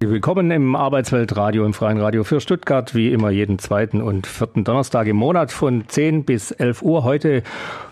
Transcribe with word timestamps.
Willkommen 0.00 0.52
im 0.52 0.76
Arbeitsweltradio 0.76 1.66
im 1.66 1.74
Freien 1.74 1.98
Radio 1.98 2.22
für 2.22 2.40
Stuttgart, 2.40 2.94
wie 2.94 3.12
immer 3.12 3.30
jeden 3.30 3.58
zweiten 3.58 4.00
und 4.00 4.28
vierten 4.28 4.62
Donnerstag 4.62 5.08
im 5.08 5.16
Monat 5.16 5.50
von 5.50 5.88
10 5.88 6.22
bis 6.22 6.52
11 6.52 6.82
Uhr. 6.82 7.02
Heute 7.02 7.42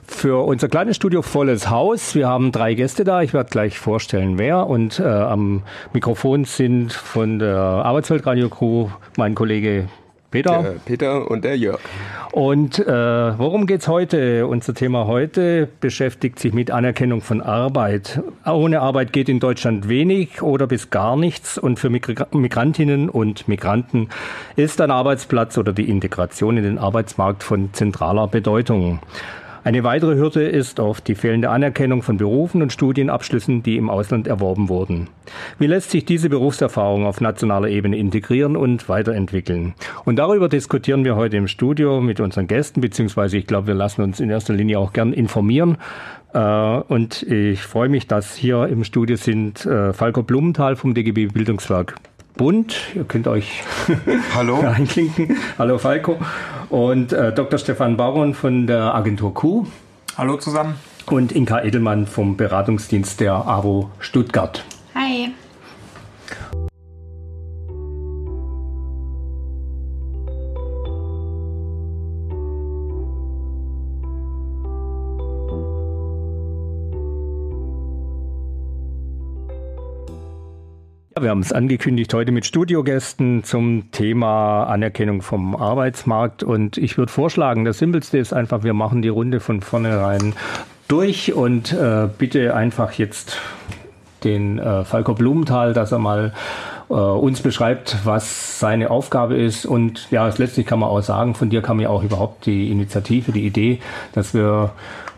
für 0.06 0.46
unser 0.46 0.68
kleines 0.68 0.94
Studio 0.94 1.22
volles 1.22 1.68
Haus. 1.68 2.14
Wir 2.14 2.28
haben 2.28 2.52
drei 2.52 2.74
Gäste 2.74 3.02
da. 3.02 3.22
Ich 3.22 3.34
werde 3.34 3.50
gleich 3.50 3.80
vorstellen, 3.80 4.38
wer. 4.38 4.68
Und 4.68 5.00
äh, 5.00 5.02
am 5.02 5.64
Mikrofon 5.92 6.44
sind 6.44 6.92
von 6.92 7.40
der 7.40 7.58
Arbeitsweltradio-Crew 7.58 8.88
mein 9.16 9.34
Kollege 9.34 9.88
Peter. 10.36 10.62
Der 10.62 10.70
Peter 10.84 11.30
und 11.30 11.44
der 11.44 11.56
Jörg. 11.56 11.80
Und 12.32 12.78
äh, 12.78 12.86
worum 12.86 13.66
geht's 13.66 13.88
heute? 13.88 14.46
Unser 14.46 14.74
Thema 14.74 15.06
heute 15.06 15.68
beschäftigt 15.80 16.38
sich 16.38 16.52
mit 16.52 16.70
Anerkennung 16.70 17.22
von 17.22 17.40
Arbeit. 17.40 18.20
Ohne 18.44 18.80
Arbeit 18.80 19.14
geht 19.14 19.30
in 19.30 19.40
Deutschland 19.40 19.88
wenig 19.88 20.42
oder 20.42 20.66
bis 20.66 20.90
gar 20.90 21.16
nichts. 21.16 21.56
Und 21.56 21.78
für 21.78 21.88
Migrantinnen 21.88 23.08
und 23.08 23.48
Migranten 23.48 24.10
ist 24.56 24.80
ein 24.82 24.90
Arbeitsplatz 24.90 25.56
oder 25.56 25.72
die 25.72 25.88
Integration 25.88 26.58
in 26.58 26.64
den 26.64 26.78
Arbeitsmarkt 26.78 27.42
von 27.42 27.72
zentraler 27.72 28.28
Bedeutung. 28.28 29.00
Eine 29.66 29.82
weitere 29.82 30.14
Hürde 30.14 30.44
ist 30.44 30.78
oft 30.78 31.08
die 31.08 31.16
fehlende 31.16 31.50
Anerkennung 31.50 32.02
von 32.02 32.18
Berufen 32.18 32.62
und 32.62 32.72
Studienabschlüssen, 32.72 33.64
die 33.64 33.76
im 33.78 33.90
Ausland 33.90 34.28
erworben 34.28 34.68
wurden. 34.68 35.08
Wie 35.58 35.66
lässt 35.66 35.90
sich 35.90 36.04
diese 36.04 36.28
Berufserfahrung 36.28 37.04
auf 37.04 37.20
nationaler 37.20 37.66
Ebene 37.66 37.96
integrieren 37.96 38.56
und 38.56 38.88
weiterentwickeln? 38.88 39.74
Und 40.04 40.20
darüber 40.20 40.48
diskutieren 40.48 41.04
wir 41.04 41.16
heute 41.16 41.36
im 41.36 41.48
Studio 41.48 42.00
mit 42.00 42.20
unseren 42.20 42.46
Gästen, 42.46 42.80
beziehungsweise 42.80 43.38
ich 43.38 43.48
glaube, 43.48 43.66
wir 43.66 43.74
lassen 43.74 44.02
uns 44.02 44.20
in 44.20 44.30
erster 44.30 44.54
Linie 44.54 44.78
auch 44.78 44.92
gern 44.92 45.12
informieren. 45.12 45.78
Äh, 46.32 46.38
und 46.38 47.24
ich 47.24 47.60
freue 47.60 47.88
mich, 47.88 48.06
dass 48.06 48.36
hier 48.36 48.68
im 48.68 48.84
Studio 48.84 49.16
sind 49.16 49.66
äh, 49.66 49.92
Falco 49.92 50.22
Blumenthal 50.22 50.76
vom 50.76 50.94
DGB 50.94 51.26
Bildungswerk 51.26 51.96
Bund. 52.36 52.76
Ihr 52.94 53.04
könnt 53.04 53.28
euch 53.28 53.62
Hallo. 54.34 54.60
einklinken. 54.62 55.36
Hallo 55.58 55.78
Falco. 55.78 56.18
Und 56.68 57.12
äh, 57.12 57.32
Dr. 57.32 57.58
Stefan 57.58 57.96
Baron 57.96 58.34
von 58.34 58.66
der 58.66 58.94
Agentur 58.94 59.34
Q. 59.34 59.66
Hallo 60.16 60.36
zusammen. 60.36 60.74
Und 61.06 61.32
Inka 61.32 61.62
Edelmann 61.62 62.06
vom 62.06 62.36
Beratungsdienst 62.36 63.20
der 63.20 63.34
AWO 63.34 63.90
Stuttgart. 64.00 64.64
Wir 81.18 81.30
haben 81.30 81.40
es 81.40 81.50
angekündigt 81.50 82.12
heute 82.12 82.30
mit 82.30 82.44
Studiogästen 82.44 83.42
zum 83.42 83.90
Thema 83.90 84.64
Anerkennung 84.64 85.22
vom 85.22 85.56
Arbeitsmarkt. 85.56 86.42
Und 86.42 86.76
ich 86.76 86.98
würde 86.98 87.10
vorschlagen, 87.10 87.64
das 87.64 87.78
Simpelste 87.78 88.18
ist 88.18 88.34
einfach, 88.34 88.64
wir 88.64 88.74
machen 88.74 89.00
die 89.00 89.08
Runde 89.08 89.40
von 89.40 89.62
vornherein 89.62 90.34
durch 90.88 91.32
und 91.32 91.72
äh, 91.72 92.06
bitte 92.18 92.54
einfach 92.54 92.92
jetzt 92.92 93.38
den 94.24 94.58
äh, 94.58 94.84
Falco 94.84 95.14
Blumenthal, 95.14 95.72
dass 95.72 95.90
er 95.90 96.00
mal 96.00 96.34
äh, 96.90 96.92
uns 96.92 97.40
beschreibt, 97.40 97.96
was 98.04 98.60
seine 98.60 98.90
Aufgabe 98.90 99.36
ist. 99.36 99.64
Und 99.64 100.10
ja, 100.10 100.30
letztlich 100.36 100.66
kann 100.66 100.80
man 100.80 100.90
auch 100.90 101.00
sagen, 101.00 101.34
von 101.34 101.48
dir 101.48 101.62
kam 101.62 101.80
ja 101.80 101.88
auch 101.88 102.02
überhaupt 102.02 102.44
die 102.44 102.70
Initiative, 102.70 103.32
die 103.32 103.46
Idee, 103.46 103.78
dass 104.12 104.34
wir 104.34 104.72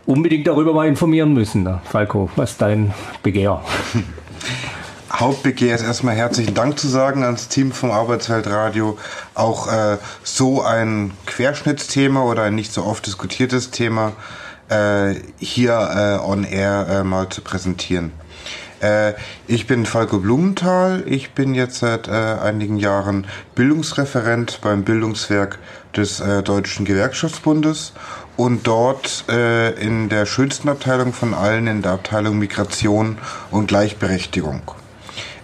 unbedingt 0.05 0.47
darüber 0.47 0.73
mal 0.73 0.87
informieren 0.87 1.33
müssen. 1.33 1.67
Falco, 1.83 2.29
was 2.37 2.51
ist 2.51 2.61
dein 2.61 2.93
Begehr? 3.21 3.59
Hauptbegehr 5.19 5.75
ist 5.75 5.83
erstmal 5.83 6.15
herzlichen 6.15 6.53
Dank 6.53 6.79
zu 6.79 6.87
sagen 6.87 7.23
ans 7.23 7.49
Team 7.49 7.73
vom 7.73 7.91
Arbeitsweltradio. 7.91 8.97
Auch 9.33 9.67
äh, 9.67 9.97
so 10.23 10.61
ein 10.61 11.11
Querschnittsthema 11.25 12.23
oder 12.23 12.43
ein 12.43 12.55
nicht 12.55 12.71
so 12.71 12.85
oft 12.85 13.05
diskutiertes 13.05 13.69
Thema 13.69 14.13
äh, 14.69 15.15
hier 15.37 15.73
äh, 16.23 16.25
on 16.25 16.45
air 16.45 16.87
äh, 16.89 17.03
mal 17.03 17.27
zu 17.27 17.41
präsentieren. 17.41 18.13
Äh, 18.79 19.11
ich 19.45 19.67
bin 19.67 19.85
Falco 19.85 20.19
Blumenthal. 20.19 21.03
Ich 21.05 21.31
bin 21.31 21.53
jetzt 21.53 21.79
seit 21.79 22.07
äh, 22.07 22.11
einigen 22.11 22.77
Jahren 22.77 23.27
Bildungsreferent 23.55 24.59
beim 24.61 24.85
Bildungswerk 24.85 25.59
des 25.97 26.21
äh, 26.21 26.43
Deutschen 26.43 26.85
Gewerkschaftsbundes 26.85 27.91
und 28.37 28.65
dort 28.65 29.25
äh, 29.27 29.71
in 29.81 30.07
der 30.07 30.25
schönsten 30.25 30.69
Abteilung 30.69 31.11
von 31.11 31.33
allen, 31.33 31.67
in 31.67 31.81
der 31.81 31.91
Abteilung 31.91 32.39
Migration 32.39 33.17
und 33.51 33.67
Gleichberechtigung. 33.67 34.61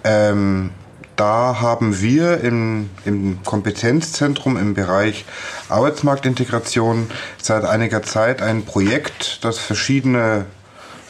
Ähm, 0.05 0.69
da 1.15 1.61
haben 1.61 1.99
wir 1.99 2.41
im, 2.41 2.91
im 3.05 3.41
Kompetenzzentrum 3.43 4.55
im 4.55 4.75
Bereich 4.75 5.25
Arbeitsmarktintegration 5.67 7.09
seit 7.41 7.65
einiger 7.65 8.03
Zeit 8.03 8.41
ein 8.41 8.65
Projekt, 8.65 9.43
das 9.43 9.57
verschiedene 9.57 10.45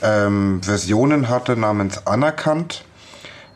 ähm, 0.01 0.61
Versionen 0.63 1.27
hatte, 1.27 1.57
namens 1.57 2.07
Anerkannt. 2.07 2.85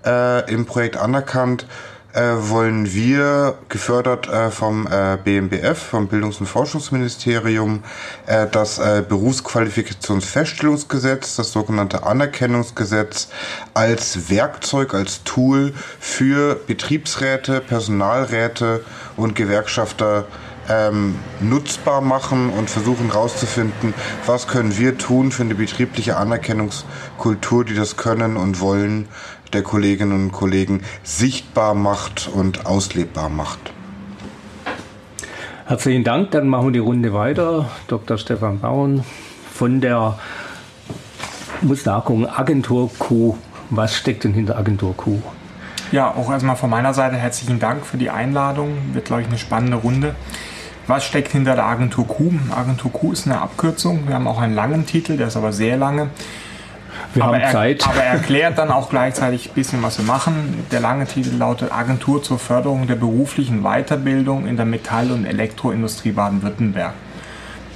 Äh, 0.06 0.52
Im 0.52 0.66
Projekt 0.66 0.98
Anerkannt 0.98 1.66
äh, 2.14 2.36
wollen 2.38 2.94
wir, 2.94 3.58
gefördert 3.70 4.28
äh, 4.28 4.52
vom 4.52 4.86
äh, 4.88 5.18
BMBF, 5.24 5.78
vom 5.78 6.08
Bildungs- 6.08 6.40
und 6.40 6.48
Forschungsministerium, 6.48 7.84
äh, 8.26 8.48
das 8.48 8.80
äh, 8.80 9.04
Berufsqualifikationsfeststellungsgesetz, 9.08 11.36
das 11.36 11.52
sogenannte 11.52 12.04
Anerkennungsgesetz, 12.04 13.28
als 13.74 14.30
Werkzeug, 14.30 14.94
als 14.94 15.24
Tool 15.24 15.74
für 16.00 16.56
Betriebsräte, 16.56 17.60
Personalräte 17.62 18.84
und 19.16 19.36
Gewerkschafter 19.36 20.26
ähm, 20.70 21.16
nutzbar 21.42 22.02
machen 22.02 22.52
und 22.52 22.70
versuchen 22.70 23.12
herauszufinden, 23.12 23.94
was 24.26 24.48
können 24.48 24.78
wir 24.78 24.98
tun 24.98 25.32
für 25.32 25.44
eine 25.44 25.56
betriebliche 25.56 26.18
Anerkennungskultur, 26.18 27.66
die 27.66 27.74
das 27.74 27.98
können 27.98 28.38
und 28.38 28.60
wollen, 28.60 29.08
der 29.54 29.64
Kolleginnen 29.64 30.14
und 30.26 30.32
Kollegen 30.32 30.82
sichtbar 31.04 31.74
macht 31.74 32.30
und 32.34 32.66
auslebbar 32.66 33.30
macht. 33.30 33.60
Herzlichen 35.66 36.04
Dank. 36.04 36.32
Dann 36.32 36.48
machen 36.48 36.66
wir 36.68 36.72
die 36.72 36.80
Runde 36.80 37.14
weiter. 37.14 37.70
Dr. 37.88 38.18
Stefan 38.18 38.60
Bauern 38.60 39.04
von 39.54 39.82
der 39.82 40.18
nachgucken, 41.86 42.26
Agentur 42.26 42.90
Q. 42.98 43.36
Was 43.70 43.96
steckt 43.96 44.24
denn 44.24 44.34
hinter 44.34 44.58
Agentur 44.58 44.96
Q? 44.96 45.20
Ja, 45.92 46.14
auch 46.14 46.32
erstmal 46.32 46.56
von 46.56 46.70
meiner 46.70 46.94
Seite 46.94 47.18
herzlichen 47.18 47.60
Dank 47.60 47.86
für 47.86 47.98
die 47.98 48.10
Einladung. 48.10 48.78
Wird, 48.94 49.06
glaube 49.06 49.22
ich, 49.22 49.28
eine 49.28 49.38
spannende 49.38 49.78
Runde. 49.78 50.16
Was 50.88 51.06
steckt 51.06 51.32
hinter 51.32 51.56
der 51.56 51.66
Agentur 51.66 52.08
Q? 52.08 52.32
Agentur 52.50 52.92
Q 52.92 53.12
ist 53.12 53.28
eine 53.28 53.42
Abkürzung. 53.42 54.08
Wir 54.08 54.16
haben 54.16 54.28
auch 54.28 54.40
einen 54.40 54.56
langen 54.56 54.88
Titel, 54.88 55.18
der 55.18 55.28
ist 55.28 55.38
aber 55.38 55.54
sehr 55.54 55.78
lange. 55.78 56.10
Wir 57.14 57.24
aber 57.24 57.36
haben 57.36 57.42
er, 57.42 57.52
Zeit. 57.52 57.88
Aber 57.88 58.04
er 58.04 58.14
erklärt 58.14 58.58
dann 58.58 58.70
auch 58.70 58.90
gleichzeitig 58.90 59.50
ein 59.50 59.54
bisschen, 59.54 59.82
was 59.82 59.98
wir 59.98 60.06
machen. 60.06 60.64
Der 60.72 60.80
lange 60.80 61.06
Titel 61.06 61.36
lautet 61.36 61.72
Agentur 61.72 62.22
zur 62.22 62.40
Förderung 62.40 62.88
der 62.88 62.96
beruflichen 62.96 63.64
Weiterbildung 63.64 64.48
in 64.48 64.58
der 64.58 64.66
Metall- 64.66 65.12
und 65.12 65.26
Elektroindustrie 65.26 66.12
Baden-Württemberg. 66.12 66.94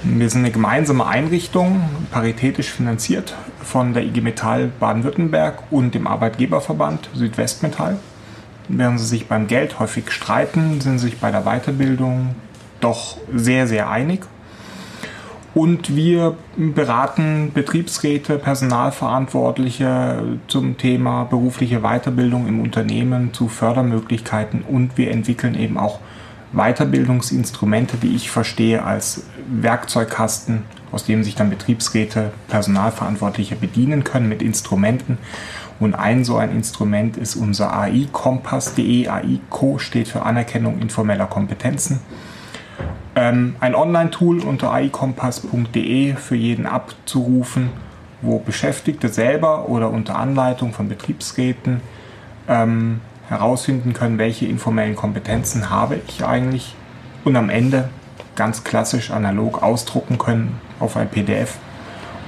Wir 0.04 0.28
sind 0.28 0.42
eine 0.42 0.50
gemeinsame 0.50 1.06
Einrichtung, 1.06 1.80
paritätisch 2.10 2.70
finanziert 2.70 3.34
von 3.62 3.94
der 3.94 4.04
IG 4.04 4.20
Metall 4.20 4.70
Baden-Württemberg 4.78 5.62
und 5.70 5.94
dem 5.94 6.06
Arbeitgeberverband 6.06 7.08
Südwestmetall. 7.14 7.96
Während 8.68 9.00
sie 9.00 9.06
sich 9.06 9.26
beim 9.26 9.46
Geld 9.46 9.78
häufig 9.78 10.10
streiten, 10.10 10.80
sind 10.80 10.98
sie 10.98 11.06
sich 11.06 11.20
bei 11.20 11.30
der 11.30 11.42
Weiterbildung 11.42 12.34
doch 12.80 13.16
sehr, 13.34 13.66
sehr 13.66 13.88
einig. 13.88 14.26
Und 15.54 15.94
wir 15.94 16.36
beraten 16.56 17.52
Betriebsräte, 17.54 18.38
Personalverantwortliche 18.38 20.38
zum 20.48 20.76
Thema 20.78 21.24
berufliche 21.24 21.80
Weiterbildung 21.80 22.48
im 22.48 22.60
Unternehmen 22.60 23.32
zu 23.32 23.46
Fördermöglichkeiten 23.46 24.62
und 24.62 24.98
wir 24.98 25.12
entwickeln 25.12 25.54
eben 25.54 25.78
auch 25.78 26.00
Weiterbildungsinstrumente, 26.52 27.96
die 27.96 28.16
ich 28.16 28.30
verstehe 28.30 28.82
als 28.82 29.26
Werkzeugkasten, 29.48 30.62
aus 30.90 31.04
dem 31.04 31.22
sich 31.22 31.36
dann 31.36 31.50
Betriebsräte, 31.50 32.32
Personalverantwortliche 32.48 33.54
bedienen 33.54 34.02
können 34.02 34.28
mit 34.28 34.42
Instrumenten. 34.42 35.18
Und 35.80 35.94
ein 35.94 36.24
so 36.24 36.36
ein 36.36 36.52
Instrument 36.52 37.16
ist 37.16 37.34
unser 37.34 37.76
AI-Kompass.de. 37.76 39.08
AI-Co 39.08 39.78
steht 39.78 40.08
für 40.08 40.22
Anerkennung 40.22 40.78
informeller 40.78 41.26
Kompetenzen. 41.26 42.00
Ähm, 43.16 43.56
ein 43.60 43.74
Online-Tool 43.74 44.40
unter 44.40 44.72
aikompass.de 44.72 46.14
für 46.16 46.34
jeden 46.34 46.66
abzurufen, 46.66 47.70
wo 48.22 48.38
Beschäftigte 48.38 49.08
selber 49.08 49.68
oder 49.68 49.90
unter 49.90 50.16
Anleitung 50.16 50.72
von 50.72 50.88
Betriebsräten 50.88 51.80
ähm, 52.48 53.00
herausfinden 53.28 53.92
können, 53.92 54.18
welche 54.18 54.46
informellen 54.46 54.96
Kompetenzen 54.96 55.70
habe 55.70 56.00
ich 56.08 56.24
eigentlich 56.24 56.74
und 57.24 57.36
am 57.36 57.50
Ende 57.50 57.88
ganz 58.34 58.64
klassisch 58.64 59.10
analog 59.10 59.62
ausdrucken 59.62 60.18
können 60.18 60.58
auf 60.80 60.96
ein 60.96 61.08
PDF 61.08 61.56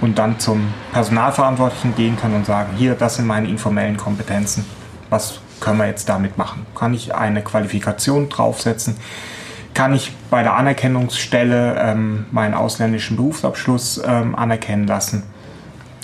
und 0.00 0.18
dann 0.18 0.38
zum 0.38 0.72
Personalverantwortlichen 0.92 1.94
gehen 1.96 2.16
können 2.16 2.36
und 2.36 2.46
sagen, 2.46 2.70
hier, 2.76 2.94
das 2.94 3.16
sind 3.16 3.26
meine 3.26 3.48
informellen 3.48 3.96
Kompetenzen. 3.96 4.64
Was 5.10 5.40
können 5.60 5.78
wir 5.78 5.86
jetzt 5.86 6.08
damit 6.08 6.38
machen? 6.38 6.66
Kann 6.74 6.94
ich 6.94 7.14
eine 7.14 7.42
Qualifikation 7.42 8.28
draufsetzen? 8.28 8.96
Kann 9.74 9.94
ich 9.94 10.12
bei 10.30 10.42
der 10.42 10.54
Anerkennungsstelle 10.54 11.76
ähm, 11.78 12.26
meinen 12.30 12.54
ausländischen 12.54 13.16
Berufsabschluss 13.16 14.00
ähm, 14.04 14.34
anerkennen 14.34 14.86
lassen? 14.86 15.22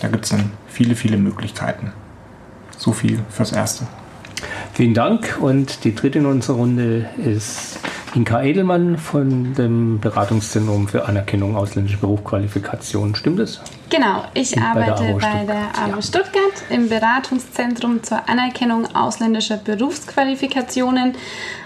Da 0.01 0.09
gibt 0.09 0.25
es 0.25 0.31
dann 0.31 0.51
viele, 0.67 0.97
viele 0.97 1.17
Möglichkeiten. 1.17 1.93
So 2.77 2.93
viel 2.93 3.21
fürs 3.31 3.53
Erste. 3.53 3.87
Vielen 4.73 4.95
Dank. 4.95 5.39
Und 5.41 5.85
die 5.85 5.95
dritte 5.95 6.19
in 6.19 6.27
unserer 6.27 6.57
Runde 6.57 7.09
ist 7.19 7.79
Inka 8.15 8.43
Edelmann 8.43 8.99
von 8.99 9.55
dem 9.55 9.99
Beratungszentrum 9.99 10.87
für 10.87 11.07
Anerkennung 11.07 11.57
ausländischer 11.57 11.99
Berufsqualifikationen. 11.99 13.15
Stimmt 13.15 13.39
das? 13.39 13.63
Genau, 13.89 14.25
ich 14.35 14.55
bei 14.55 14.63
arbeite 14.63 15.17
bei 15.19 15.45
der 15.45 15.69
AWO 15.83 15.97
ja. 15.97 16.03
Stuttgart 16.03 16.63
im 16.69 16.91
Beratungszentrum 16.91 18.03
zur 18.03 18.29
Anerkennung 18.29 18.95
ausländischer 18.95 19.57
Berufsqualifikationen. 19.57 21.15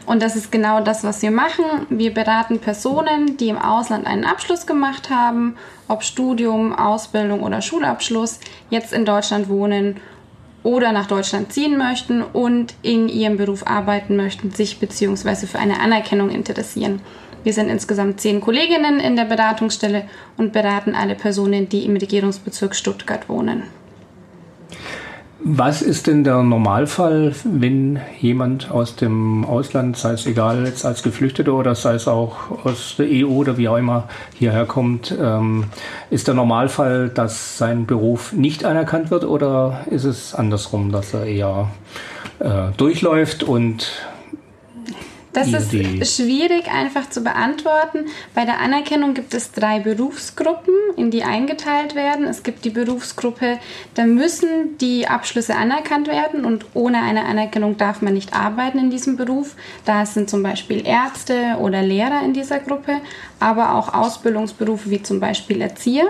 Und 0.06 0.22
das 0.22 0.37
ist 0.37 0.52
genau 0.52 0.81
das, 0.81 1.02
was 1.02 1.20
wir 1.22 1.32
machen. 1.32 1.64
Wir 1.88 2.14
beraten 2.14 2.60
Personen, 2.60 3.37
die 3.38 3.48
im 3.48 3.58
Ausland 3.58 4.06
einen 4.06 4.25
Abschluss 4.25 4.66
gemacht 4.66 5.10
haben, 5.10 5.56
ob 5.88 6.04
Studium, 6.04 6.72
Ausbildung 6.72 7.43
oder 7.43 7.60
Schulabschluss, 7.60 8.38
jetzt 8.70 8.93
in 8.93 9.04
Deutschland 9.04 9.48
wohnen 9.48 9.96
oder 10.67 10.91
nach 10.91 11.07
Deutschland 11.07 11.53
ziehen 11.53 11.79
möchten 11.79 12.23
und 12.23 12.75
in 12.83 13.09
ihrem 13.09 13.37
Beruf 13.37 13.65
arbeiten 13.69 14.17
möchten, 14.17 14.51
sich 14.51 14.81
bzw. 14.81 15.47
für 15.47 15.61
eine 15.61 15.79
Anerkennung 15.79 16.29
interessieren. 16.29 17.01
Wir 17.45 17.53
sind 17.53 17.69
insgesamt 17.69 18.21
zehn 18.21 18.41
Kolleginnen 18.41 18.99
in 18.99 19.15
der 19.15 19.27
Beratungsstelle 19.27 20.09
und 20.37 20.53
beraten 20.53 20.97
alle 20.97 21.15
Personen, 21.15 21.69
die 21.69 21.85
im 21.85 21.97
Regierungsbezirk 21.97 22.75
Stuttgart 22.75 23.29
wohnen. 23.29 23.63
Was 25.48 25.81
ist 25.81 26.08
denn 26.08 26.25
der 26.25 26.43
Normalfall, 26.43 27.32
wenn 27.44 28.00
jemand 28.19 28.69
aus 28.72 28.96
dem 28.96 29.44
Ausland, 29.44 29.96
sei 29.96 30.14
es 30.14 30.26
egal 30.26 30.66
jetzt 30.66 30.84
als 30.84 31.04
Geflüchteter 31.04 31.54
oder 31.54 31.76
sei 31.76 31.94
es 31.94 32.08
auch 32.08 32.64
aus 32.64 32.96
der 32.98 33.06
EU 33.08 33.28
oder 33.28 33.56
wie 33.56 33.69
auch 33.69 33.76
immer 33.76 34.08
hierher 34.34 34.66
kommt, 34.66 35.16
ähm, 35.16 35.66
ist 36.10 36.26
der 36.26 36.34
Normalfall, 36.34 37.10
dass 37.10 37.58
sein 37.58 37.87
Beruf 37.87 38.32
nicht 38.32 38.64
anerkannt 38.64 39.12
wird 39.12 39.22
oder 39.22 39.82
ist 39.88 40.02
es 40.02 40.34
andersrum, 40.34 40.90
dass 40.90 41.14
er 41.14 41.26
eher 41.26 41.70
äh, 42.40 42.72
durchläuft 42.76 43.44
und 43.44 43.88
das 45.37 45.49
ist 45.49 46.17
schwierig 46.17 46.71
einfach 46.73 47.11
zu 47.11 47.23
beantworten. 47.23 48.06
Bei 48.35 48.44
der 48.44 48.59
Anerkennung 48.61 49.12
gibt 49.12 49.35
es 49.35 49.53
drei 49.53 49.81
Berufsgruppen, 49.81 50.75
in 50.97 51.11
die 51.11 51.25
eingeteilt 51.25 51.94
werden. 51.94 52.27
Es 52.27 52.43
gibt 52.43 52.65
die 52.65 52.71
Berufsgruppe, 52.71 53.59
da 53.94 54.06
müssen 54.06 54.79
die 54.79 55.06
Abschlüsse 55.06 55.55
anerkannt 55.55 56.09
werden 56.09 56.44
und 56.44 56.65
ohne 56.73 57.03
eine 57.03 57.27
Anerkennung 57.27 57.77
darf 57.77 58.00
man 58.00 58.15
nicht 58.15 58.35
arbeiten 58.35 58.79
in 58.79 58.91
diesem 58.91 59.17
Beruf. 59.17 59.56
Da 59.85 60.06
sind 60.06 60.31
zum 60.31 60.43
Beispiel 60.43 60.87
Ärzte 60.87 61.56
oder 61.61 61.82
Lehrer 61.82 62.23
in 62.25 62.32
dieser 62.32 62.59
Gruppe, 62.59 63.00
aber 63.39 63.75
auch 63.75 63.93
Ausbildungsberufe 63.93 64.91
wie 64.91 65.03
zum 65.03 65.21
Beispiel 65.21 65.61
Erzieher. 65.61 66.06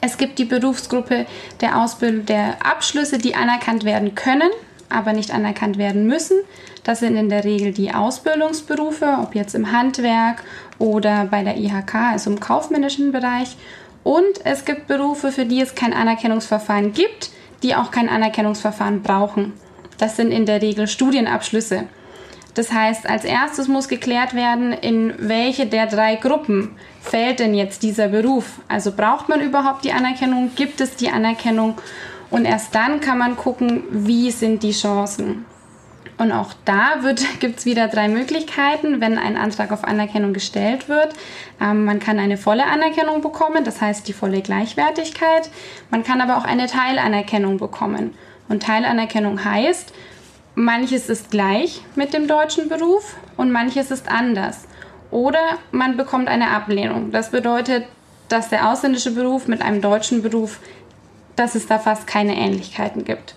Es 0.00 0.18
gibt 0.18 0.38
die 0.38 0.44
Berufsgruppe 0.44 1.26
der 1.60 1.80
Ausbildung 1.80 2.26
der 2.26 2.66
Abschlüsse, 2.66 3.18
die 3.18 3.34
anerkannt 3.34 3.84
werden 3.84 4.14
können, 4.14 4.50
aber 4.88 5.12
nicht 5.12 5.32
anerkannt 5.32 5.78
werden 5.78 6.06
müssen. 6.06 6.38
Das 6.86 7.00
sind 7.00 7.16
in 7.16 7.28
der 7.28 7.42
Regel 7.42 7.72
die 7.72 7.92
Ausbildungsberufe, 7.92 9.18
ob 9.20 9.34
jetzt 9.34 9.56
im 9.56 9.72
Handwerk 9.72 10.44
oder 10.78 11.24
bei 11.24 11.42
der 11.42 11.56
IHK, 11.56 12.12
also 12.12 12.30
im 12.30 12.38
kaufmännischen 12.38 13.10
Bereich. 13.10 13.56
Und 14.04 14.44
es 14.44 14.64
gibt 14.64 14.86
Berufe, 14.86 15.32
für 15.32 15.46
die 15.46 15.60
es 15.60 15.74
kein 15.74 15.92
Anerkennungsverfahren 15.92 16.92
gibt, 16.92 17.30
die 17.64 17.74
auch 17.74 17.90
kein 17.90 18.08
Anerkennungsverfahren 18.08 19.02
brauchen. 19.02 19.54
Das 19.98 20.14
sind 20.14 20.30
in 20.30 20.46
der 20.46 20.62
Regel 20.62 20.86
Studienabschlüsse. 20.86 21.88
Das 22.54 22.72
heißt, 22.72 23.08
als 23.08 23.24
erstes 23.24 23.66
muss 23.66 23.88
geklärt 23.88 24.34
werden, 24.34 24.72
in 24.72 25.12
welche 25.18 25.66
der 25.66 25.88
drei 25.88 26.14
Gruppen 26.14 26.70
fällt 27.00 27.40
denn 27.40 27.54
jetzt 27.54 27.82
dieser 27.82 28.06
Beruf. 28.06 28.60
Also 28.68 28.92
braucht 28.92 29.28
man 29.28 29.40
überhaupt 29.40 29.84
die 29.84 29.92
Anerkennung? 29.92 30.52
Gibt 30.54 30.80
es 30.80 30.94
die 30.94 31.10
Anerkennung? 31.10 31.74
Und 32.30 32.44
erst 32.44 32.76
dann 32.76 33.00
kann 33.00 33.18
man 33.18 33.34
gucken, 33.36 33.82
wie 33.90 34.30
sind 34.30 34.62
die 34.62 34.70
Chancen. 34.70 35.46
Und 36.18 36.32
auch 36.32 36.52
da 36.64 37.00
gibt 37.40 37.58
es 37.58 37.66
wieder 37.66 37.88
drei 37.88 38.08
Möglichkeiten, 38.08 39.00
wenn 39.00 39.18
ein 39.18 39.36
Antrag 39.36 39.72
auf 39.72 39.84
Anerkennung 39.84 40.32
gestellt 40.32 40.88
wird. 40.88 41.14
Ähm, 41.60 41.84
man 41.84 42.00
kann 42.00 42.18
eine 42.18 42.36
volle 42.36 42.66
Anerkennung 42.66 43.20
bekommen, 43.20 43.64
das 43.64 43.80
heißt 43.80 44.08
die 44.08 44.12
volle 44.12 44.42
Gleichwertigkeit. 44.42 45.50
Man 45.90 46.04
kann 46.04 46.20
aber 46.20 46.38
auch 46.38 46.44
eine 46.44 46.66
Teilanerkennung 46.66 47.58
bekommen. 47.58 48.14
Und 48.48 48.62
Teilanerkennung 48.62 49.44
heißt, 49.44 49.92
manches 50.54 51.08
ist 51.08 51.30
gleich 51.30 51.82
mit 51.94 52.14
dem 52.14 52.26
deutschen 52.26 52.68
Beruf 52.68 53.16
und 53.36 53.52
manches 53.52 53.90
ist 53.90 54.08
anders. 54.08 54.66
Oder 55.10 55.58
man 55.70 55.96
bekommt 55.96 56.28
eine 56.28 56.50
Ablehnung. 56.50 57.12
Das 57.12 57.30
bedeutet, 57.30 57.86
dass 58.28 58.48
der 58.48 58.70
ausländische 58.70 59.12
Beruf 59.12 59.46
mit 59.46 59.62
einem 59.62 59.80
deutschen 59.80 60.22
Beruf, 60.22 60.58
dass 61.36 61.54
es 61.54 61.66
da 61.66 61.78
fast 61.78 62.06
keine 62.06 62.36
Ähnlichkeiten 62.36 63.04
gibt. 63.04 63.34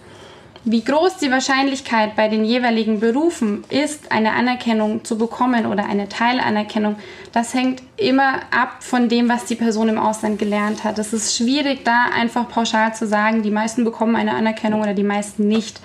Wie 0.66 0.84
groß 0.84 1.18
die 1.18 1.32
Wahrscheinlichkeit 1.32 2.18
bei 2.18 2.28
den 2.28 2.44
jeweiligen 2.44 3.00
Berufen 3.00 3.64
ist, 3.70 4.12
eine 4.12 4.34
Anerkennung 4.34 5.06
zu 5.06 5.18
bekommen 5.18 5.66
oder 5.66 5.86
eine 5.86 6.10
Teilanerkennung, 6.10 6.98
das 7.32 7.54
hängt 7.54 7.82
immer 7.96 8.42
ab 8.52 8.84
von 8.84 9.08
dem, 9.08 9.30
was 9.30 9.46
die 9.46 9.56
Person 9.56 9.88
im 9.88 9.98
Ausland 9.98 10.38
gelernt 10.38 10.84
hat. 10.84 11.00
Es 11.00 11.14
ist 11.14 11.38
schwierig, 11.38 11.86
da 11.86 12.08
einfach 12.14 12.50
pauschal 12.50 12.94
zu 12.94 13.08
sagen, 13.08 13.42
die 13.42 13.52
meisten 13.52 13.86
bekommen 13.86 14.18
eine 14.18 14.34
Anerkennung 14.34 14.82
oder 14.82 14.94
die 14.94 15.04
meisten 15.04 15.48
nicht. 15.48 15.80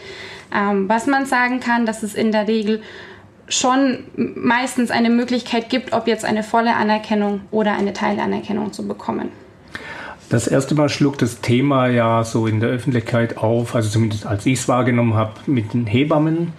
Ähm, 0.53 0.89
was 0.89 1.07
man 1.07 1.27
sagen 1.27 1.61
kann, 1.61 1.87
dass 1.87 2.03
es 2.03 2.15
in 2.15 2.33
der 2.33 2.49
Regel 2.49 2.83
schon 3.49 4.05
meistens 4.17 4.91
eine 4.91 5.11
Möglichkeit 5.11 5.69
gibt, 5.69 5.93
ob 5.93 6.09
jetzt 6.09 6.25
eine 6.25 6.43
volle 6.43 6.75
Anerkennung 6.75 7.43
oder 7.53 7.75
eine 7.75 7.93
Teilanerkennung 7.93 8.73
zu 8.73 8.89
bekommen. 8.89 9.31
Das 10.29 10.47
erste 10.47 10.75
Mal 10.75 10.89
schlug 10.89 11.19
das 11.19 11.41
Thema 11.41 11.87
ja 11.89 12.25
so 12.25 12.47
in 12.47 12.61
der 12.61 12.71
Öffentlichkeit 12.71 13.37
auf, 13.39 13.75
also 13.75 13.89
zumindest 13.89 14.27
als 14.27 14.47
ich 14.47 14.59
es 14.61 14.69
wahrgenommen 14.69 15.15
habe, 15.15 15.33
mit 15.47 15.75
den 15.75 15.87
Hebammen. 15.87 16.53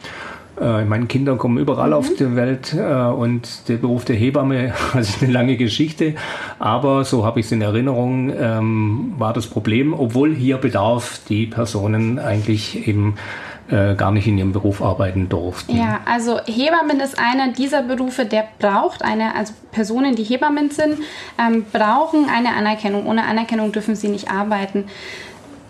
Äh, 0.59 0.85
meine 0.85 1.07
Kinder 1.07 1.35
kommen 1.35 1.57
überall 1.57 1.89
mhm. 1.89 1.95
auf 1.95 2.15
der 2.15 2.35
Welt 2.35 2.73
äh, 2.73 2.79
und 2.79 3.67
der 3.67 3.77
Beruf 3.77 4.05
der 4.05 4.15
Hebamme 4.15 4.74
also 4.93 5.13
eine 5.22 5.31
lange 5.31 5.57
Geschichte. 5.57 6.15
Aber 6.60 7.03
so 7.03 7.25
habe 7.25 7.39
ich 7.39 7.48
es 7.48 7.51
in 7.51 7.62
Erinnerung, 7.62 8.31
ähm, 8.38 9.13
war 9.17 9.34
das 9.34 9.48
Problem, 9.48 9.93
obwohl 9.93 10.34
hier 10.34 10.57
bedarf 10.57 11.19
die 11.27 11.45
Personen 11.48 12.19
eigentlich 12.19 12.88
eben 12.88 13.15
äh, 13.69 13.95
gar 13.95 14.12
nicht 14.12 14.27
in 14.27 14.38
ihrem 14.38 14.51
Beruf 14.51 14.81
arbeiten 14.81 15.27
durften. 15.27 15.75
Ja, 15.75 16.01
also 16.05 16.39
Hebammen 16.45 17.00
ist 17.00 17.17
einer 17.17 17.51
dieser 17.51 17.81
Berufe, 17.81 18.25
der 18.25 18.48
braucht 18.60 19.03
eine, 19.03 19.36
also 19.36 19.53
Personen, 19.72 20.15
die 20.15 20.24
Hebammen 20.24 20.69
sind, 20.69 21.00
ähm, 21.39 21.65
brauchen 21.72 22.29
eine 22.29 22.55
Anerkennung. 22.55 23.07
Ohne 23.07 23.24
Anerkennung 23.25 23.72
dürfen 23.72 23.95
sie 23.95 24.10
nicht 24.10 24.29
arbeiten. 24.29 24.86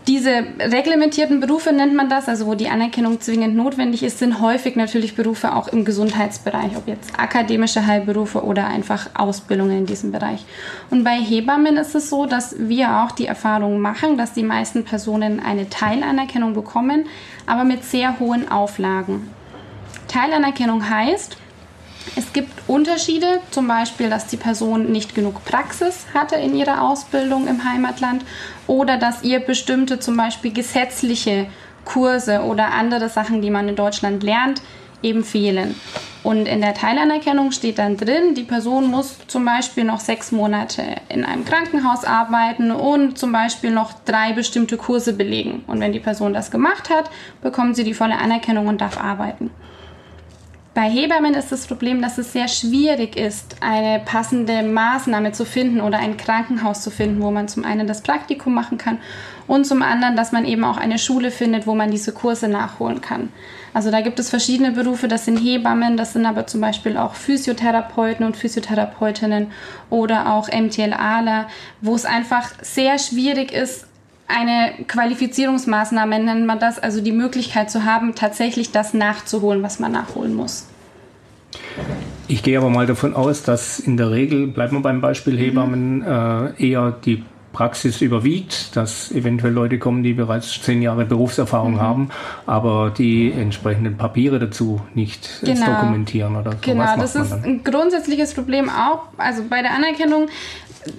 Diese 0.07 0.43
reglementierten 0.59 1.39
Berufe 1.39 1.73
nennt 1.73 1.95
man 1.95 2.09
das, 2.09 2.29
also 2.29 2.45
wo 2.45 2.53
die 2.53 2.69
Anerkennung 2.69 3.19
zwingend 3.21 3.55
notwendig 3.55 4.03
ist, 4.03 4.19
sind 4.19 4.39
häufig 4.39 4.75
natürlich 4.75 5.15
Berufe 5.15 5.55
auch 5.55 5.67
im 5.67 5.83
Gesundheitsbereich, 5.83 6.77
ob 6.77 6.87
jetzt 6.87 7.17
akademische 7.17 7.87
Heilberufe 7.87 8.43
oder 8.43 8.67
einfach 8.67 9.09
Ausbildungen 9.15 9.79
in 9.79 9.85
diesem 9.87 10.11
Bereich. 10.11 10.45
Und 10.91 11.03
bei 11.03 11.15
Hebammen 11.15 11.77
ist 11.77 11.95
es 11.95 12.11
so, 12.11 12.27
dass 12.27 12.55
wir 12.59 13.01
auch 13.01 13.13
die 13.13 13.25
Erfahrung 13.25 13.79
machen, 13.79 14.15
dass 14.15 14.33
die 14.33 14.43
meisten 14.43 14.83
Personen 14.85 15.39
eine 15.39 15.71
Teilanerkennung 15.71 16.53
bekommen, 16.53 17.05
aber 17.47 17.63
mit 17.63 17.83
sehr 17.83 18.19
hohen 18.19 18.51
Auflagen. 18.51 19.27
Teilanerkennung 20.07 20.87
heißt, 20.87 21.37
es 22.15 22.31
gibt 22.33 22.51
Unterschiede, 22.67 23.39
zum 23.51 23.67
Beispiel, 23.67 24.09
dass 24.09 24.27
die 24.27 24.37
Person 24.37 24.91
nicht 24.91 25.15
genug 25.15 25.43
Praxis 25.45 26.05
hatte 26.13 26.35
in 26.35 26.55
ihrer 26.55 26.81
Ausbildung 26.81 27.47
im 27.47 27.63
Heimatland 27.63 28.23
oder 28.67 28.97
dass 28.97 29.23
ihr 29.23 29.39
bestimmte 29.39 29.99
zum 29.99 30.15
Beispiel 30.15 30.53
gesetzliche 30.53 31.47
Kurse 31.83 32.41
oder 32.41 32.71
andere 32.71 33.09
Sachen, 33.09 33.41
die 33.41 33.49
man 33.49 33.69
in 33.69 33.75
Deutschland 33.75 34.23
lernt, 34.23 34.61
eben 35.01 35.23
fehlen. 35.23 35.75
Und 36.23 36.47
in 36.47 36.61
der 36.61 36.73
Teilanerkennung 36.73 37.51
steht 37.51 37.77
dann 37.77 37.97
drin, 37.97 38.33
die 38.33 38.43
Person 38.43 38.89
muss 38.89 39.19
zum 39.27 39.45
Beispiel 39.45 39.83
noch 39.83 39.99
sechs 39.99 40.31
Monate 40.31 40.81
in 41.07 41.23
einem 41.23 41.45
Krankenhaus 41.45 42.03
arbeiten 42.03 42.71
und 42.71 43.19
zum 43.19 43.31
Beispiel 43.31 43.69
noch 43.69 43.93
drei 44.05 44.33
bestimmte 44.33 44.77
Kurse 44.77 45.13
belegen. 45.13 45.63
Und 45.67 45.79
wenn 45.81 45.93
die 45.93 45.99
Person 45.99 46.33
das 46.33 46.49
gemacht 46.49 46.89
hat, 46.89 47.11
bekommt 47.43 47.75
sie 47.75 47.83
die 47.83 47.93
volle 47.93 48.17
Anerkennung 48.17 48.67
und 48.67 48.81
darf 48.81 48.99
arbeiten. 48.99 49.51
Bei 50.75 50.89
Hebammen 50.89 51.35
ist 51.35 51.53
das 51.53 51.67
Problem, 51.67 52.01
dass 52.01 52.17
es 52.17 52.33
sehr 52.33 52.49
schwierig 52.49 53.15
ist, 53.15 53.55
eine 53.61 54.03
passende 54.03 54.61
Maßnahme 54.61 55.31
zu 55.31 55.45
finden 55.45 55.79
oder 55.79 55.99
ein 55.99 56.17
Krankenhaus 56.17 56.81
zu 56.81 56.91
finden, 56.91 57.21
wo 57.21 57.31
man 57.31 57.47
zum 57.47 57.63
einen 57.63 57.87
das 57.87 58.01
Praktikum 58.01 58.53
machen 58.53 58.77
kann 58.77 58.99
und 59.47 59.65
zum 59.65 59.81
anderen, 59.81 60.17
dass 60.17 60.33
man 60.33 60.43
eben 60.43 60.65
auch 60.65 60.75
eine 60.75 60.99
Schule 60.99 61.31
findet, 61.31 61.65
wo 61.65 61.75
man 61.75 61.91
diese 61.91 62.11
Kurse 62.11 62.49
nachholen 62.49 62.99
kann. 62.99 63.29
Also 63.73 63.89
da 63.89 64.01
gibt 64.01 64.19
es 64.19 64.29
verschiedene 64.29 64.71
Berufe, 64.71 65.07
das 65.07 65.23
sind 65.23 65.37
Hebammen, 65.37 65.95
das 65.95 66.11
sind 66.11 66.25
aber 66.25 66.45
zum 66.45 66.59
Beispiel 66.59 66.97
auch 66.97 67.13
Physiotherapeuten 67.13 68.25
und 68.25 68.35
Physiotherapeutinnen 68.35 69.53
oder 69.89 70.33
auch 70.33 70.49
MTLAler, 70.49 71.47
wo 71.79 71.95
es 71.95 72.03
einfach 72.03 72.51
sehr 72.61 72.99
schwierig 72.99 73.53
ist, 73.53 73.87
eine 74.27 74.73
Qualifizierungsmaßnahme 74.87 76.19
nennt 76.19 76.45
man 76.45 76.59
das, 76.59 76.79
also 76.79 77.01
die 77.01 77.11
Möglichkeit 77.11 77.69
zu 77.69 77.85
haben, 77.85 78.15
tatsächlich 78.15 78.71
das 78.71 78.93
nachzuholen, 78.93 79.61
was 79.61 79.79
man 79.79 79.91
nachholen 79.91 80.33
muss. 80.33 80.67
Ich 82.27 82.41
gehe 82.41 82.57
aber 82.57 82.69
mal 82.69 82.87
davon 82.87 83.13
aus, 83.13 83.43
dass 83.43 83.79
in 83.79 83.97
der 83.97 84.11
Regel, 84.11 84.47
bleiben 84.47 84.77
wir 84.77 84.81
beim 84.81 84.99
Beispiel 84.99 85.37
Hebammen, 85.37 85.97
mhm. 85.97 86.55
äh, 86.57 86.69
eher 86.71 86.91
die 86.91 87.23
Praxis 87.55 88.01
überwiegt, 88.01 88.75
dass 88.75 89.11
eventuell 89.13 89.53
Leute 89.53 89.79
kommen, 89.79 90.03
die 90.03 90.11
bereits 90.11 90.61
zehn 90.61 90.81
Jahre 90.81 91.05
Berufserfahrung 91.05 91.75
mhm. 91.75 91.81
haben, 91.81 92.09
aber 92.45 92.91
die 92.95 93.31
entsprechenden 93.31 93.95
Papiere 93.95 94.39
dazu 94.39 94.81
nicht 94.93 95.39
genau. 95.41 95.65
dokumentieren 95.67 96.35
oder 96.35 96.51
so. 96.51 96.57
Genau, 96.61 96.97
das 96.97 97.15
ist 97.15 97.31
ein 97.31 97.63
grundsätzliches 97.63 98.33
Problem 98.33 98.69
auch. 98.69 99.03
Also 99.15 99.43
bei 99.49 99.61
der 99.61 99.73
Anerkennung 99.73 100.27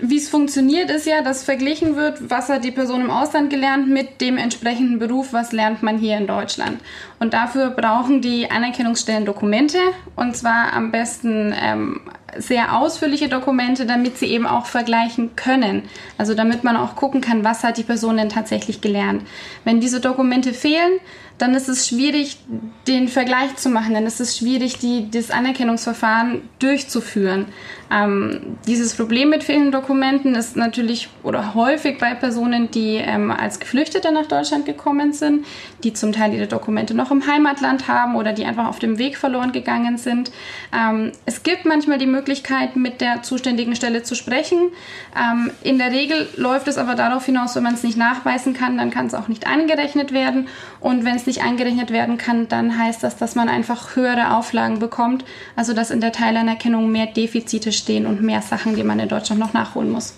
wie 0.01 0.17
es 0.17 0.29
funktioniert, 0.29 0.91
ist 0.91 1.07
ja, 1.07 1.23
dass 1.23 1.45
verglichen 1.45 1.97
wird, 1.97 2.31
was 2.31 2.49
hat 2.49 2.65
die 2.65 2.71
Person 2.71 3.01
im 3.01 3.11
Ausland 3.11 3.51
gelernt 3.51 3.89
mit 3.89 4.21
dem 4.21 4.39
entsprechenden 4.39 4.99
Beruf, 4.99 5.33
was 5.33 5.53
lernt 5.53 5.83
man 5.83 5.99
hier 5.99 6.17
in 6.17 6.27
Deutschland. 6.27 6.81
Und 7.19 7.35
dafür 7.35 7.71
brauchen 7.71 8.21
die 8.21 8.51
Anerkennungsstellen 8.51 9.25
Dokumente 9.25 9.79
und 10.17 10.37
zwar 10.37 10.73
am 10.73 10.91
besten 10.91 11.55
ähm, 11.59 12.01
sehr 12.39 12.77
ausführliche 12.77 13.29
Dokumente, 13.29 13.87
damit 13.87 14.19
sie 14.19 14.27
eben 14.27 14.47
auch 14.47 14.67
vergleichen 14.67 15.37
können. 15.37 15.83
Also 16.19 16.35
damit 16.35 16.65
man 16.65 16.77
auch 16.77 16.97
gucken 16.97 17.21
kann, 17.21 17.45
was 17.45 17.65
hat 17.65 17.79
die 17.79 17.83
Person 17.83 18.17
denn 18.17 18.29
tatsächlich 18.29 18.81
gelernt. 18.81 19.23
Wenn 19.65 19.81
diese 19.81 20.01
Dokumente 20.01 20.53
fehlen, 20.53 21.01
dann 21.39 21.55
ist 21.55 21.69
es 21.69 21.87
schwierig, 21.87 22.39
den 22.87 23.09
Vergleich 23.09 23.57
zu 23.57 23.69
machen, 23.69 23.95
dann 23.95 24.07
ist 24.07 24.21
es 24.21 24.39
schwierig, 24.39 24.79
die, 24.79 25.11
das 25.11 25.31
Anerkennungsverfahren 25.31 26.43
durchzuführen. 26.59 27.47
Ähm, 27.91 28.59
dieses 28.67 28.95
Problem 28.95 29.31
mit 29.31 29.45
fehlenden 29.45 29.73
Dokumenten 29.73 30.35
ist 30.35 30.57
natürlich 30.57 31.09
oder 31.23 31.55
häufig 31.55 31.99
bei 31.99 32.15
Personen, 32.15 32.71
die 32.71 32.97
ähm, 32.97 33.31
als 33.31 33.61
Geflüchtete 33.61 34.13
nach 34.13 34.27
Deutschland 34.27 34.67
gekommen 34.67 35.13
sind, 35.13 35.47
die 35.85 35.93
zum 35.93 36.13
Teil 36.13 36.35
ihre 36.35 36.49
Dokumente 36.49 36.95
noch 36.95 37.11
im 37.11 37.27
Heimatland 37.27 37.87
haben 37.87 38.17
oder 38.17 38.33
die 38.33 38.45
einfach 38.45 38.67
auf 38.67 38.79
dem 38.79 38.99
Weg 38.99 39.17
verloren 39.17 39.53
gegangen 39.53 39.99
sind. 39.99 40.33
Ähm, 40.77 41.13
es 41.27 41.43
gibt 41.43 41.65
manchmal 41.65 41.99
die 41.99 42.07
Möglichkeit, 42.07 42.75
mit 42.77 43.01
der 43.01 43.23
zuständigen 43.23 43.77
Stelle 43.77 44.03
zu 44.03 44.15
sprechen. 44.15 44.71
Ähm, 45.17 45.51
in 45.63 45.79
der 45.79 45.93
Regel 45.93 46.29
läuft 46.37 46.67
es 46.69 46.79
aber 46.79 46.97
darauf 46.97 47.25
hinaus, 47.25 47.55
wenn 47.55 47.63
man 47.63 47.75
es 47.75 47.85
nicht 47.85 47.97
nachweisen 47.97 48.53
kann, 48.53 48.79
dann 48.79 48.91
kann 48.91 49.07
es 49.07 49.15
auch 49.15 49.29
nicht 49.29 49.47
angerechnet 49.47 50.13
werden. 50.13 50.49
Und 50.81 51.05
wenn 51.05 51.15
es 51.15 51.27
nicht 51.27 51.43
eingerechnet 51.43 51.91
werden 51.91 52.19
kann, 52.19 52.49
dann 52.49 52.79
heißt 52.79 53.03
das, 53.03 53.17
dass 53.17 53.37
man 53.37 53.49
einfach 53.49 53.95
höhere 53.95 54.35
Auflagen 54.37 54.81
bekommt, 54.81 55.25
also 55.55 55.73
dass 55.73 55.91
in 55.91 56.01
der 56.01 56.13
Teilanerkennung 56.13 56.91
mehr 56.91 57.07
Defizite 57.07 57.73
stehen 57.77 58.07
und 58.07 58.23
mehr 58.23 58.43
Sachen, 58.43 58.77
die 58.77 58.83
man 58.83 58.99
in 58.99 59.09
Deutschland 59.09 59.41
noch 59.41 59.53
nachholen 59.53 59.91
muss. 59.91 60.15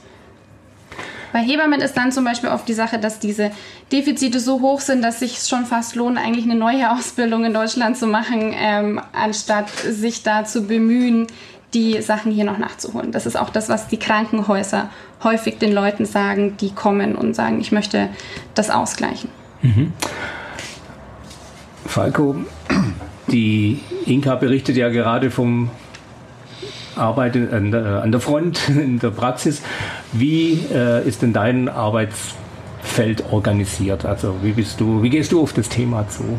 Bei 1.33 1.41
Hebammen 1.41 1.81
ist 1.81 1.95
dann 1.97 2.11
zum 2.11 2.25
Beispiel 2.25 2.49
oft 2.49 2.67
die 2.69 2.75
Sache, 2.75 2.99
dass 2.99 3.19
diese 3.19 3.51
Defizite 3.93 4.41
so 4.41 4.61
hoch 4.61 4.81
sind, 4.81 5.03
dass 5.03 5.21
sich 5.21 5.39
schon 5.41 5.67
fast 5.67 5.95
lohnt, 5.95 6.19
eigentlich 6.19 6.45
eine 6.45 6.55
neue 6.55 6.91
Ausbildung 6.91 7.45
in 7.45 7.53
Deutschland 7.53 7.97
zu 7.97 8.07
machen, 8.07 8.55
ähm, 8.57 9.01
anstatt 9.13 9.69
sich 9.71 10.23
da 10.23 10.45
zu 10.45 10.63
bemühen, 10.63 11.27
die 11.75 12.01
Sachen 12.01 12.33
hier 12.33 12.45
noch 12.45 12.57
nachzuholen. 12.57 13.13
Das 13.13 13.27
ist 13.27 13.37
auch 13.37 13.51
das, 13.51 13.69
was 13.69 13.89
die 13.89 13.99
Krankenhäuser 13.99 14.89
häufig 15.23 15.59
den 15.59 15.73
Leuten 15.73 16.07
sagen, 16.07 16.57
die 16.59 16.71
kommen 16.71 17.15
und 17.15 17.35
sagen, 17.35 17.61
ich 17.61 17.73
möchte 17.73 18.09
das 18.55 18.71
ausgleichen. 18.71 19.29
Mhm. 19.61 19.93
Falco, 21.85 22.37
die 23.29 23.81
Inka 24.07 24.35
berichtet 24.37 24.77
ja 24.77 24.89
gerade 24.89 25.31
vom 25.31 25.71
Arbeiten 26.99 27.53
an 27.53 27.71
der, 27.71 28.03
an 28.03 28.13
der 28.13 28.21
Front, 28.21 28.61
in 28.69 28.99
der 28.99 29.11
Praxis. 29.11 29.63
Wie 30.13 30.61
äh, 30.73 31.07
ist 31.07 31.23
denn 31.23 31.33
dein 31.33 31.69
Arbeitsfeld 31.69 33.25
organisiert? 33.31 34.05
Also 34.05 34.37
wie 34.43 34.53
bist 34.53 34.81
du, 34.81 35.03
wie 35.03 35.11
gehst 35.11 35.33
du 35.33 35.43
auf 35.43 35.53
das 35.53 35.69
Thema 35.69 36.09
zu? 36.09 36.39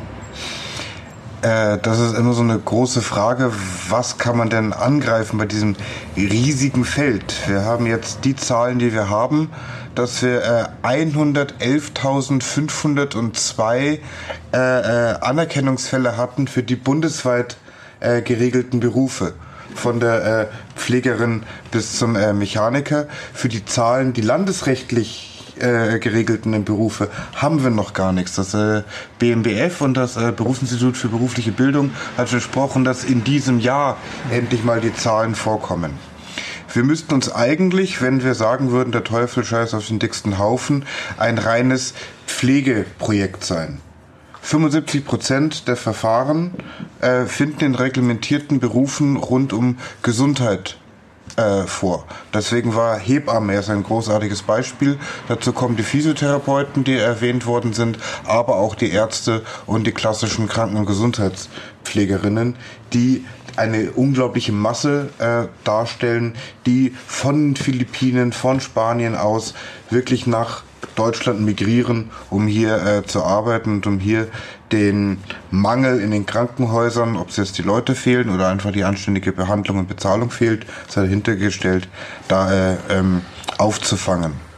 Äh, 1.42 1.78
das 1.78 2.00
ist 2.00 2.18
immer 2.18 2.34
so 2.34 2.42
eine 2.42 2.60
große 2.60 3.02
Frage, 3.02 3.54
was 3.88 4.18
kann 4.18 4.36
man 4.36 4.50
denn 4.50 4.74
angreifen 4.74 5.38
bei 5.38 5.46
diesem 5.46 5.78
riesigen 6.18 6.84
Feld? 6.84 7.48
Wir 7.48 7.64
haben 7.64 7.86
jetzt 7.86 8.26
die 8.26 8.36
Zahlen, 8.36 8.80
die 8.80 8.92
wir 8.94 9.10
haben, 9.10 9.50
dass 9.96 10.22
wir 10.22 10.44
äh, 10.44 10.66
111.502 10.86 13.72
äh, 13.72 14.00
äh, 14.54 15.16
Anerkennungsfälle 15.22 16.18
hatten 16.18 16.48
für 16.48 16.64
die 16.64 16.76
bundesweit 16.76 17.56
äh, 18.02 18.22
geregelten 18.22 18.82
Berufe 18.82 19.34
von 19.76 20.00
der 20.00 20.26
äh, 20.26 20.48
Pflegerin 20.78 21.44
bis 21.72 21.98
zum 21.98 22.16
äh, 22.16 22.34
Mechaniker. 22.34 23.08
Für 23.34 23.50
die 23.50 23.66
Zahlen, 23.66 24.14
die 24.14 24.22
landesrechtlich 24.22 25.30
äh, 25.60 26.00
geregelten 26.00 26.64
Berufe 26.64 27.10
haben 27.36 27.64
wir 27.64 27.70
noch 27.70 27.94
gar 27.94 28.14
nichts. 28.14 28.36
Das 28.36 28.54
äh, 28.54 28.84
BMBF 29.20 29.82
und 29.82 29.96
das 29.96 30.16
äh, 30.18 30.32
Berufsinstitut 30.32 30.98
für 30.98 31.10
berufliche 31.10 31.52
Bildung 31.52 31.92
hat 32.18 32.30
versprochen, 32.30 32.86
dass 32.86 33.04
in 33.04 33.24
diesem 33.24 33.60
Jahr 33.60 33.98
endlich 34.32 34.64
mal 34.64 34.82
die 34.82 34.94
Zahlen 34.94 35.36
vorkommen. 35.36 35.94
Wir 36.72 36.84
müssten 36.84 37.14
uns 37.14 37.32
eigentlich, 37.32 38.02
wenn 38.02 38.24
wir 38.24 38.36
sagen 38.36 38.72
würden, 38.72 38.92
der 38.92 39.04
Teufel 39.04 39.44
scheißt 39.44 39.74
auf 39.74 39.88
den 39.88 39.98
dicksten 39.98 40.38
Haufen, 40.38 40.86
ein 41.18 41.40
reines 41.40 41.94
Pflegeprojekt 42.28 43.44
sein. 43.44 43.82
75 44.42 45.06
Prozent 45.06 45.68
der 45.68 45.76
Verfahren 45.76 46.54
äh, 47.02 47.26
finden 47.26 47.66
in 47.66 47.76
reglementierten 47.76 48.60
Berufen 48.60 49.18
rund 49.18 49.54
um 49.54 49.78
Gesundheit 50.02 50.78
äh, 51.36 51.68
vor. 51.68 52.06
Deswegen 52.34 52.76
war 52.76 52.98
Hebamme 52.98 53.54
erst 53.54 53.70
ein 53.70 53.84
großartiges 53.84 54.42
Beispiel. 54.42 54.98
Dazu 55.28 55.54
kommen 55.54 55.76
die 55.76 55.84
Physiotherapeuten, 55.84 56.84
die 56.84 56.96
erwähnt 56.96 57.46
worden 57.46 57.74
sind, 57.74 57.98
aber 58.26 58.58
auch 58.58 58.76
die 58.76 58.92
Ärzte 58.92 59.44
und 59.66 59.88
die 59.88 59.92
klassischen 59.92 60.48
Kranken- 60.48 60.78
und 60.78 60.86
Gesundheitspflegerinnen, 60.86 62.56
die 62.94 63.26
eine 63.56 63.92
unglaubliche 63.92 64.52
Masse 64.52 65.10
äh, 65.20 65.48
darstellen, 65.64 66.36
die 66.66 66.96
von 67.08 67.56
Philippinen, 67.56 68.32
von 68.32 68.60
Spanien 68.60 69.16
aus 69.16 69.54
wirklich 69.90 70.28
nach 70.28 70.64
Deutschland 71.00 71.42
migrieren, 71.42 72.12
um 72.30 72.46
hier 72.46 72.86
äh, 72.86 73.06
zu 73.06 73.24
arbeiten 73.24 73.76
und 73.76 73.88
um 73.88 74.00
hier 74.00 74.28
den 74.72 75.18
Mangel 75.50 76.00
in 76.00 76.12
den 76.12 76.26
Krankenhäusern, 76.26 77.16
ob 77.16 77.30
es 77.30 77.38
jetzt 77.38 77.58
die 77.58 77.64
Leute 77.64 77.96
fehlen 77.96 78.30
oder 78.30 78.50
einfach 78.50 78.72
die 78.72 78.84
anständige 78.84 79.32
Behandlung 79.32 79.80
und 79.80 79.88
Bezahlung 79.88 80.30
fehlt, 80.30 80.66
sei 80.88 81.02
dahinter 81.04 81.36
gestellt, 81.36 81.88
da 82.28 82.74
äh, 82.74 82.78
ähm, 82.90 83.22
aufzufangen. 83.58 84.49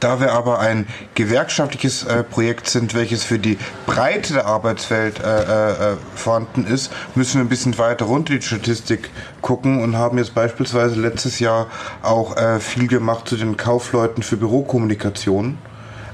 Da 0.00 0.20
wir 0.20 0.32
aber 0.32 0.58
ein 0.58 0.86
gewerkschaftliches 1.14 2.04
äh, 2.04 2.24
Projekt 2.24 2.68
sind, 2.68 2.94
welches 2.94 3.24
für 3.24 3.38
die 3.38 3.58
Breite 3.86 4.34
der 4.34 4.46
Arbeitswelt 4.46 5.20
äh, 5.20 5.42
äh, 5.42 5.92
äh, 5.92 5.96
vorhanden 6.14 6.66
ist, 6.66 6.92
müssen 7.14 7.38
wir 7.38 7.44
ein 7.44 7.48
bisschen 7.48 7.78
weiter 7.78 8.06
runter 8.06 8.34
die 8.34 8.42
Statistik 8.42 9.10
gucken 9.40 9.82
und 9.82 9.96
haben 9.96 10.18
jetzt 10.18 10.34
beispielsweise 10.34 11.00
letztes 11.00 11.38
Jahr 11.38 11.68
auch 12.02 12.36
äh, 12.36 12.60
viel 12.60 12.88
gemacht 12.88 13.28
zu 13.28 13.36
den 13.36 13.56
Kaufleuten 13.56 14.22
für 14.22 14.36
Bürokommunikation 14.36 15.58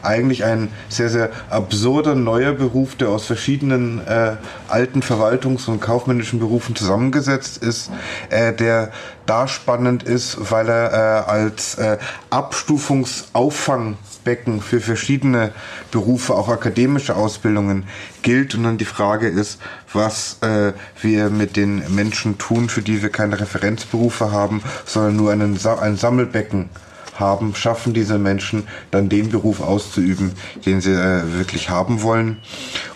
eigentlich 0.02 0.44
ein 0.44 0.68
sehr, 0.88 1.08
sehr 1.08 1.30
absurder 1.50 2.14
neuer 2.14 2.52
Beruf, 2.52 2.94
der 2.96 3.08
aus 3.08 3.26
verschiedenen 3.26 4.06
äh, 4.06 4.36
alten 4.68 5.02
Verwaltungs- 5.02 5.68
und 5.68 5.80
kaufmännischen 5.80 6.38
Berufen 6.38 6.76
zusammengesetzt 6.76 7.62
ist, 7.62 7.90
äh, 8.30 8.52
der 8.52 8.92
da 9.26 9.46
spannend 9.46 10.02
ist, 10.02 10.50
weil 10.50 10.68
er 10.68 10.92
äh, 10.92 10.96
als 11.30 11.76
äh, 11.76 11.98
Abstufungsauffangbecken 12.30 14.60
für 14.60 14.80
verschiedene 14.80 15.52
Berufe, 15.92 16.34
auch 16.34 16.48
akademische 16.48 17.14
Ausbildungen 17.14 17.84
gilt. 18.22 18.56
Und 18.56 18.64
dann 18.64 18.76
die 18.76 18.84
Frage 18.84 19.28
ist, 19.28 19.60
was 19.92 20.38
äh, 20.42 20.72
wir 21.00 21.30
mit 21.30 21.54
den 21.56 21.94
Menschen 21.94 22.38
tun, 22.38 22.68
für 22.68 22.82
die 22.82 23.02
wir 23.02 23.10
keine 23.10 23.38
Referenzberufe 23.38 24.32
haben, 24.32 24.64
sondern 24.84 25.14
nur 25.14 25.30
einen, 25.30 25.56
ein 25.64 25.96
Sammelbecken 25.96 26.70
haben, 27.20 27.54
schaffen 27.54 27.94
diese 27.94 28.18
Menschen 28.18 28.66
dann 28.90 29.08
den 29.08 29.28
Beruf 29.28 29.60
auszuüben, 29.60 30.32
den 30.66 30.80
sie 30.80 30.92
äh, 30.92 31.22
wirklich 31.38 31.70
haben 31.70 32.02
wollen. 32.02 32.38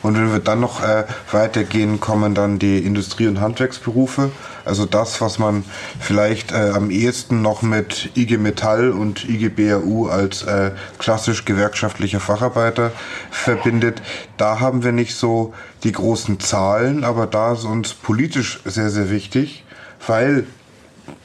Und 0.02 0.16
wenn 0.16 0.33
wir 0.33 0.40
dann 0.40 0.61
noch 0.61 0.83
äh, 0.83 1.04
weitergehen, 1.31 2.00
kommen 2.00 2.35
dann 2.35 2.59
die 2.59 2.78
Industrie- 2.78 3.26
und 3.26 3.40
Handwerksberufe. 3.40 4.31
Also 4.64 4.87
das, 4.87 5.21
was 5.21 5.38
man 5.38 5.64
vielleicht 6.00 6.52
äh, 6.52 6.71
am 6.75 6.90
ehesten 6.90 7.43
noch 7.43 7.62
mit 7.62 8.11
IG 8.16 8.38
Metall 8.38 8.90
und 8.90 9.28
IG 9.28 9.50
BAU 9.50 10.09
als 10.09 10.43
äh, 10.43 10.71
klassisch 10.99 11.45
gewerkschaftlicher 11.45 12.21
Facharbeiter 12.21 12.93
verbindet. 13.31 14.00
Da 14.38 14.61
haben 14.61 14.83
wir 14.83 14.93
nicht 14.93 15.14
so 15.14 15.52
die 15.85 15.93
großen 15.93 16.40
Zahlen, 16.40 17.04
aber 17.04 17.26
da 17.26 17.52
ist 17.52 17.64
uns 17.64 17.93
politisch 17.93 18.61
sehr, 18.64 18.90
sehr 18.90 19.11
wichtig, 19.11 19.64
weil 20.07 20.47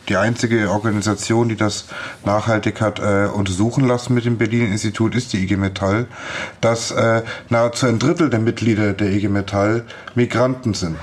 die 0.10 0.18
einzige 0.18 0.70
Organisation, 0.72 1.50
die 1.50 1.56
das 1.56 1.86
nachhaltig 2.26 2.82
hat 2.82 3.00
äh, 3.00 3.28
untersuchen 3.28 3.88
lassen 3.88 4.16
mit 4.16 4.26
dem 4.26 4.38
Berlin 4.38 4.72
Institut, 4.72 5.16
ist 5.16 5.34
die 5.34 5.44
IG 5.44 5.56
Metall, 5.56 6.08
dass 6.62 6.92
äh, 6.92 7.22
nahezu 7.50 7.86
ein 7.86 8.00
Drittel 8.00 8.30
der 8.30 8.40
Mitglieder 8.40 8.94
der 8.94 9.12
IG 9.12 9.30
Metall 9.30 9.86
Migranten 10.16 10.74
sind. 10.74 10.98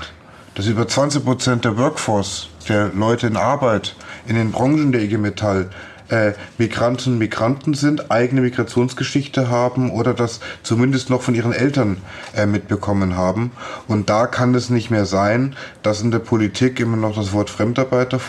Dass 0.55 0.67
über 0.67 0.87
20 0.87 1.23
Prozent 1.23 1.65
der 1.65 1.77
Workforce, 1.77 2.49
der 2.67 2.89
Leute 2.93 3.27
in 3.27 3.37
Arbeit 3.37 3.95
in 4.27 4.35
den 4.35 4.51
Branchen 4.51 4.91
der 4.91 5.01
IG 5.01 5.17
Metall 5.17 5.69
äh, 6.09 6.33
Migranten 6.57 7.17
Migranten 7.17 7.73
sind, 7.73 8.11
eigene 8.11 8.41
Migrationsgeschichte 8.41 9.49
haben 9.49 9.91
oder 9.91 10.13
das 10.13 10.39
zumindest 10.63 11.09
noch 11.09 11.21
von 11.21 11.35
ihren 11.35 11.53
Eltern 11.53 11.97
äh, 12.35 12.45
mitbekommen 12.45 13.15
haben. 13.15 13.51
Und 13.87 14.09
da 14.09 14.27
kann 14.27 14.55
es 14.55 14.69
nicht 14.69 14.89
mehr 14.89 15.05
sein, 15.05 15.55
dass 15.83 16.01
in 16.01 16.11
der 16.11 16.19
Politik 16.19 16.79
immer 16.79 16.97
noch 16.97 17.15
das 17.15 17.33
Wort 17.33 17.49
Fremdarbeiter 17.49 18.19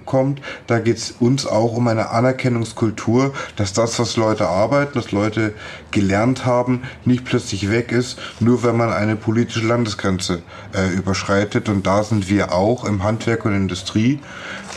vorkommt. 0.00 0.40
Da 0.66 0.78
geht 0.78 0.96
es 0.96 1.14
uns 1.20 1.46
auch 1.46 1.72
um 1.72 1.88
eine 1.88 2.10
Anerkennungskultur, 2.10 3.32
dass 3.56 3.72
das, 3.72 3.98
was 3.98 4.16
Leute 4.16 4.48
arbeiten, 4.48 4.92
dass 4.94 5.12
Leute 5.12 5.54
gelernt 5.90 6.44
haben, 6.46 6.82
nicht 7.04 7.24
plötzlich 7.24 7.70
weg 7.70 7.92
ist, 7.92 8.18
nur 8.40 8.62
wenn 8.62 8.76
man 8.76 8.92
eine 8.92 9.16
politische 9.16 9.66
Landesgrenze 9.66 10.42
äh, 10.74 10.94
überschreitet. 10.94 11.68
Und 11.68 11.86
da 11.86 12.02
sind 12.02 12.28
wir 12.28 12.52
auch 12.52 12.84
im 12.84 13.02
Handwerk 13.02 13.44
und 13.44 13.54
Industrie 13.54 14.20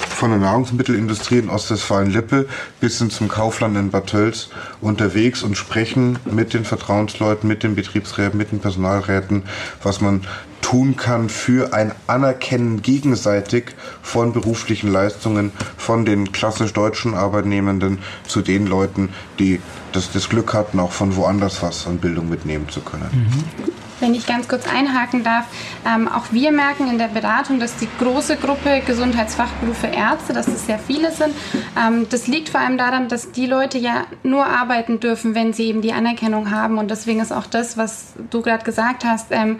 von 0.10 0.30
der 0.30 0.40
Nahrungsmittelindustrie 0.40 1.40
in 1.40 1.50
Ostwestfalen-Lippe 1.50 2.48
bis 2.80 3.00
hin 3.00 3.10
zum 3.10 3.28
Kaufland 3.28 3.78
in 3.78 3.92
Bad 3.92 4.08
Tölz 4.08 4.50
unterwegs 4.82 5.44
und 5.44 5.58
sprechen 5.58 6.20
mit 6.26 6.54
den 6.54 6.66
Vertrauensleuten, 6.66 7.48
mit 7.48 7.64
den 7.64 7.76
Betriebsräten, 7.76 8.38
mit 8.38 8.52
den 8.52 8.60
Personalräten, 8.60 9.44
was 9.82 10.02
man 10.02 10.26
tun 10.64 10.96
kann 10.96 11.30
für 11.30 11.74
ein 11.74 11.92
Anerkennen 12.08 12.82
gegenseitig 12.82 13.66
von 14.02 14.34
beruflichen 14.34 14.92
Leistungen 14.92 15.52
von 15.78 16.06
den 16.06 16.32
klassisch 16.32 16.74
deutschen 16.74 17.14
Arbeitnehmenden 17.14 18.00
zu 18.28 18.42
den 18.42 18.66
Leuten, 18.66 19.10
die 19.38 19.62
das, 19.92 20.12
das 20.12 20.30
Glück 20.30 20.54
hatten, 20.56 20.80
auch 20.80 20.92
von 20.92 21.16
woanders 21.16 21.62
was 21.62 21.86
an 21.86 22.00
Bildung 22.00 22.30
mitnehmen 22.30 22.68
zu 22.70 22.82
können. 22.82 23.10
Mhm. 23.14 23.74
Wenn 24.00 24.16
ich 24.16 24.26
ganz 24.26 24.50
kurz 24.50 24.68
einhaken 24.68 25.24
darf, 25.24 25.46
ähm, 25.88 26.10
auch 26.10 26.26
wir 26.32 26.52
merken 26.52 26.90
in 26.90 26.98
der 26.98 27.08
Beratung, 27.08 27.62
dass 27.62 27.78
die 27.78 27.88
große 28.00 28.36
Gruppe 28.36 28.82
Gesundheitsfachberufe 28.86 29.88
Ärzte, 29.88 30.34
dass 30.34 30.48
es 30.50 30.66
sehr 30.66 30.80
viele 30.80 31.12
sind, 31.12 31.34
ähm, 31.80 32.08
das 32.10 32.28
liegt 32.28 32.50
vor 32.50 32.60
allem 32.60 32.78
daran, 32.78 33.08
dass 33.08 33.32
die 33.32 33.46
Leute 33.46 33.78
ja 33.78 34.04
nur 34.24 34.46
arbeiten 34.46 35.00
dürfen, 35.00 35.36
wenn 35.36 35.54
sie 35.54 35.68
eben 35.68 35.82
die 35.82 35.94
Anerkennung 35.94 36.52
haben. 36.52 36.80
Und 36.80 36.92
deswegen 36.92 37.22
ist 37.22 37.32
auch 37.32 37.46
das, 37.46 37.78
was 37.78 38.14
du 38.30 38.42
gerade 38.42 38.66
gesagt 38.66 39.06
hast, 39.06 39.28
ähm, 39.30 39.60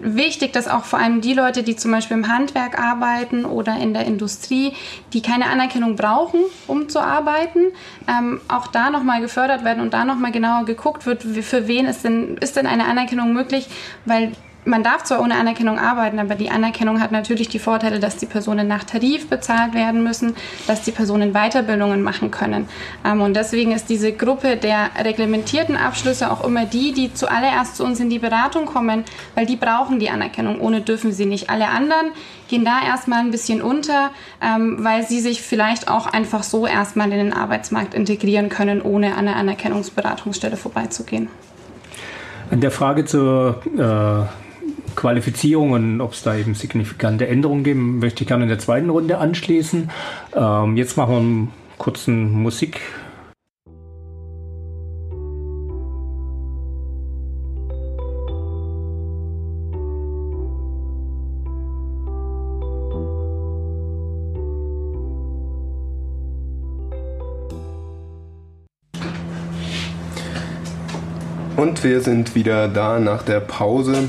wichtig, 0.00 0.52
dass 0.52 0.68
auch 0.68 0.84
vor 0.84 0.98
allem 0.98 1.20
die 1.20 1.34
Leute, 1.34 1.62
die 1.62 1.76
zum 1.76 1.90
Beispiel 1.90 2.16
im 2.16 2.28
Handwerk 2.28 2.78
arbeiten 2.78 3.44
oder 3.44 3.76
in 3.76 3.94
der 3.94 4.06
Industrie, 4.06 4.72
die 5.12 5.22
keine 5.22 5.46
Anerkennung 5.46 5.96
brauchen, 5.96 6.40
um 6.66 6.88
zu 6.88 7.00
arbeiten, 7.00 7.72
ähm, 8.08 8.40
auch 8.48 8.66
da 8.66 8.90
nochmal 8.90 9.20
gefördert 9.20 9.64
werden 9.64 9.80
und 9.80 9.94
da 9.94 10.04
nochmal 10.04 10.32
genauer 10.32 10.64
geguckt 10.64 11.06
wird, 11.06 11.22
für 11.22 11.68
wen 11.68 11.86
ist 11.86 12.04
denn, 12.04 12.36
ist 12.38 12.56
denn 12.56 12.66
eine 12.66 12.86
Anerkennung 12.86 13.32
möglich, 13.32 13.68
weil 14.04 14.32
man 14.64 14.84
darf 14.84 15.02
zwar 15.04 15.20
ohne 15.20 15.34
Anerkennung 15.34 15.78
arbeiten, 15.78 16.18
aber 16.18 16.34
die 16.34 16.50
Anerkennung 16.50 17.00
hat 17.00 17.10
natürlich 17.10 17.48
die 17.48 17.58
Vorteile, 17.58 17.98
dass 17.98 18.16
die 18.16 18.26
Personen 18.26 18.68
nach 18.68 18.84
Tarif 18.84 19.28
bezahlt 19.28 19.74
werden 19.74 20.04
müssen, 20.04 20.36
dass 20.66 20.82
die 20.82 20.92
Personen 20.92 21.32
Weiterbildungen 21.32 22.02
machen 22.02 22.30
können. 22.30 22.68
Ähm, 23.04 23.20
und 23.20 23.34
deswegen 23.34 23.72
ist 23.72 23.88
diese 23.88 24.12
Gruppe 24.12 24.56
der 24.56 24.90
reglementierten 25.02 25.76
Abschlüsse 25.76 26.30
auch 26.30 26.44
immer 26.44 26.64
die, 26.64 26.92
die 26.92 27.12
zuallererst 27.12 27.76
zu 27.76 27.84
uns 27.84 27.98
in 27.98 28.08
die 28.08 28.20
Beratung 28.20 28.66
kommen, 28.66 29.04
weil 29.34 29.46
die 29.46 29.56
brauchen 29.56 29.98
die 29.98 30.10
Anerkennung. 30.10 30.60
Ohne 30.60 30.80
dürfen 30.80 31.12
sie 31.12 31.26
nicht. 31.26 31.50
Alle 31.50 31.68
anderen 31.68 32.12
gehen 32.48 32.64
da 32.64 32.80
erstmal 32.86 33.20
ein 33.20 33.32
bisschen 33.32 33.62
unter, 33.62 34.10
ähm, 34.40 34.78
weil 34.80 35.04
sie 35.06 35.20
sich 35.20 35.42
vielleicht 35.42 35.88
auch 35.88 36.06
einfach 36.06 36.44
so 36.44 36.66
erstmal 36.66 37.10
in 37.10 37.18
den 37.18 37.32
Arbeitsmarkt 37.32 37.94
integrieren 37.94 38.48
können, 38.48 38.80
ohne 38.80 39.16
an 39.16 39.26
der 39.26 39.36
Anerkennungsberatungsstelle 39.36 40.56
vorbeizugehen. 40.56 41.28
An 42.50 42.60
der 42.60 42.70
Frage 42.70 43.06
zur 43.06 43.62
äh 43.76 44.41
Qualifizierung 44.94 45.72
und 45.72 46.00
ob 46.00 46.12
es 46.12 46.22
da 46.22 46.36
eben 46.36 46.54
signifikante 46.54 47.26
Änderungen 47.26 47.64
geben, 47.64 47.98
möchte 47.98 48.22
ich 48.22 48.28
gerne 48.28 48.44
in 48.44 48.48
der 48.48 48.58
zweiten 48.58 48.90
Runde 48.90 49.18
anschließen. 49.18 49.90
Ähm, 50.34 50.76
jetzt 50.76 50.96
machen 50.96 51.10
wir 51.10 51.18
einen 51.18 51.52
kurzen 51.78 52.30
Musik. 52.30 52.80
Und 71.62 71.84
wir 71.84 72.00
sind 72.00 72.34
wieder 72.34 72.66
da 72.66 72.98
nach 72.98 73.22
der 73.22 73.38
Pause. 73.38 74.08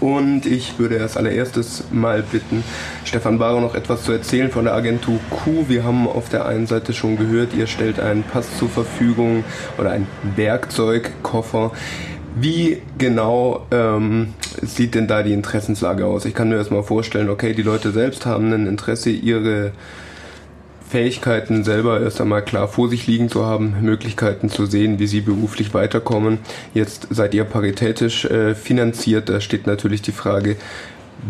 Und 0.00 0.46
ich 0.46 0.78
würde 0.78 1.00
als 1.00 1.16
allererstes 1.16 1.84
mal 1.90 2.22
bitten, 2.22 2.62
Stefan 3.04 3.38
Barrow 3.38 3.60
noch 3.60 3.74
etwas 3.74 4.04
zu 4.04 4.12
erzählen 4.12 4.50
von 4.50 4.64
der 4.64 4.74
Agentur 4.74 5.18
Q. 5.30 5.64
Wir 5.68 5.84
haben 5.84 6.06
auf 6.06 6.28
der 6.28 6.46
einen 6.46 6.66
Seite 6.66 6.92
schon 6.92 7.16
gehört, 7.16 7.52
ihr 7.54 7.66
stellt 7.66 7.98
einen 7.98 8.22
Pass 8.22 8.46
zur 8.58 8.68
Verfügung 8.68 9.44
oder 9.76 9.90
einen 9.90 10.06
Werkzeugkoffer. 10.36 11.72
Wie 12.36 12.80
genau 12.98 13.66
ähm, 13.72 14.34
sieht 14.62 14.94
denn 14.94 15.08
da 15.08 15.24
die 15.24 15.32
Interessenslage 15.32 16.06
aus? 16.06 16.24
Ich 16.24 16.34
kann 16.34 16.48
mir 16.48 16.56
erstmal 16.56 16.84
vorstellen, 16.84 17.30
okay, 17.30 17.52
die 17.54 17.62
Leute 17.62 17.90
selbst 17.90 18.26
haben 18.26 18.52
ein 18.52 18.66
Interesse, 18.66 19.10
ihre 19.10 19.72
Fähigkeiten 20.88 21.64
selber 21.64 22.00
erst 22.00 22.20
einmal 22.20 22.42
klar 22.42 22.68
vor 22.68 22.88
sich 22.88 23.06
liegen 23.06 23.28
zu 23.28 23.44
haben, 23.44 23.76
Möglichkeiten 23.82 24.48
zu 24.48 24.66
sehen, 24.66 24.98
wie 24.98 25.06
sie 25.06 25.20
beruflich 25.20 25.74
weiterkommen. 25.74 26.38
Jetzt 26.74 27.08
seid 27.10 27.34
ihr 27.34 27.44
paritätisch 27.44 28.24
äh, 28.24 28.54
finanziert, 28.54 29.28
da 29.28 29.40
steht 29.40 29.66
natürlich 29.66 30.02
die 30.02 30.12
Frage, 30.12 30.56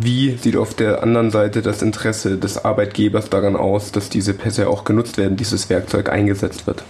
wie 0.00 0.36
sieht 0.36 0.56
auf 0.56 0.74
der 0.74 1.02
anderen 1.02 1.30
Seite 1.30 1.62
das 1.62 1.82
Interesse 1.82 2.36
des 2.36 2.64
Arbeitgebers 2.64 3.30
daran 3.30 3.56
aus, 3.56 3.90
dass 3.90 4.10
diese 4.10 4.34
Pässe 4.34 4.68
auch 4.68 4.84
genutzt 4.84 5.16
werden, 5.16 5.36
dieses 5.36 5.70
Werkzeug 5.70 6.10
eingesetzt 6.10 6.66
wird? 6.66 6.84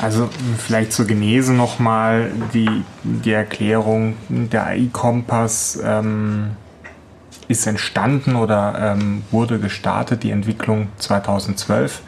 Also 0.00 0.28
vielleicht 0.58 0.92
zur 0.92 1.06
Genese 1.06 1.52
nochmal 1.52 2.30
die, 2.52 2.82
die 3.02 3.32
Erklärung 3.32 4.16
der 4.28 4.66
AI-Kompass. 4.66 5.80
Ähm 5.84 6.56
ist 7.48 7.66
entstanden 7.66 8.36
oder 8.36 8.96
ähm, 8.96 9.22
wurde 9.30 9.58
gestartet, 9.58 10.22
die 10.22 10.30
Entwicklung 10.30 10.88
2012 10.98 12.00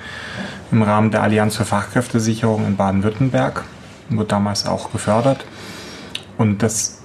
im 0.72 0.82
Rahmen 0.82 1.10
der 1.10 1.22
Allianz 1.22 1.56
für 1.56 1.64
Fachkräftesicherung 1.64 2.66
in 2.66 2.76
Baden-Württemberg. 2.76 3.64
Wurde 4.08 4.28
damals 4.28 4.66
auch 4.66 4.92
gefördert. 4.92 5.44
Und 6.38 6.62
das 6.62 7.02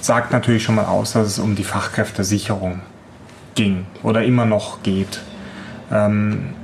sagt 0.00 0.32
natürlich 0.32 0.62
schon 0.62 0.76
mal 0.76 0.86
aus, 0.86 1.12
dass 1.12 1.26
es 1.26 1.38
um 1.38 1.54
die 1.54 1.64
Fachkräftesicherung 1.64 2.80
ging 3.54 3.86
oder 4.02 4.24
immer 4.24 4.44
noch 4.44 4.82
geht. 4.82 5.20
Ähm, 5.90 6.54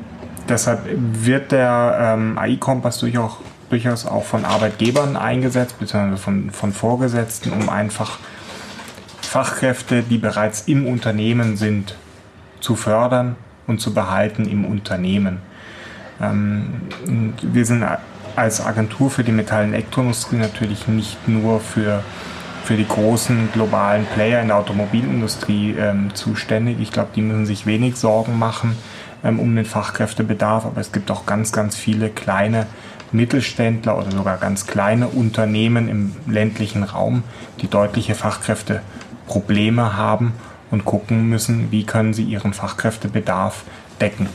deshalb 0.48 0.80
wird 0.94 1.52
der 1.52 2.14
ähm, 2.14 2.38
AI-Kompass 2.38 2.98
durchaus, 2.98 3.38
durchaus 3.70 4.06
auch 4.06 4.24
von 4.24 4.44
Arbeitgebern 4.44 5.16
eingesetzt, 5.16 5.78
beziehungsweise 5.78 6.22
von, 6.22 6.50
von 6.50 6.72
Vorgesetzten, 6.72 7.52
um 7.52 7.68
einfach 7.68 8.18
Fachkräfte, 9.32 10.02
die 10.02 10.18
bereits 10.18 10.64
im 10.68 10.86
Unternehmen 10.86 11.56
sind, 11.56 11.96
zu 12.60 12.76
fördern 12.76 13.36
und 13.66 13.80
zu 13.80 13.94
behalten 13.94 14.44
im 14.44 14.66
Unternehmen. 14.66 15.38
Ähm, 16.20 16.82
wir 17.40 17.64
sind 17.64 17.82
als 18.36 18.62
Agentur 18.62 19.10
für 19.10 19.24
die 19.24 19.32
Metall- 19.32 19.64
und 19.64 19.72
Elektroindustrie 19.72 20.36
natürlich 20.36 20.86
nicht 20.86 21.28
nur 21.28 21.60
für, 21.60 22.02
für 22.62 22.76
die 22.76 22.86
großen 22.86 23.48
globalen 23.54 24.04
Player 24.04 24.42
in 24.42 24.48
der 24.48 24.58
Automobilindustrie 24.58 25.76
ähm, 25.78 26.14
zuständig. 26.14 26.76
Ich 26.80 26.92
glaube, 26.92 27.08
die 27.16 27.22
müssen 27.22 27.46
sich 27.46 27.64
wenig 27.64 27.96
Sorgen 27.96 28.38
machen 28.38 28.76
ähm, 29.24 29.40
um 29.40 29.56
den 29.56 29.64
Fachkräftebedarf, 29.64 30.66
aber 30.66 30.82
es 30.82 30.92
gibt 30.92 31.10
auch 31.10 31.24
ganz, 31.24 31.52
ganz 31.52 31.74
viele 31.74 32.10
kleine 32.10 32.66
Mittelständler 33.12 33.96
oder 33.96 34.10
sogar 34.10 34.36
ganz 34.36 34.66
kleine 34.66 35.08
Unternehmen 35.08 35.88
im 35.88 36.16
ländlichen 36.26 36.82
Raum, 36.82 37.22
die 37.62 37.68
deutliche 37.68 38.14
Fachkräfte 38.14 38.82
Probleme 39.32 39.96
haben 39.96 40.34
und 40.70 40.84
gucken 40.84 41.26
müssen, 41.30 41.70
wie 41.70 41.84
können 41.84 42.12
sie 42.12 42.22
ihren 42.22 42.52
Fachkräftebedarf 42.52 43.64
decken. 43.98 44.28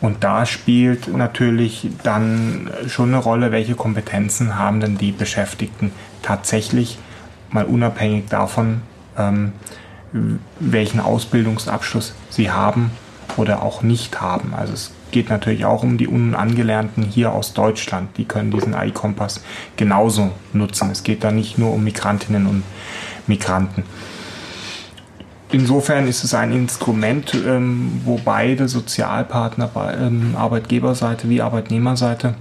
Und 0.00 0.24
da 0.24 0.44
spielt 0.44 1.06
natürlich 1.06 1.88
dann 2.02 2.68
schon 2.88 3.10
eine 3.14 3.22
Rolle, 3.22 3.52
welche 3.52 3.76
Kompetenzen 3.76 4.58
haben 4.58 4.80
denn 4.80 4.98
die 4.98 5.12
Beschäftigten 5.12 5.92
tatsächlich, 6.22 6.98
mal 7.50 7.64
unabhängig 7.64 8.26
davon, 8.28 8.82
ähm, 9.16 9.52
welchen 10.58 10.98
Ausbildungsabschluss 10.98 12.12
sie 12.28 12.50
haben 12.50 12.90
oder 13.36 13.62
auch 13.62 13.82
nicht 13.82 14.20
haben. 14.20 14.52
Also 14.52 14.72
es 14.72 14.92
geht 15.12 15.30
natürlich 15.30 15.64
auch 15.64 15.84
um 15.84 15.96
die 15.96 16.08
Unangelernten 16.08 17.04
hier 17.04 17.32
aus 17.32 17.54
Deutschland. 17.54 18.16
Die 18.16 18.24
können 18.24 18.50
diesen 18.50 18.74
AI-Kompass 18.74 19.42
genauso 19.76 20.32
nutzen. 20.52 20.90
Es 20.90 21.04
geht 21.04 21.22
da 21.22 21.30
nicht 21.30 21.56
nur 21.56 21.72
um 21.72 21.84
Migrantinnen 21.84 22.46
und 22.46 22.64
Migranten. 23.28 23.84
Insofern 25.50 26.06
ist 26.06 26.24
es 26.24 26.34
ein 26.34 26.52
Instrument, 26.52 27.32
ähm, 27.34 28.02
wo 28.04 28.20
beide 28.22 28.68
Sozialpartner, 28.68 29.70
ähm, 29.98 30.34
Arbeitgeberseite 30.36 31.28
wie 31.30 31.40
Arbeitnehmerseite, 31.40 32.34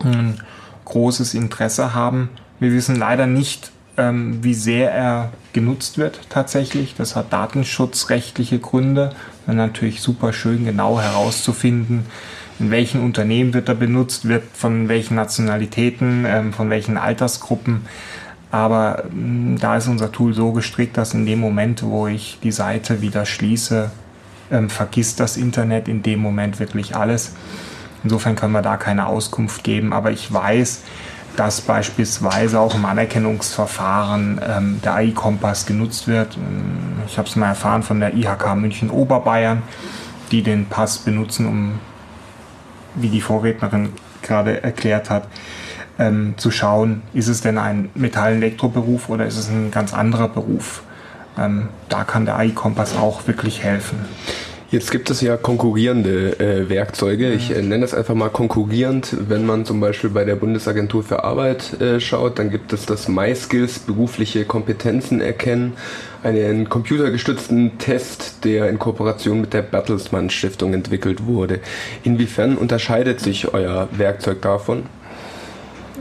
ein 0.00 0.40
großes 0.84 1.34
Interesse 1.34 1.94
haben. 1.94 2.30
Wir 2.58 2.72
wissen 2.72 2.96
leider 2.96 3.26
nicht, 3.26 3.70
ähm, 3.96 4.42
wie 4.42 4.54
sehr 4.54 4.90
er 4.92 5.30
genutzt 5.52 5.98
wird 5.98 6.20
tatsächlich. 6.28 6.96
Das 6.96 7.14
hat 7.14 7.32
datenschutzrechtliche 7.32 8.58
Gründe. 8.58 9.14
Dann 9.46 9.56
natürlich 9.56 10.00
super 10.00 10.32
schön 10.32 10.64
genau 10.64 11.00
herauszufinden, 11.00 12.06
in 12.58 12.70
welchen 12.70 13.02
Unternehmen 13.02 13.54
wird 13.54 13.68
er 13.68 13.74
benutzt, 13.74 14.26
wird 14.26 14.44
von 14.54 14.88
welchen 14.88 15.14
Nationalitäten, 15.14 16.24
ähm, 16.26 16.52
von 16.52 16.70
welchen 16.70 16.96
Altersgruppen. 16.96 17.82
Aber 18.54 19.02
ähm, 19.10 19.56
da 19.58 19.76
ist 19.76 19.88
unser 19.88 20.12
Tool 20.12 20.32
so 20.32 20.52
gestrickt, 20.52 20.96
dass 20.96 21.12
in 21.12 21.26
dem 21.26 21.40
Moment, 21.40 21.82
wo 21.82 22.06
ich 22.06 22.38
die 22.40 22.52
Seite 22.52 23.00
wieder 23.00 23.26
schließe, 23.26 23.90
ähm, 24.52 24.70
vergisst 24.70 25.18
das 25.18 25.36
Internet 25.36 25.88
in 25.88 26.04
dem 26.04 26.20
Moment 26.20 26.60
wirklich 26.60 26.94
alles. 26.94 27.32
Insofern 28.04 28.36
können 28.36 28.52
wir 28.52 28.62
da 28.62 28.76
keine 28.76 29.06
Auskunft 29.06 29.64
geben, 29.64 29.92
aber 29.92 30.12
ich 30.12 30.32
weiß, 30.32 30.82
dass 31.36 31.62
beispielsweise 31.62 32.60
auch 32.60 32.76
im 32.76 32.84
Anerkennungsverfahren 32.84 34.40
ähm, 34.48 34.80
der 34.84 34.94
AI-Kompass 34.94 35.66
genutzt 35.66 36.06
wird. 36.06 36.36
Ähm, 36.36 37.02
ich 37.08 37.18
habe 37.18 37.26
es 37.26 37.34
mal 37.34 37.48
erfahren 37.48 37.82
von 37.82 37.98
der 37.98 38.14
IHK 38.14 38.54
München 38.54 38.88
Oberbayern, 38.88 39.64
die 40.30 40.44
den 40.44 40.66
Pass 40.66 40.98
benutzen, 40.98 41.48
um, 41.48 41.80
wie 42.94 43.08
die 43.08 43.20
Vorrednerin 43.20 43.88
gerade 44.22 44.62
erklärt 44.62 45.10
hat, 45.10 45.26
ähm, 45.98 46.34
zu 46.36 46.50
schauen, 46.50 47.02
ist 47.12 47.28
es 47.28 47.40
denn 47.40 47.58
ein 47.58 47.90
Metall-Elektroberuf 47.94 49.08
oder 49.08 49.26
ist 49.26 49.38
es 49.38 49.48
ein 49.48 49.70
ganz 49.70 49.94
anderer 49.94 50.28
Beruf. 50.28 50.82
Ähm, 51.38 51.68
da 51.88 52.04
kann 52.04 52.24
der 52.24 52.36
AI-Kompass 52.36 52.96
auch 52.96 53.26
wirklich 53.26 53.62
helfen. 53.62 53.98
Jetzt 54.74 54.90
gibt 54.90 55.08
es 55.08 55.20
ja 55.20 55.36
konkurrierende 55.36 56.40
äh, 56.40 56.68
Werkzeuge. 56.68 57.32
Ich 57.32 57.52
äh, 57.52 57.62
nenne 57.62 57.82
das 57.82 57.94
einfach 57.94 58.16
mal 58.16 58.28
konkurrierend. 58.28 59.16
Wenn 59.28 59.46
man 59.46 59.64
zum 59.64 59.78
Beispiel 59.78 60.10
bei 60.10 60.24
der 60.24 60.34
Bundesagentur 60.34 61.04
für 61.04 61.22
Arbeit 61.22 61.80
äh, 61.80 62.00
schaut, 62.00 62.40
dann 62.40 62.50
gibt 62.50 62.72
es 62.72 62.84
das 62.84 63.06
MySkills, 63.06 63.78
berufliche 63.78 64.44
Kompetenzen 64.44 65.20
erkennen, 65.20 65.74
einen 66.24 66.68
computergestützten 66.68 67.78
Test, 67.78 68.44
der 68.44 68.68
in 68.68 68.80
Kooperation 68.80 69.42
mit 69.42 69.52
der 69.52 69.62
Bertelsmann 69.62 70.28
Stiftung 70.30 70.74
entwickelt 70.74 71.24
wurde. 71.24 71.60
Inwiefern 72.02 72.56
unterscheidet 72.56 73.20
sich 73.20 73.54
euer 73.54 73.88
Werkzeug 73.92 74.42
davon? 74.42 74.86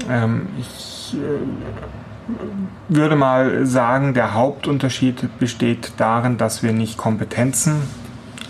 Ähm, 0.09 0.47
ich 0.59 1.15
äh, 1.15 2.33
würde 2.89 3.15
mal 3.15 3.65
sagen, 3.65 4.13
der 4.13 4.33
Hauptunterschied 4.33 5.39
besteht 5.39 5.93
darin, 5.97 6.37
dass 6.37 6.63
wir 6.63 6.73
nicht 6.73 6.97
Kompetenzen 6.97 7.81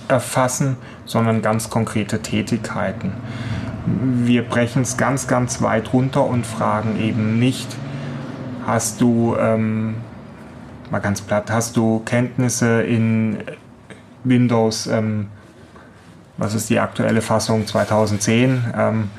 erfassen, 0.08 0.78
sondern 1.06 1.42
ganz 1.42 1.70
konkrete 1.70 2.22
Tätigkeiten. 2.22 3.14
Wir 3.86 4.44
brechen 4.44 4.84
es 4.84 4.98
ganz, 4.98 5.28
ganz 5.28 5.62
weit 5.62 5.92
runter 5.94 6.26
und 6.26 6.46
fragen 6.46 7.00
eben 7.00 7.40
nicht, 7.40 7.76
hast 8.66 9.02
du, 9.02 9.36
ähm, 9.38 9.96
mal 10.90 11.00
ganz 11.00 11.22
platt, 11.22 11.52
hast 11.52 11.76
du 11.76 12.02
Kenntnisse 12.06 12.84
in 12.84 13.40
Windows, 14.24 14.88
ähm, 14.88 15.28
was 16.38 16.56
ist 16.56 16.70
die 16.70 16.80
aktuelle 16.80 17.22
Fassung 17.22 17.68
2010? 17.68 18.74
Ähm, 18.76 19.10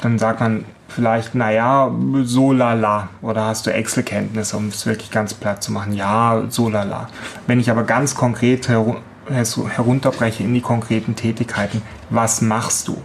dann 0.00 0.18
sagt 0.18 0.40
man 0.40 0.64
vielleicht, 0.88 1.34
naja, 1.34 1.92
so 2.24 2.52
lala. 2.52 3.10
Oder 3.22 3.44
hast 3.44 3.66
du 3.66 3.72
Excel-Kenntnisse, 3.72 4.56
um 4.56 4.68
es 4.68 4.86
wirklich 4.86 5.10
ganz 5.10 5.34
platt 5.34 5.62
zu 5.62 5.70
machen? 5.70 5.92
Ja, 5.92 6.42
so 6.48 6.68
lala. 6.68 7.08
Wenn 7.46 7.60
ich 7.60 7.70
aber 7.70 7.84
ganz 7.84 8.14
konkret 8.14 8.68
herunterbreche 8.68 10.42
in 10.42 10.54
die 10.54 10.60
konkreten 10.60 11.14
Tätigkeiten, 11.14 11.82
was 12.10 12.40
machst 12.40 12.88
du 12.88 13.00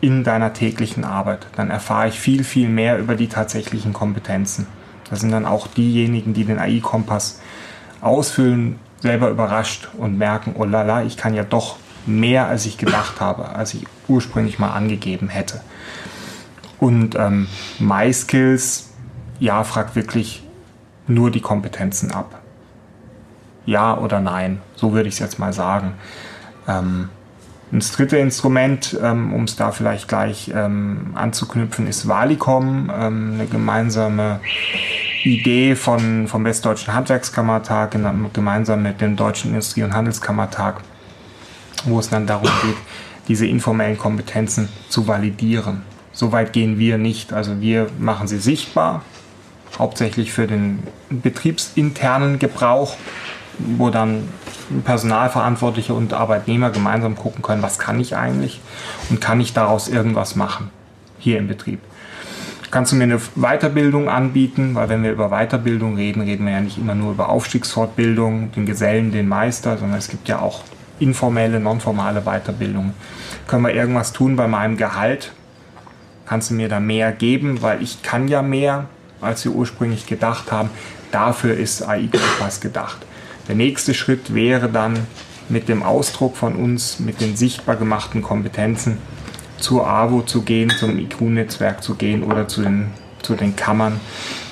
in 0.00 0.24
deiner 0.24 0.52
täglichen 0.52 1.04
Arbeit, 1.04 1.46
dann 1.54 1.70
erfahre 1.70 2.08
ich 2.08 2.18
viel, 2.18 2.42
viel 2.42 2.68
mehr 2.68 2.98
über 2.98 3.14
die 3.14 3.28
tatsächlichen 3.28 3.92
Kompetenzen. 3.92 4.66
Das 5.08 5.20
sind 5.20 5.30
dann 5.30 5.46
auch 5.46 5.68
diejenigen, 5.68 6.34
die 6.34 6.44
den 6.44 6.58
AI-Kompass 6.58 7.40
ausfüllen, 8.00 8.80
selber 8.98 9.30
überrascht 9.30 9.90
und 9.96 10.18
merken, 10.18 10.54
oh 10.58 10.64
lala, 10.64 11.04
ich 11.04 11.16
kann 11.16 11.34
ja 11.34 11.44
doch 11.44 11.76
mehr, 12.04 12.48
als 12.48 12.66
ich 12.66 12.78
gedacht 12.78 13.20
habe, 13.20 13.50
als 13.50 13.74
ich 13.74 13.86
ursprünglich 14.08 14.58
mal 14.58 14.72
angegeben 14.72 15.28
hätte. 15.28 15.60
Und 16.82 17.14
ähm, 17.14 17.46
MySkills, 17.78 18.90
ja, 19.38 19.62
fragt 19.62 19.94
wirklich 19.94 20.42
nur 21.06 21.30
die 21.30 21.40
Kompetenzen 21.40 22.10
ab. 22.10 22.42
Ja 23.64 23.96
oder 23.96 24.18
nein, 24.18 24.60
so 24.74 24.92
würde 24.92 25.08
ich 25.08 25.14
es 25.14 25.20
jetzt 25.20 25.38
mal 25.38 25.52
sagen. 25.52 25.94
Ähm, 26.66 27.08
das 27.70 27.92
dritte 27.92 28.16
Instrument, 28.16 28.98
ähm, 29.00 29.32
um 29.32 29.44
es 29.44 29.54
da 29.54 29.70
vielleicht 29.70 30.08
gleich 30.08 30.50
ähm, 30.52 31.12
anzuknüpfen, 31.14 31.86
ist 31.86 32.08
Walicom, 32.08 32.90
ähm, 32.92 33.34
eine 33.34 33.46
gemeinsame 33.46 34.40
Idee 35.22 35.76
von, 35.76 36.26
vom 36.26 36.44
Westdeutschen 36.44 36.94
Handwerkskammertag, 36.94 37.96
gemeinsam 38.32 38.82
mit 38.82 39.00
dem 39.00 39.14
Deutschen 39.14 39.50
Industrie- 39.52 39.84
und 39.84 39.94
Handelskammertag, 39.94 40.80
wo 41.84 42.00
es 42.00 42.10
dann 42.10 42.26
darum 42.26 42.50
geht, 42.64 42.76
diese 43.28 43.46
informellen 43.46 43.98
Kompetenzen 43.98 44.68
zu 44.88 45.06
validieren. 45.06 45.91
So 46.12 46.32
weit 46.32 46.52
gehen 46.52 46.78
wir 46.78 46.98
nicht. 46.98 47.32
Also 47.32 47.60
wir 47.60 47.88
machen 47.98 48.28
sie 48.28 48.38
sichtbar, 48.38 49.02
hauptsächlich 49.78 50.32
für 50.32 50.46
den 50.46 50.82
betriebsinternen 51.10 52.38
Gebrauch 52.38 52.96
wo 53.58 53.90
dann 53.90 54.28
Personalverantwortliche 54.84 55.94
und 55.94 56.14
Arbeitnehmer 56.14 56.70
gemeinsam 56.70 57.16
gucken 57.16 57.42
können, 57.42 57.62
was 57.62 57.78
kann 57.78 58.00
ich 58.00 58.16
eigentlich 58.16 58.60
und 59.10 59.20
kann 59.20 59.40
ich 59.40 59.52
daraus 59.52 59.88
irgendwas 59.88 60.36
machen 60.36 60.70
hier 61.18 61.38
im 61.38 61.48
Betrieb. 61.48 61.80
Kannst 62.70 62.92
du 62.92 62.96
mir 62.96 63.04
eine 63.04 63.20
Weiterbildung 63.36 64.08
anbieten? 64.08 64.74
Weil 64.74 64.88
wenn 64.88 65.02
wir 65.02 65.12
über 65.12 65.28
Weiterbildung 65.28 65.96
reden, 65.96 66.22
reden 66.22 66.46
wir 66.46 66.54
ja 66.54 66.60
nicht 66.60 66.78
immer 66.78 66.94
nur 66.94 67.12
über 67.12 67.28
Aufstiegsfortbildung, 67.28 68.50
den 68.52 68.64
Gesellen, 68.64 69.12
den 69.12 69.28
Meister, 69.28 69.76
sondern 69.76 69.98
es 69.98 70.08
gibt 70.08 70.26
ja 70.28 70.38
auch 70.38 70.62
informelle, 70.98 71.60
nonformale 71.60 72.22
Weiterbildung. 72.22 72.94
Können 73.46 73.64
wir 73.64 73.74
irgendwas 73.74 74.14
tun 74.14 74.36
bei 74.36 74.48
meinem 74.48 74.78
Gehalt? 74.78 75.32
Kannst 76.32 76.48
du 76.48 76.54
mir 76.54 76.70
da 76.70 76.80
mehr 76.80 77.12
geben? 77.12 77.60
Weil 77.60 77.82
ich 77.82 78.00
kann 78.00 78.26
ja 78.26 78.40
mehr, 78.40 78.86
als 79.20 79.44
wir 79.44 79.52
ursprünglich 79.52 80.06
gedacht 80.06 80.50
haben. 80.50 80.70
Dafür 81.10 81.54
ist 81.54 81.86
AI 81.86 82.08
Kompass 82.10 82.62
gedacht. 82.62 83.04
Der 83.48 83.54
nächste 83.54 83.92
Schritt 83.92 84.32
wäre 84.32 84.70
dann 84.70 84.98
mit 85.50 85.68
dem 85.68 85.82
Ausdruck 85.82 86.38
von 86.38 86.56
uns, 86.56 87.00
mit 87.00 87.20
den 87.20 87.36
sichtbar 87.36 87.76
gemachten 87.76 88.22
Kompetenzen 88.22 88.96
zur 89.58 89.86
AWO 89.86 90.22
zu 90.22 90.40
gehen, 90.40 90.70
zum 90.70 90.98
IQ-Netzwerk 90.98 91.82
zu 91.82 91.96
gehen 91.96 92.22
oder 92.22 92.48
zu 92.48 92.62
den, 92.62 92.92
zu 93.20 93.34
den 93.34 93.54
Kammern 93.54 94.00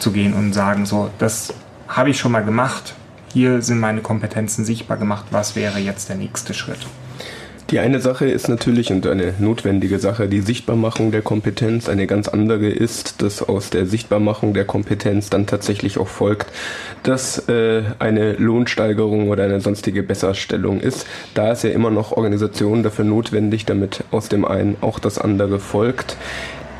zu 0.01 0.13
gehen 0.13 0.35
und 0.35 0.53
sagen, 0.53 0.85
so, 0.85 1.09
das 1.17 1.55
habe 1.89 2.11
ich 2.11 2.19
schon 2.19 2.33
mal 2.33 2.45
gemacht, 2.45 2.95
hier 3.33 3.63
sind 3.63 3.81
meine 3.81 4.03
Kompetenzen 4.03 4.67
sichtbar 4.67 4.99
gemacht, 4.99 5.25
was 5.31 5.57
wäre 5.57 5.79
jetzt 5.79 6.11
der 6.11 6.17
nächste 6.17 6.53
Schritt? 6.53 6.87
Die 7.71 7.79
eine 7.79 8.01
Sache 8.01 8.27
ist 8.27 8.49
natürlich 8.49 8.91
und 8.91 9.07
eine 9.07 9.35
notwendige 9.39 10.01
Sache 10.01 10.29
die 10.29 10.41
Sichtbarmachung 10.41 11.13
der 11.13 11.23
Kompetenz. 11.23 11.89
Eine 11.89 12.09
ganz 12.09 12.27
andere 12.27 12.67
ist, 12.69 13.23
dass 13.23 13.49
aus 13.49 13.71
der 13.71 13.87
Sichtbarmachung 13.87 14.55
der 14.55 14.65
Kompetenz 14.65 15.31
dann 15.31 15.47
tatsächlich 15.47 15.97
auch 15.97 16.09
folgt, 16.09 16.49
dass 17.05 17.49
äh, 17.49 17.83
eine 18.01 18.33
Lohnsteigerung 18.33 19.29
oder 19.29 19.45
eine 19.45 19.61
sonstige 19.61 20.03
Besserstellung 20.03 20.81
ist. 20.81 21.07
Da 21.35 21.53
ist 21.53 21.63
ja 21.63 21.71
immer 21.71 21.93
noch 21.93 22.11
Organisation 22.11 22.83
dafür 22.83 23.05
notwendig, 23.05 23.67
damit 23.67 24.03
aus 24.11 24.29
dem 24.29 24.45
einen 24.45 24.77
auch 24.81 24.99
das 24.99 25.21
andere 25.21 25.61
folgt. 25.61 26.17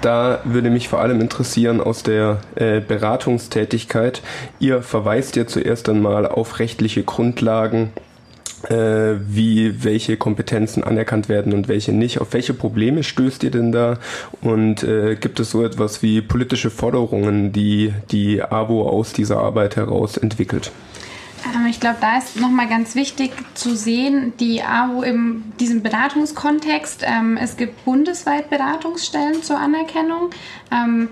Da 0.01 0.41
würde 0.43 0.71
mich 0.71 0.89
vor 0.89 1.01
allem 1.01 1.21
interessieren 1.21 1.81
aus 1.81 2.03
der 2.03 2.41
äh, 2.57 2.81
Beratungstätigkeit. 2.81 4.23
Ihr 4.59 4.83
verweist 4.83 5.37
ja 5.37 5.47
zuerst 5.47 5.89
einmal 5.89 6.27
auf 6.27 6.59
rechtliche 6.59 7.05
Grundlagen 7.05 7.93
äh, 8.69 9.17
wie 9.27 9.85
welche 9.85 10.17
Kompetenzen 10.17 10.85
anerkannt 10.85 11.29
werden 11.29 11.53
und 11.53 11.69
welche 11.69 11.93
nicht. 11.93 12.21
Auf 12.21 12.33
welche 12.33 12.55
Probleme 12.55 13.03
stößt 13.03 13.43
ihr 13.45 13.51
denn 13.51 13.73
da? 13.73 13.99
Und 14.41 14.83
äh, 14.83 15.17
gibt 15.17 15.41
es 15.41 15.51
so 15.51 15.65
etwas 15.65 16.03
wie 16.03 16.21
politische 16.21 16.71
Forderungen, 16.71 17.53
die 17.53 17.95
die 18.11 18.43
AWO 18.43 18.89
aus 18.89 19.13
dieser 19.13 19.39
Arbeit 19.39 19.77
heraus 19.77 20.17
entwickelt? 20.17 20.73
Ähm, 21.45 21.67
ich 21.67 21.81
glaube, 21.81 21.99
da 22.01 22.19
ist 22.19 22.37
nochmal 22.37 22.69
ganz 22.69 22.95
wichtig 22.95 23.33
zu 23.55 23.75
sehen, 23.75 24.33
die 24.39 24.63
AWO 24.63 25.03
in 25.03 25.53
diesem 25.59 25.83
Beratungskontext. 25.83 27.03
Ähm, 27.05 27.39
es 27.41 27.57
gibt 27.57 27.85
bundesweit 27.85 28.51
Beratungsstellen 28.51 29.43
zur 29.43 29.59
Anerkennung. 29.59 30.31
Ähm, 30.71 31.09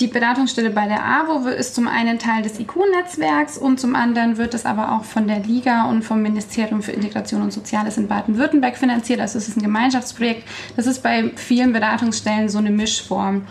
die 0.00 0.08
Beratungsstelle 0.08 0.70
bei 0.70 0.86
der 0.86 1.02
AWO 1.04 1.48
ist 1.48 1.74
zum 1.74 1.88
einen 1.88 2.18
Teil 2.18 2.42
des 2.42 2.60
IQ-Netzwerks 2.60 3.56
und 3.56 3.80
zum 3.80 3.94
anderen 3.94 4.36
wird 4.36 4.52
es 4.52 4.66
aber 4.66 4.92
auch 4.92 5.04
von 5.04 5.26
der 5.26 5.40
Liga 5.40 5.88
und 5.88 6.02
vom 6.02 6.20
Ministerium 6.20 6.82
für 6.82 6.92
Integration 6.92 7.40
und 7.40 7.52
Soziales 7.52 7.96
in 7.96 8.06
Baden-Württemberg 8.06 8.76
finanziert. 8.76 9.20
Also 9.20 9.38
es 9.38 9.48
ist 9.48 9.56
ein 9.56 9.62
Gemeinschaftsprojekt. 9.62 10.46
Das 10.76 10.86
ist 10.86 11.02
bei 11.02 11.30
vielen 11.36 11.72
Beratungsstellen 11.72 12.50
so 12.50 12.58
eine 12.58 12.70
Mischform. 12.70 13.46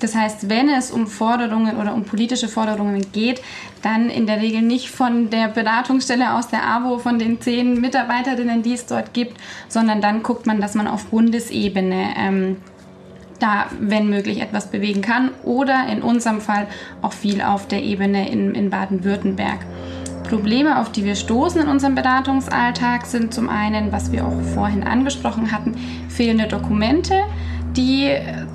Das 0.00 0.14
heißt, 0.14 0.48
wenn 0.48 0.70
es 0.70 0.90
um 0.90 1.06
Forderungen 1.06 1.76
oder 1.76 1.94
um 1.94 2.04
politische 2.04 2.48
Forderungen 2.48 3.12
geht, 3.12 3.42
dann 3.82 4.08
in 4.08 4.26
der 4.26 4.40
Regel 4.40 4.62
nicht 4.62 4.90
von 4.90 5.28
der 5.28 5.48
Beratungsstelle 5.48 6.32
aus 6.34 6.48
der 6.48 6.66
AWO, 6.66 6.98
von 6.98 7.18
den 7.18 7.42
zehn 7.42 7.78
Mitarbeiterinnen, 7.78 8.62
die 8.62 8.72
es 8.72 8.86
dort 8.86 9.12
gibt, 9.12 9.36
sondern 9.68 10.00
dann 10.00 10.22
guckt 10.22 10.46
man, 10.46 10.62
dass 10.62 10.74
man 10.74 10.86
auf 10.86 11.04
Bundesebene 11.06 12.14
ähm, 12.16 12.56
da, 13.42 13.66
wenn 13.80 14.08
möglich, 14.08 14.40
etwas 14.40 14.70
bewegen 14.70 15.02
kann 15.02 15.30
oder 15.42 15.86
in 15.90 16.02
unserem 16.02 16.40
Fall 16.40 16.66
auch 17.02 17.12
viel 17.12 17.42
auf 17.42 17.66
der 17.68 17.82
Ebene 17.82 18.30
in, 18.30 18.54
in 18.54 18.70
Baden-Württemberg. 18.70 19.60
Probleme, 20.28 20.78
auf 20.78 20.92
die 20.92 21.04
wir 21.04 21.16
stoßen 21.16 21.62
in 21.62 21.68
unserem 21.68 21.96
Beratungsalltag, 21.96 23.04
sind 23.04 23.34
zum 23.34 23.48
einen, 23.48 23.90
was 23.90 24.12
wir 24.12 24.24
auch 24.24 24.40
vorhin 24.54 24.84
angesprochen 24.84 25.50
hatten, 25.50 25.74
fehlende 26.08 26.46
Dokumente, 26.46 27.14
die 27.76 28.10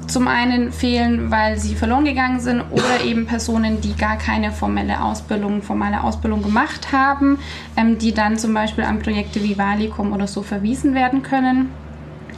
zum 0.08 0.28
einen 0.28 0.72
fehlen, 0.72 1.32
weil 1.32 1.58
sie 1.58 1.76
verloren 1.76 2.06
gegangen 2.06 2.40
sind 2.40 2.64
oder 2.72 3.04
eben 3.04 3.26
Personen, 3.26 3.82
die 3.82 3.96
gar 3.96 4.18
keine 4.18 4.52
formelle 4.52 5.02
Ausbildung, 5.02 5.62
formale 5.62 6.04
Ausbildung 6.04 6.42
gemacht 6.42 6.92
haben, 6.92 7.40
ähm, 7.76 7.98
die 7.98 8.14
dann 8.14 8.38
zum 8.38 8.54
Beispiel 8.54 8.84
an 8.84 9.00
Projekte 9.00 9.44
wie 9.44 9.58
Valicum 9.58 10.14
oder 10.14 10.28
so 10.28 10.44
verwiesen 10.44 10.94
werden 10.96 11.24
können. 11.24 11.72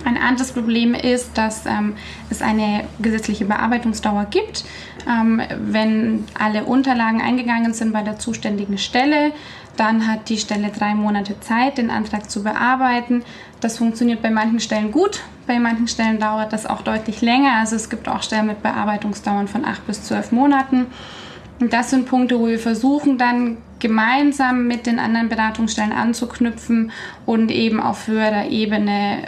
Ein 0.08 0.16
anderes 0.16 0.54
Problem 0.54 0.94
ist, 0.94 1.38
dass 1.38 1.66
ähm, 1.66 1.98
es 2.30 2.42
eine 2.42 2.86
gesetzliche 3.00 3.44
Bearbeitungsdauer 3.44 4.28
gibt. 4.30 4.64
Ähm, 5.06 5.42
wenn 5.66 6.24
alle 6.40 6.64
Unterlagen 6.64 7.22
eingegangen 7.22 7.74
sind 7.74 7.92
bei 7.92 8.04
der 8.04 8.18
zuständigen 8.18 8.78
Stelle, 8.78 9.34
dann 9.76 10.08
hat 10.08 10.30
die 10.30 10.38
Stelle 10.38 10.70
drei 10.70 10.96
Monate 10.96 11.38
Zeit, 11.42 11.78
den 11.78 11.90
Antrag 11.90 12.32
zu 12.32 12.42
bearbeiten. 12.42 13.26
Das 13.60 13.80
funktioniert 13.80 14.22
bei 14.22 14.30
manchen 14.32 14.62
Stellen 14.62 14.94
gut, 14.94 15.24
bei 15.46 15.60
manchen 15.60 15.90
Stellen 15.90 16.22
dauert 16.22 16.54
das 16.54 16.66
auch 16.68 16.84
deutlich 16.84 17.22
länger. 17.22 17.56
Also 17.60 17.76
es 17.76 17.90
gibt 17.90 18.08
auch 18.08 18.24
Stellen 18.24 18.48
mit 18.48 18.64
Bearbeitungsdauern 18.64 19.50
von 19.50 19.66
acht 19.66 19.86
bis 19.88 20.04
zwölf 20.04 20.32
Monaten. 20.32 20.86
Und 21.60 21.74
das 21.74 21.90
sind 21.90 22.06
Punkte, 22.08 22.40
wo 22.40 22.48
wir 22.48 22.60
versuchen 22.60 23.18
dann 23.18 23.58
gemeinsam 23.80 24.68
mit 24.68 24.86
den 24.86 25.00
anderen 25.00 25.28
Beratungsstellen 25.28 25.92
anzuknüpfen 25.92 26.92
und 27.26 27.52
eben 27.52 27.82
auf 27.82 28.08
höherer 28.08 28.48
Ebene 28.48 29.28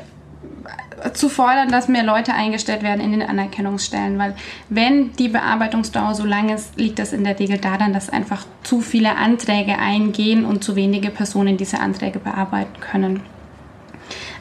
zu 1.13 1.29
fordern, 1.29 1.69
dass 1.69 1.87
mehr 1.87 2.03
Leute 2.03 2.33
eingestellt 2.33 2.83
werden 2.83 3.01
in 3.01 3.11
den 3.11 3.21
Anerkennungsstellen, 3.21 4.17
weil 4.17 4.35
wenn 4.69 5.13
die 5.13 5.29
Bearbeitungsdauer 5.29 6.15
so 6.15 6.25
lang 6.25 6.49
ist, 6.49 6.77
liegt 6.77 6.99
das 6.99 7.13
in 7.13 7.23
der 7.23 7.39
Regel 7.39 7.57
daran, 7.57 7.93
dass 7.93 8.09
einfach 8.09 8.45
zu 8.63 8.81
viele 8.81 9.15
Anträge 9.15 9.77
eingehen 9.77 10.45
und 10.45 10.63
zu 10.63 10.75
wenige 10.75 11.09
Personen 11.09 11.57
diese 11.57 11.79
Anträge 11.79 12.19
bearbeiten 12.19 12.79
können. 12.79 13.21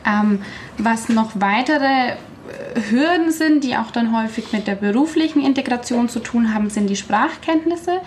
Ähm, 0.06 0.40
was 0.78 1.08
noch 1.08 1.32
weitere 1.34 2.10
äh, 2.10 2.90
Hürden 2.90 3.30
sind, 3.30 3.64
die 3.64 3.76
auch 3.76 3.90
dann 3.90 4.16
häufig 4.16 4.52
mit 4.52 4.66
der 4.66 4.76
beruflichen 4.76 5.44
Integration 5.44 6.08
zu 6.08 6.20
tun 6.20 6.54
haben, 6.54 6.70
sind 6.70 6.88
die 6.88 6.96
Sprachkenntnisse. 6.96 8.00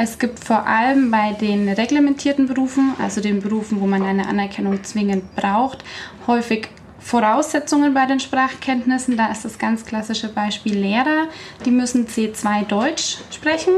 Es 0.00 0.20
gibt 0.20 0.38
vor 0.38 0.66
allem 0.66 1.10
bei 1.10 1.32
den 1.32 1.68
reglementierten 1.68 2.46
Berufen, 2.46 2.92
also 3.02 3.20
den 3.20 3.40
Berufen, 3.40 3.80
wo 3.80 3.86
man 3.86 4.04
eine 4.04 4.28
Anerkennung 4.28 4.84
zwingend 4.84 5.34
braucht, 5.34 5.82
häufig 6.28 6.68
Voraussetzungen 7.08 7.94
bei 7.94 8.04
den 8.04 8.20
Sprachkenntnissen. 8.20 9.16
Da 9.16 9.32
ist 9.32 9.42
das 9.42 9.58
ganz 9.58 9.86
klassische 9.86 10.28
Beispiel 10.28 10.76
Lehrer. 10.76 11.28
Die 11.64 11.70
müssen 11.70 12.06
C2 12.06 12.66
Deutsch 12.66 13.16
sprechen. 13.30 13.72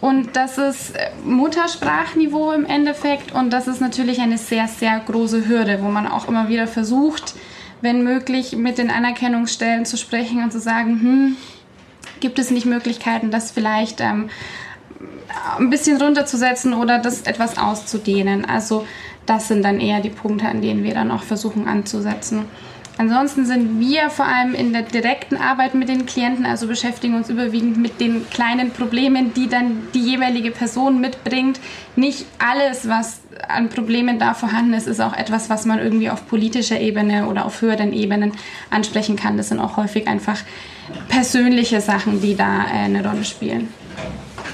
Und 0.00 0.34
das 0.34 0.58
ist 0.58 0.96
äh, 0.96 1.10
Muttersprachniveau 1.24 2.50
im 2.50 2.66
Endeffekt. 2.66 3.30
Und 3.32 3.50
das 3.50 3.68
ist 3.68 3.80
natürlich 3.80 4.18
eine 4.20 4.38
sehr, 4.38 4.66
sehr 4.66 4.98
große 4.98 5.46
Hürde, 5.46 5.78
wo 5.82 5.88
man 5.88 6.08
auch 6.08 6.26
immer 6.26 6.48
wieder 6.48 6.66
versucht, 6.66 7.36
wenn 7.80 8.02
möglich, 8.02 8.56
mit 8.56 8.78
den 8.78 8.90
Anerkennungsstellen 8.90 9.84
zu 9.84 9.96
sprechen 9.96 10.42
und 10.42 10.50
zu 10.50 10.58
sagen, 10.58 11.00
hm, 11.00 11.36
gibt 12.18 12.40
es 12.40 12.50
nicht 12.50 12.66
Möglichkeiten, 12.66 13.30
das 13.30 13.52
vielleicht 13.52 14.00
ähm, 14.00 14.30
ein 15.58 15.70
bisschen 15.70 16.02
runterzusetzen 16.02 16.74
oder 16.74 16.98
das 16.98 17.22
etwas 17.22 17.56
auszudehnen. 17.56 18.44
Also 18.44 18.84
das 19.28 19.48
sind 19.48 19.62
dann 19.64 19.80
eher 19.80 20.00
die 20.00 20.10
Punkte, 20.10 20.48
an 20.48 20.62
denen 20.62 20.84
wir 20.84 20.94
dann 20.94 21.10
auch 21.10 21.22
versuchen 21.22 21.68
anzusetzen. 21.68 22.46
Ansonsten 22.96 23.46
sind 23.46 23.78
wir 23.78 24.10
vor 24.10 24.26
allem 24.26 24.54
in 24.54 24.72
der 24.72 24.82
direkten 24.82 25.36
Arbeit 25.36 25.74
mit 25.74 25.88
den 25.88 26.04
Klienten, 26.04 26.44
also 26.44 26.66
beschäftigen 26.66 27.14
uns 27.14 27.30
überwiegend 27.30 27.76
mit 27.76 28.00
den 28.00 28.28
kleinen 28.28 28.72
Problemen, 28.72 29.32
die 29.34 29.48
dann 29.48 29.86
die 29.94 30.00
jeweilige 30.00 30.50
Person 30.50 31.00
mitbringt. 31.00 31.60
Nicht 31.94 32.26
alles, 32.40 32.88
was 32.88 33.20
an 33.46 33.68
Problemen 33.68 34.18
da 34.18 34.34
vorhanden 34.34 34.74
ist, 34.74 34.88
ist 34.88 35.00
auch 35.00 35.16
etwas, 35.16 35.48
was 35.48 35.64
man 35.64 35.78
irgendwie 35.78 36.10
auf 36.10 36.26
politischer 36.26 36.80
Ebene 36.80 37.28
oder 37.28 37.46
auf 37.46 37.62
höheren 37.62 37.92
Ebenen 37.92 38.32
ansprechen 38.68 39.14
kann. 39.14 39.36
Das 39.36 39.50
sind 39.50 39.60
auch 39.60 39.76
häufig 39.76 40.08
einfach 40.08 40.38
persönliche 41.08 41.80
Sachen, 41.80 42.20
die 42.20 42.34
da 42.34 42.64
äh, 42.64 42.86
eine 42.86 43.08
Rolle 43.08 43.24
spielen. 43.24 43.68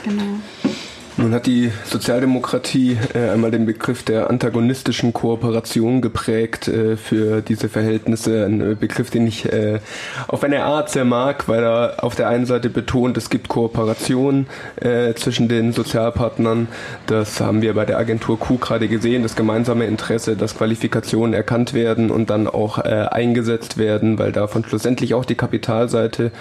Genau. 0.04 0.73
Nun 1.16 1.32
hat 1.32 1.46
die 1.46 1.70
Sozialdemokratie 1.84 2.98
äh, 3.14 3.30
einmal 3.30 3.52
den 3.52 3.66
Begriff 3.66 4.02
der 4.02 4.30
antagonistischen 4.30 5.12
Kooperation 5.12 6.00
geprägt 6.00 6.66
äh, 6.66 6.96
für 6.96 7.40
diese 7.40 7.68
Verhältnisse. 7.68 8.44
Ein 8.44 8.72
äh, 8.72 8.74
Begriff, 8.74 9.10
den 9.10 9.28
ich 9.28 9.44
äh, 9.52 9.78
auf 10.26 10.42
eine 10.42 10.64
Art 10.64 10.90
sehr 10.90 11.04
mag, 11.04 11.46
weil 11.46 11.62
er 11.62 12.02
auf 12.02 12.16
der 12.16 12.28
einen 12.28 12.46
Seite 12.46 12.68
betont, 12.68 13.16
es 13.16 13.30
gibt 13.30 13.46
Kooperation 13.46 14.48
äh, 14.74 15.14
zwischen 15.14 15.48
den 15.48 15.72
Sozialpartnern. 15.72 16.66
Das 17.06 17.40
haben 17.40 17.62
wir 17.62 17.74
bei 17.74 17.84
der 17.84 17.98
Agentur 17.98 18.36
Q 18.36 18.58
gerade 18.58 18.88
gesehen, 18.88 19.22
das 19.22 19.36
gemeinsame 19.36 19.86
Interesse, 19.86 20.34
dass 20.34 20.58
Qualifikationen 20.58 21.32
erkannt 21.32 21.74
werden 21.74 22.10
und 22.10 22.28
dann 22.28 22.48
auch 22.48 22.78
äh, 22.78 23.06
eingesetzt 23.08 23.78
werden, 23.78 24.18
weil 24.18 24.32
davon 24.32 24.64
schlussendlich 24.64 25.14
auch 25.14 25.24
die 25.24 25.36
Kapitalseite 25.36 26.32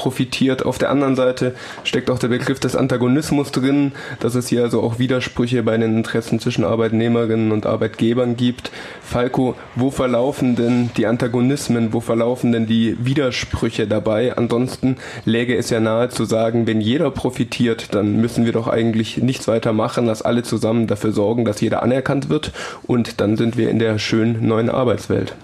profitiert. 0.00 0.64
Auf 0.64 0.78
der 0.78 0.88
anderen 0.88 1.14
Seite 1.14 1.54
steckt 1.84 2.10
auch 2.10 2.18
der 2.18 2.28
Begriff 2.28 2.58
des 2.58 2.74
Antagonismus 2.74 3.52
drin, 3.52 3.92
dass 4.18 4.34
es 4.34 4.48
hier 4.48 4.62
also 4.62 4.80
auch 4.80 4.98
Widersprüche 4.98 5.62
bei 5.62 5.76
den 5.76 5.94
Interessen 5.94 6.40
zwischen 6.40 6.64
Arbeitnehmerinnen 6.64 7.52
und 7.52 7.66
Arbeitgebern 7.66 8.34
gibt. 8.34 8.72
Falco, 9.02 9.56
wo 9.74 9.90
verlaufen 9.90 10.56
denn 10.56 10.88
die 10.96 11.04
Antagonismen, 11.04 11.92
wo 11.92 12.00
verlaufen 12.00 12.50
denn 12.50 12.64
die 12.64 12.96
Widersprüche 13.04 13.86
dabei? 13.86 14.34
Ansonsten 14.38 14.96
läge 15.26 15.54
es 15.54 15.68
ja 15.68 15.80
nahe 15.80 16.08
zu 16.08 16.24
sagen, 16.24 16.66
wenn 16.66 16.80
jeder 16.80 17.10
profitiert, 17.10 17.94
dann 17.94 18.22
müssen 18.22 18.46
wir 18.46 18.52
doch 18.52 18.68
eigentlich 18.68 19.18
nichts 19.18 19.48
weiter 19.48 19.74
machen, 19.74 20.06
dass 20.06 20.22
alle 20.22 20.42
zusammen 20.44 20.86
dafür 20.86 21.12
sorgen, 21.12 21.44
dass 21.44 21.60
jeder 21.60 21.82
anerkannt 21.82 22.30
wird 22.30 22.52
und 22.84 23.20
dann 23.20 23.36
sind 23.36 23.58
wir 23.58 23.68
in 23.68 23.78
der 23.78 23.98
schönen 23.98 24.48
neuen 24.48 24.70
Arbeitswelt. 24.70 25.34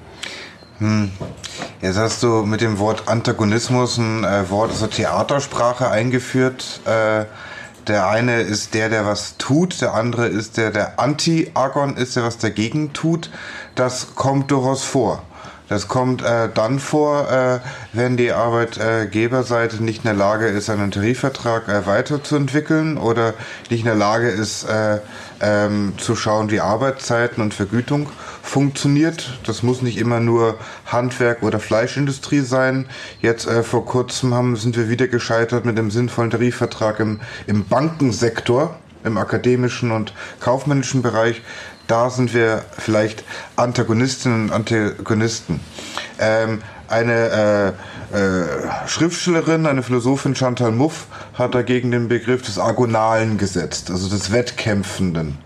Hm. 0.79 1.11
Jetzt 1.83 1.99
hast 1.99 2.23
du 2.23 2.47
mit 2.47 2.63
dem 2.63 2.79
Wort 2.79 3.07
Antagonismus 3.07 3.99
ein 3.99 4.25
äh, 4.25 4.49
Wort 4.49 4.71
aus 4.71 4.79
der 4.79 4.89
Theatersprache 4.89 5.91
eingeführt. 5.91 6.81
Äh, 6.87 7.27
der 7.87 8.09
eine 8.09 8.41
ist 8.41 8.73
der, 8.73 8.89
der 8.89 9.05
was 9.05 9.37
tut, 9.37 9.83
der 9.83 9.93
andere 9.93 10.27
ist 10.27 10.57
der, 10.57 10.71
der 10.71 10.99
Anti-Agon 10.99 11.99
ist, 11.99 12.17
der 12.17 12.25
was 12.25 12.39
dagegen 12.39 12.95
tut. 12.95 13.31
Das 13.75 14.15
kommt 14.15 14.51
durchaus 14.51 14.85
vor. 14.85 15.23
Das 15.69 15.89
kommt 15.89 16.23
äh, 16.23 16.49
dann 16.53 16.79
vor, 16.79 17.31
äh, 17.31 17.59
wenn 17.93 18.17
die 18.17 18.31
Arbeitgeberseite 18.31 19.83
nicht 19.83 19.99
in 19.99 20.05
der 20.05 20.15
Lage 20.15 20.47
ist, 20.47 20.71
einen 20.71 20.93
Tarifvertrag 20.93 21.69
äh, 21.69 21.87
weiterzuentwickeln 21.87 22.99
oder 22.99 23.35
nicht 23.69 23.81
in 23.81 23.87
der 23.87 23.97
Lage 23.97 24.29
ist, 24.29 24.65
äh, 24.65 25.01
ähm, 25.41 25.95
zu 25.99 26.15
schauen, 26.15 26.51
wie 26.51 26.61
Arbeitszeiten 26.61 27.43
und 27.43 27.53
Vergütung 27.53 28.09
funktioniert. 28.43 29.39
Das 29.45 29.63
muss 29.63 29.83
nicht 29.83 29.99
immer 29.99 30.21
nur 30.21 30.57
Handwerk 30.87 31.43
oder 31.43 31.59
Fleischindustrie 31.59 32.41
sein. 32.41 32.87
Jetzt 33.21 33.47
äh, 33.47 33.63
vor 33.63 33.85
kurzem 33.85 34.35
haben, 34.35 34.57
sind 34.57 34.77
wir 34.77 34.89
wieder 34.89 35.09
gescheitert 35.09 35.65
mit 35.65 35.77
dem 35.77 35.91
sinnvollen 35.91 36.31
Tarifvertrag 36.31 37.01
im, 37.01 37.21
im 37.47 37.65
Bankensektor, 37.67 38.77
im 39.05 39.19
akademischen 39.19 39.91
und 39.91 40.15
kaufmännischen 40.41 41.03
Bereich 41.03 41.43
da 41.87 42.11
sind 42.11 42.35
wir 42.35 42.65
vielleicht 42.79 43.25
Antagonistinnen 43.57 44.51
und 44.51 44.53
Antagonisten. 44.53 45.61
Ähm, 46.19 46.63
eine 46.89 47.75
äh, 48.13 48.17
äh, 48.17 48.87
Schriftstellerin, 48.87 49.67
eine 49.67 49.83
Philosophin, 49.83 50.35
Chantal 50.35 50.73
Mouffe, 50.73 51.07
hat 51.35 51.55
dagegen 51.55 51.91
den 51.91 52.09
Begriff 52.09 52.43
des 52.43 52.59
Agonalen 52.59 53.39
gesetzt, 53.39 53.91
also 53.91 54.09
des 54.09 54.33
Wettkämpfenden. 54.33 55.39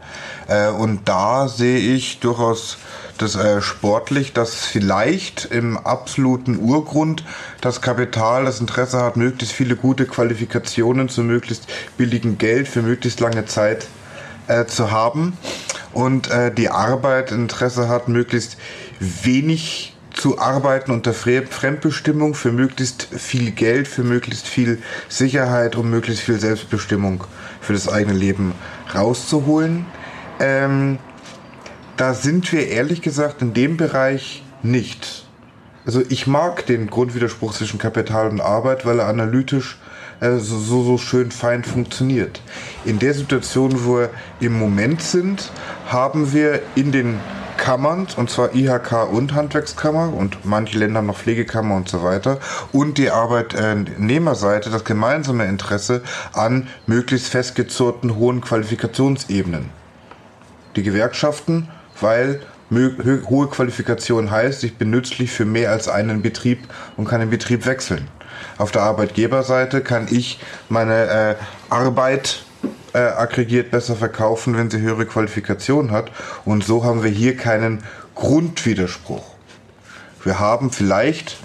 Äh, 0.48 0.68
und 0.68 1.09
da 1.09 1.48
sehe 1.48 1.79
ich 1.79 2.20
durchaus 2.20 2.79
das 3.18 3.35
äh, 3.37 3.61
sportlich, 3.61 4.33
dass 4.33 4.55
vielleicht 4.55 5.46
im 5.46 5.76
absoluten 5.79 6.59
Urgrund 6.59 7.24
das 7.61 7.81
Kapital 7.81 8.44
das 8.44 8.61
Interesse 8.61 9.03
hat, 9.03 9.16
möglichst 9.16 9.55
viele 9.55 9.76
gute 9.76 10.07
Qualifikationen 10.07 11.09
zu 11.09 11.22
möglichst 11.22 11.66
billigem 11.96 12.38
Geld 12.38 12.68
für 12.68 12.83
möglichst 12.83 13.20
lange 13.20 13.44
Zeit 13.46 13.87
äh, 14.51 14.67
zu 14.67 14.91
haben 14.91 15.37
und 15.93 16.31
äh, 16.31 16.53
die 16.53 16.69
Arbeit 16.69 17.33
Interesse 17.33 17.89
hat, 17.89 18.09
möglichst 18.09 18.57
wenig 18.99 19.95
zu 20.13 20.39
arbeiten 20.39 20.91
unter 20.91 21.15
Fremdbestimmung 21.15 22.35
für 22.35 22.53
möglichst 22.53 23.05
viel 23.05 23.53
Geld, 23.53 23.87
für 23.89 24.03
möglichst 24.03 24.47
viel 24.47 24.83
Sicherheit 25.09 25.77
und 25.77 25.89
möglichst 25.89 26.25
viel 26.25 26.39
Selbstbestimmung 26.39 27.25
für 27.61 27.73
das 27.73 27.89
eigene 27.89 28.19
Leben 28.19 28.53
rauszuholen. 28.95 29.87
Ähm, 30.41 30.99
da 31.97 32.15
sind 32.15 32.51
wir 32.53 32.69
ehrlich 32.69 33.03
gesagt 33.03 33.41
in 33.41 33.55
dem 33.55 33.77
Bereich 33.77 34.43
nicht. 34.63 35.27
Also 35.87 36.03
ich 36.09 36.27
mag 36.27 36.67
den 36.67 36.89
Grundwiderspruch 36.89 37.55
zwischen 37.55 37.79
Kapital 37.79 38.29
und 38.29 38.41
Arbeit, 38.41 38.85
weil 38.85 38.99
er 38.99 39.07
analytisch 39.07 39.79
äh, 40.20 40.38
so, 40.38 40.59
so, 40.59 40.83
so 40.83 40.98
schön 40.98 41.30
fein 41.30 41.64
funktioniert. 41.64 42.40
In 42.85 42.98
der 42.98 43.14
Situation, 43.14 43.85
wo 43.85 43.98
wir 43.98 44.11
im 44.40 44.59
Moment 44.59 45.02
sind, 45.02 45.50
haben 45.87 46.33
wir 46.33 46.61
in 46.74 46.92
den 46.92 47.18
Kammern, 47.56 48.06
und 48.16 48.30
zwar 48.30 48.54
IHK 48.54 49.12
und 49.12 49.35
Handwerkskammer 49.35 50.14
und 50.14 50.46
manche 50.46 50.78
Länder 50.78 51.02
noch 51.02 51.18
Pflegekammer 51.18 51.76
und 51.76 51.90
so 51.90 52.02
weiter, 52.02 52.38
und 52.72 52.96
die 52.96 53.11
Arbeitnehmerseite 53.11 54.70
das 54.70 54.85
gemeinsame 54.85 55.44
Interesse 55.44 56.02
an 56.33 56.68
möglichst 56.87 57.28
festgezurrten 57.28 58.16
hohen 58.16 58.40
Qualifikationsebenen. 58.40 59.68
die 60.76 60.83
Gewerkschaften, 60.83 61.68
weil 62.00 62.40
hohe 62.70 63.48
Qualifikation 63.48 64.30
heißt, 64.30 64.64
ich 64.64 64.76
bin 64.76 64.90
nützlich 64.90 65.30
für 65.33 65.44
mehr 65.44 65.70
als 65.70 65.88
einen 65.88 66.22
Betrieb 66.22 66.61
und 66.96 67.06
kann 67.06 67.20
den 67.20 67.30
Betrieb 67.30 67.66
wechseln. 67.66 68.09
Auf 68.59 68.70
der 68.70 68.83
Arbeitgeberseite 68.83 69.81
kann 69.81 70.09
ich 70.11 70.40
meine 70.68 71.07
äh, 71.07 71.35
Arbeit 71.68 72.42
äh, 72.92 72.98
aggregiert 72.98 73.70
besser 73.70 73.96
verkaufen, 73.96 74.57
wenn 74.57 74.70
sie 74.70 74.81
höhere 74.81 75.07
Qualifikation 75.07 75.90
hat. 75.90 76.11
Und 76.44 76.64
so 76.64 76.85
haben 76.85 77.03
wir 77.03 77.11
hier 77.11 77.37
keinen 77.37 77.83
Grundwiderspruch. 78.14 79.24
Wir 80.22 80.38
haben 80.38 80.70
vielleicht 80.70 81.37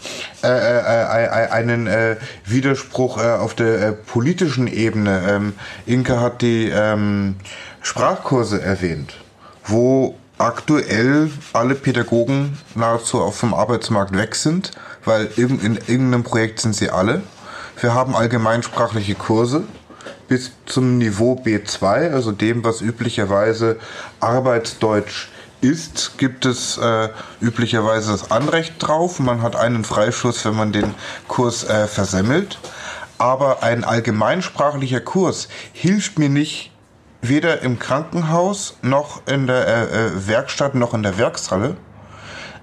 äh, 0.43 0.47
äh, 0.47 0.79
äh, 0.79 1.49
einen 1.49 1.87
äh, 1.87 2.17
Widerspruch 2.45 3.17
äh, 3.17 3.27
auf 3.27 3.53
der 3.53 3.81
äh, 3.81 3.91
politischen 3.93 4.67
Ebene. 4.67 5.23
Ähm, 5.29 5.53
Inka 5.85 6.19
hat 6.19 6.41
die 6.41 6.69
ähm, 6.69 7.37
Sprachkurse 7.81 8.61
erwähnt, 8.61 9.15
wo 9.65 10.15
aktuell 10.37 11.31
alle 11.53 11.75
Pädagogen 11.75 12.57
nahezu 12.75 13.21
auf 13.21 13.39
dem 13.39 13.53
Arbeitsmarkt 13.53 14.17
weg 14.17 14.35
sind, 14.35 14.71
weil 15.05 15.29
in, 15.37 15.59
in 15.59 15.75
irgendeinem 15.75 16.23
Projekt 16.23 16.59
sind 16.59 16.75
sie 16.75 16.89
alle. 16.89 17.21
Wir 17.79 17.93
haben 17.93 18.15
allgemeinsprachliche 18.15 19.15
Kurse 19.15 19.63
bis 20.27 20.51
zum 20.65 20.97
Niveau 20.97 21.41
B2, 21.43 22.11
also 22.11 22.31
dem, 22.31 22.63
was 22.63 22.81
üblicherweise 22.81 23.77
Arbeitsdeutsch 24.19 25.29
ist, 25.61 26.17
gibt 26.17 26.45
es 26.45 26.77
äh, 26.77 27.09
üblicherweise 27.41 28.11
das 28.11 28.31
Anrecht 28.31 28.75
drauf. 28.79 29.19
Man 29.19 29.41
hat 29.41 29.55
einen 29.55 29.83
Freischuss, 29.83 30.45
wenn 30.45 30.55
man 30.55 30.71
den 30.71 30.93
Kurs 31.27 31.63
äh, 31.63 31.87
versemmelt. 31.87 32.59
Aber 33.17 33.63
ein 33.63 33.83
allgemeinsprachlicher 33.83 34.99
Kurs 34.99 35.47
hilft 35.73 36.19
mir 36.19 36.29
nicht, 36.29 36.71
weder 37.21 37.61
im 37.61 37.79
Krankenhaus 37.79 38.77
noch 38.81 39.25
in 39.25 39.47
der 39.47 39.67
äh, 39.67 40.05
äh 40.05 40.27
Werkstatt 40.27 40.75
noch 40.75 40.93
in 40.93 41.01
der 41.01 41.17
Werkshalle. 41.17 41.77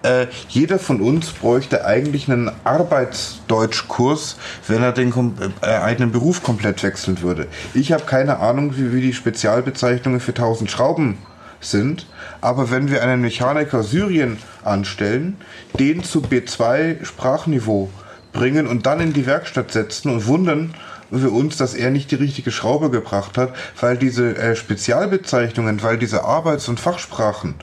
Äh, 0.03 0.27
jeder 0.49 0.79
von 0.79 1.01
uns 1.01 1.31
bräuchte 1.31 1.85
eigentlich 1.85 2.29
einen 2.29 2.51
Arbeitsdeutschkurs, 2.65 4.37
wenn 4.67 4.83
er 4.83 4.93
den 4.93 5.13
äh, 5.61 5.67
eigenen 5.67 6.13
Beruf 6.13 6.43
komplett 6.43 6.83
wechseln 6.83 7.23
würde. 7.23 7.47
Ich 7.75 7.93
habe 7.93 8.05
keine 8.05 8.39
Ahnung, 8.39 8.77
wie, 8.77 8.93
wie 8.93 9.01
die 9.01 9.15
Spezialbezeichnungen 9.15 10.21
für 10.21 10.33
1000 10.33 10.71
Schrauben 10.71 11.19
sind. 11.61 12.07
Aber 12.41 12.71
wenn 12.71 12.91
wir 12.91 13.03
einen 13.03 13.21
Mechaniker 13.21 13.83
Syrien 13.83 14.39
anstellen, 14.65 15.37
den 15.79 16.03
zu 16.03 16.21
B2 16.21 17.05
Sprachniveau 17.05 17.91
bringen 18.33 18.67
und 18.67 18.87
dann 18.87 19.01
in 19.01 19.13
die 19.13 19.27
Werkstatt 19.27 19.71
setzen 19.71 20.11
und 20.11 20.27
wundern 20.27 20.75
wir 21.11 21.33
uns, 21.33 21.59
dass 21.59 21.75
er 21.75 21.91
nicht 21.91 22.11
die 22.11 22.17
richtige 22.17 22.51
Schraube 22.51 22.91
gebracht 22.91 23.37
hat, 23.37 23.53
weil 23.79 23.99
diese 23.99 24.37
äh, 24.37 24.57
Spezialbezeichnungen, 24.57 25.83
weil 25.83 25.99
diese 25.99 26.25
Arbeits- 26.25 26.69
und 26.69 26.81
Fachsprachen 26.81 27.55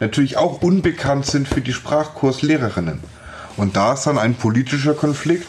natürlich 0.00 0.36
auch 0.36 0.62
unbekannt 0.62 1.26
sind 1.26 1.48
für 1.48 1.60
die 1.60 1.72
Sprachkurslehrerinnen. 1.72 3.00
Und 3.56 3.76
da 3.76 3.94
ist 3.94 4.06
dann 4.06 4.18
ein 4.18 4.34
politischer 4.34 4.94
Konflikt, 4.94 5.48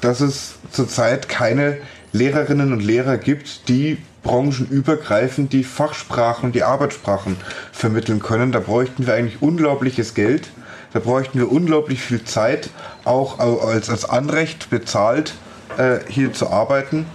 dass 0.00 0.20
es 0.20 0.56
zurzeit 0.70 1.28
keine 1.28 1.78
Lehrerinnen 2.12 2.72
und 2.72 2.80
Lehrer 2.80 3.16
gibt, 3.16 3.68
die 3.68 3.98
branchenübergreifend 4.22 5.52
die 5.52 5.64
Fachsprachen, 5.64 6.52
die 6.52 6.62
Arbeitssprachen 6.62 7.36
vermitteln 7.72 8.20
können. 8.20 8.52
Da 8.52 8.60
bräuchten 8.60 9.06
wir 9.06 9.14
eigentlich 9.14 9.42
unglaubliches 9.42 10.14
Geld. 10.14 10.48
Da 10.92 11.00
bräuchten 11.00 11.38
wir 11.38 11.50
unglaublich 11.50 12.00
viel 12.00 12.24
Zeit, 12.24 12.70
auch 13.04 13.38
als, 13.38 13.90
als 13.90 14.08
Anrecht 14.08 14.70
bezahlt, 14.70 15.34
äh, 15.76 15.98
hier 16.08 16.32
zu 16.32 16.50
arbeiten, 16.50 17.06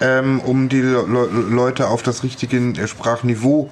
ähm, 0.00 0.40
um 0.40 0.68
die 0.68 0.80
Le 0.80 1.02
Leute 1.50 1.88
auf 1.88 2.02
das 2.02 2.22
richtige 2.22 2.86
Sprachniveau 2.86 3.70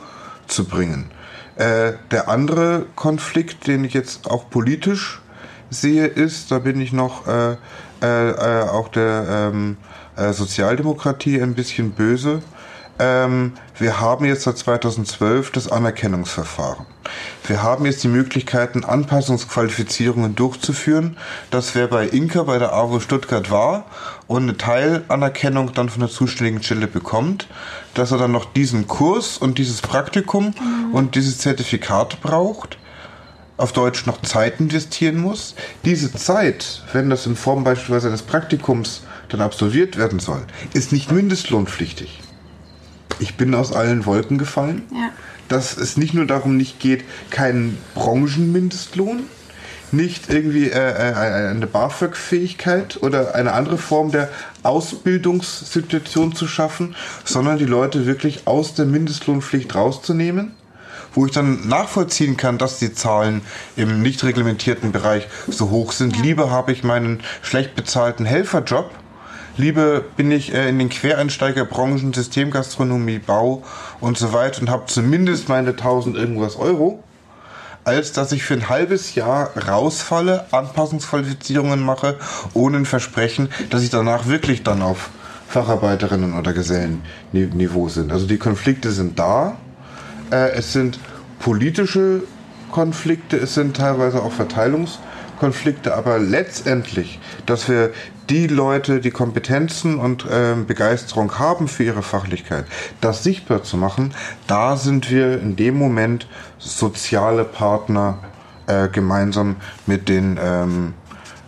zu 0.49 0.65
bringen. 0.65 1.11
Äh, 1.57 1.95
der 2.11 2.29
andere 2.29 2.87
Konflikt, 2.97 3.67
den 3.67 3.85
ich 3.85 3.95
jetzt 3.95 4.31
auch 4.31 4.51
politisch 4.51 5.21
sehe, 5.71 6.07
ist, 6.07 6.51
da 6.51 6.59
bin 6.59 6.81
ich 6.81 6.93
noch 6.93 7.27
äh, 7.27 7.57
äh, 8.03 8.31
äh 8.31 8.69
auch 8.69 8.89
der 8.89 9.51
ähm, 9.53 9.77
äh, 10.17 10.33
Sozialdemokratie 10.33 11.41
ein 11.41 11.55
bisschen 11.55 11.93
böse, 11.93 12.43
ähm, 12.99 13.53
wir 13.79 14.01
haben 14.01 14.25
jetzt 14.25 14.45
seit 14.45 14.57
2012 14.57 15.51
das 15.51 15.71
Anerkennungsverfahren. 15.71 16.87
Wir 17.47 17.63
haben 17.63 17.85
jetzt 17.85 18.03
die 18.03 18.09
Möglichkeiten, 18.09 18.85
Anpassungsqualifizierungen 18.85 20.35
durchzuführen. 20.35 21.19
Das 21.51 21.75
wer 21.75 21.89
bei 21.89 22.07
Inka 22.07 22.45
bei 22.45 22.59
der 22.59 22.73
AWO 22.73 23.01
Stuttgart 23.01 23.51
war 23.51 23.85
und 24.27 24.43
eine 24.43 24.57
Teilanerkennung 24.57 25.73
dann 25.73 25.89
von 25.89 26.01
der 26.01 26.09
zuständigen 26.09 26.63
Stelle 26.63 26.87
bekommt, 26.87 27.47
dass 27.95 28.13
er 28.13 28.19
dann 28.19 28.33
noch 28.33 28.45
diesen 28.45 28.87
Kurs 28.87 29.39
und 29.39 29.59
dieses 29.59 29.81
Praktikum 29.81 30.47
mhm. 30.47 30.95
und 30.95 31.15
dieses 31.15 31.39
Zertifikat 31.39 32.21
braucht 32.21 32.79
auf 33.57 33.73
Deutsch 33.73 34.05
noch 34.05 34.21
Zeit 34.21 34.61
investieren 34.61 35.19
muss. 35.19 35.55
Diese 35.85 36.13
Zeit, 36.13 36.83
wenn 36.93 37.09
das 37.09 37.25
in 37.25 37.37
Form 37.37 37.65
beispielsweise 37.65 38.09
eines 38.09 38.23
Praktikums 38.23 39.03
dann 39.31 39.41
absolviert 39.41 39.97
werden 39.97 40.19
soll, 40.19 40.43
ist 40.75 40.93
nicht 40.93 41.11
mindestlohnpflichtig 41.11 42.21
ich 43.19 43.37
bin 43.37 43.55
aus 43.55 43.73
allen 43.73 44.07
Wolken 44.07 44.39
gefallen. 44.39 44.83
Ja. 44.93 45.11
Dass 45.49 45.77
es 45.77 45.97
nicht 45.97 46.13
nur 46.13 46.27
darum 46.27 46.57
nicht 46.57 46.81
geht, 46.81 47.05
keinen 47.31 47.79
Branchenmindestlohn, 47.95 49.25
nicht 49.93 50.31
irgendwie 50.31 50.71
äh, 50.71 50.91
äh 50.91 51.51
eine 51.51 51.67
BAföG-Fähigkeit 51.67 53.03
oder 53.03 53.35
eine 53.35 53.53
andere 53.53 53.79
Form 53.79 54.11
der 54.11 54.29
Ausbildungssituation 54.63 56.35
zu 56.35 56.47
schaffen, 56.47 56.95
sondern 57.25 57.59
die 57.59 57.65
Leute 57.65 58.07
wirklich 58.07 58.47
aus 58.47 58.75
der 58.75 58.87
Mindestlohnpflicht 58.87 59.75
rauszunehmen, 59.75 60.53
wo 61.15 61.27
ich 61.27 61.33
dann 61.33 61.69
nachvollziehen 61.69 62.37
kann, 62.37 62.59
dass 62.59 62.79
die 62.79 62.93
Zahlen 62.93 63.43
im 63.77 64.03
nicht 64.03 64.25
reglementierten 64.25 64.93
Bereich 64.93 65.29
so 65.49 65.71
hoch 65.71 65.93
sind. 65.93 66.21
Lieber 66.23 66.51
habe 66.51 66.73
ich 66.73 66.85
meinen 66.85 67.21
schlecht 67.43 67.75
bezahlten 67.75 68.27
Helferjob, 68.27 68.91
Liebe 69.59 70.05
bin 70.17 70.31
ich 70.31 70.53
äh, 70.53 70.69
in 70.69 70.79
den 70.79 70.91
Quereinsteigerbranchen, 70.91 72.13
Systemgastronomie, 72.13 73.19
Bau 73.19 73.63
und 74.01 74.19
so 74.19 74.35
weiter 74.35 74.61
und 74.61 74.69
habe 74.69 74.85
zumindest 74.87 75.49
meine 75.49 75.71
1000 75.71 76.15
irgendwas 76.15 76.57
Euro, 76.57 77.03
als 77.87 78.13
dass 78.13 78.33
ich 78.33 78.43
für 78.43 78.55
ein 78.55 78.69
halbes 78.69 79.15
Jahr 79.15 79.57
rausfalle, 79.57 80.47
Anpassungsqualifizierungen 80.51 81.81
mache, 81.81 82.17
ohne 82.53 82.79
ein 82.79 82.85
Versprechen, 82.85 83.49
dass 83.71 83.85
ich 83.85 83.91
danach 83.91 84.27
wirklich 84.27 84.65
dann 84.65 84.83
auf 84.83 85.11
Facharbeiterinnen 85.49 86.37
oder 86.37 86.53
Gesellenniveau 86.53 87.89
sind. 87.89 88.11
Also 88.11 88.27
die 88.27 88.39
Konflikte 88.39 88.91
sind 88.91 89.21
da. 89.21 89.57
Äh, 90.33 90.51
es 90.55 90.73
sind 90.73 90.99
politische 91.39 92.25
Konflikte, 92.73 93.37
es 93.37 93.55
sind 93.55 93.77
teilweise 93.77 94.21
auch 94.21 94.33
Verteilungskonflikte, 94.33 95.95
aber 95.95 96.19
letztendlich, 96.19 97.21
dass 97.47 97.69
wir 97.69 97.93
die 98.29 98.47
Leute 98.47 99.01
die 99.01 99.11
Kompetenzen 99.11 99.99
und 99.99 100.25
äh, 100.27 100.55
Begeisterung 100.67 101.39
haben 101.39 101.69
für 101.69 101.85
ihre 101.85 102.03
Fachlichkeit, 102.03 102.67
das 103.01 103.23
sichtbar 103.23 103.63
zu 103.63 103.77
machen, 103.77 104.15
da 104.47 104.77
sind 104.77 105.11
wir 105.11 105.41
in 105.41 105.57
dem 105.57 105.77
Moment 105.77 106.27
soziale 106.59 107.45
Partner 107.45 108.19
äh, 108.67 108.89
gemeinsam 108.89 109.57
mit 109.87 110.09
den 110.09 110.39
ähm, 110.43 110.95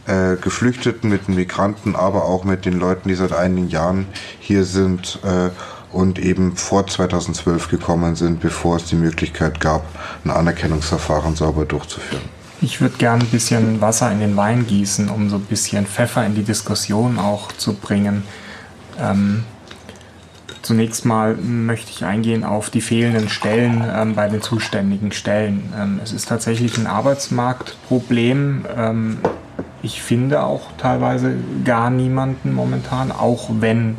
äh, 0.06 0.36
Geflüchteten, 0.36 1.10
mit 1.10 1.28
den 1.28 1.34
Migranten, 1.34 1.96
aber 1.96 2.24
auch 2.24 2.44
mit 2.44 2.64
den 2.64 2.78
Leuten, 2.78 3.08
die 3.08 3.14
seit 3.14 3.32
einigen 3.32 3.68
Jahren 3.68 4.06
hier 4.38 4.64
sind 4.64 5.18
äh, 5.24 5.50
und 5.92 6.18
eben 6.18 6.56
vor 6.56 6.86
2012 6.86 7.68
gekommen 7.68 8.14
sind, 8.14 8.40
bevor 8.40 8.76
es 8.76 8.84
die 8.84 8.96
Möglichkeit 8.96 9.60
gab, 9.60 9.84
ein 10.24 10.30
Anerkennungsverfahren 10.30 11.34
sauber 11.34 11.64
durchzuführen. 11.64 12.37
Ich 12.60 12.80
würde 12.80 12.96
gerne 12.96 13.22
ein 13.22 13.30
bisschen 13.30 13.80
Wasser 13.80 14.10
in 14.10 14.18
den 14.18 14.36
Wein 14.36 14.66
gießen, 14.66 15.08
um 15.08 15.30
so 15.30 15.36
ein 15.36 15.44
bisschen 15.44 15.86
Pfeffer 15.86 16.26
in 16.26 16.34
die 16.34 16.42
Diskussion 16.42 17.18
auch 17.18 17.52
zu 17.52 17.74
bringen. 17.74 18.24
Ähm, 19.00 19.44
zunächst 20.62 21.04
mal 21.04 21.36
möchte 21.36 21.92
ich 21.92 22.04
eingehen 22.04 22.42
auf 22.42 22.68
die 22.68 22.80
fehlenden 22.80 23.28
Stellen 23.28 23.84
ähm, 23.94 24.16
bei 24.16 24.28
den 24.28 24.42
zuständigen 24.42 25.12
Stellen. 25.12 25.72
Ähm, 25.78 26.00
es 26.02 26.12
ist 26.12 26.28
tatsächlich 26.28 26.76
ein 26.78 26.88
Arbeitsmarktproblem. 26.88 28.66
Ähm, 28.76 29.18
ich 29.82 30.02
finde 30.02 30.42
auch 30.42 30.72
teilweise 30.78 31.36
gar 31.64 31.90
niemanden 31.90 32.52
momentan, 32.52 33.12
auch 33.12 33.50
wenn, 33.60 33.98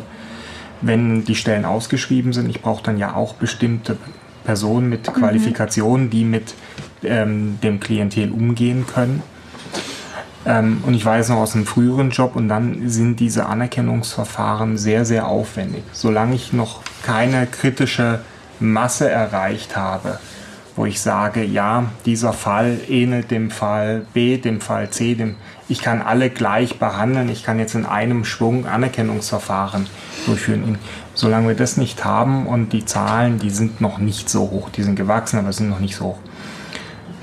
wenn 0.81 1.23
die 1.23 1.35
Stellen 1.35 1.63
ausgeschrieben 1.63 2.33
sind. 2.33 2.49
Ich 2.49 2.61
brauche 2.61 2.83
dann 2.83 2.97
ja 2.97 3.15
auch 3.15 3.35
bestimmte 3.35 3.95
Personen 4.43 4.89
mit 4.89 5.07
mhm. 5.07 5.13
Qualifikationen, 5.13 6.09
die 6.09 6.25
mit 6.25 6.55
ähm, 7.03 7.59
dem 7.61 7.79
Klientel 7.79 8.31
umgehen 8.31 8.85
können. 8.87 9.23
Ähm, 10.45 10.83
und 10.85 10.93
ich 10.93 11.05
weiß 11.05 11.29
noch 11.29 11.37
aus 11.37 11.55
einem 11.55 11.65
früheren 11.65 12.11
Job 12.11 12.35
und 12.35 12.49
dann 12.49 12.89
sind 12.89 13.19
diese 13.19 13.45
Anerkennungsverfahren 13.45 14.77
sehr, 14.77 15.05
sehr 15.05 15.27
aufwendig. 15.27 15.83
Solange 15.91 16.35
ich 16.35 16.53
noch 16.53 16.81
keine 17.03 17.45
kritische 17.47 18.21
Masse 18.59 19.09
erreicht 19.09 19.75
habe 19.75 20.19
wo 20.79 20.85
ich 20.85 21.01
sage, 21.01 21.43
ja, 21.43 21.91
dieser 22.05 22.31
Fall 22.31 22.79
ähnelt 22.87 23.31
dem 23.31 23.51
Fall 23.51 24.05
B, 24.13 24.37
dem 24.37 24.61
Fall 24.61 24.89
C, 24.89 25.13
dem, 25.13 25.35
ich 25.67 25.81
kann 25.81 26.01
alle 26.01 26.29
gleich 26.29 26.79
behandeln, 26.79 27.27
ich 27.27 27.43
kann 27.43 27.59
jetzt 27.59 27.75
in 27.75 27.85
einem 27.85 28.23
Schwung 28.23 28.65
Anerkennungsverfahren 28.65 29.87
durchführen. 30.25 30.77
Solange 31.13 31.49
wir 31.49 31.55
das 31.55 31.75
nicht 31.75 32.05
haben 32.05 32.47
und 32.47 32.71
die 32.71 32.85
Zahlen, 32.85 33.39
die 33.39 33.49
sind 33.49 33.81
noch 33.81 33.97
nicht 33.97 34.29
so 34.29 34.51
hoch, 34.51 34.69
die 34.69 34.83
sind 34.83 34.95
gewachsen, 34.95 35.37
aber 35.37 35.51
sind 35.51 35.69
noch 35.69 35.81
nicht 35.81 35.97
so 35.97 36.05
hoch. 36.05 36.19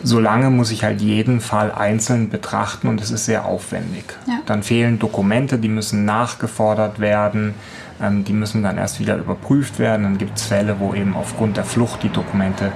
Solange 0.07 0.51
muss 0.51 0.71
ich 0.71 0.85
halt 0.85 1.01
jeden 1.01 1.41
Fall 1.41 1.73
einzeln 1.73 2.31
betrachten 2.31 2.87
und 2.87 3.01
es 3.01 3.11
ist 3.11 3.25
sehr 3.25 3.45
aufwendig. 3.45 4.05
Ja. 4.29 4.39
Dann 4.47 4.63
fehlen 4.63 5.01
Dokumente, 5.01 5.59
die 5.59 5.69
müssen 5.69 6.05
nachgefordert 6.05 7.01
werden, 7.01 7.55
ähm, 8.01 8.23
die 8.23 8.33
müssen 8.33 8.63
dann 8.63 8.79
erst 8.79 9.01
wieder 9.01 9.17
überprüft 9.17 9.81
werden. 9.81 10.05
Dann 10.05 10.19
gibt 10.19 10.39
es 10.39 10.45
Fälle, 10.45 10.77
wo 10.79 10.95
eben 10.95 11.17
aufgrund 11.17 11.57
der 11.57 11.65
Flucht 11.65 12.05
die 12.05 12.09
Dokumente 12.09 12.71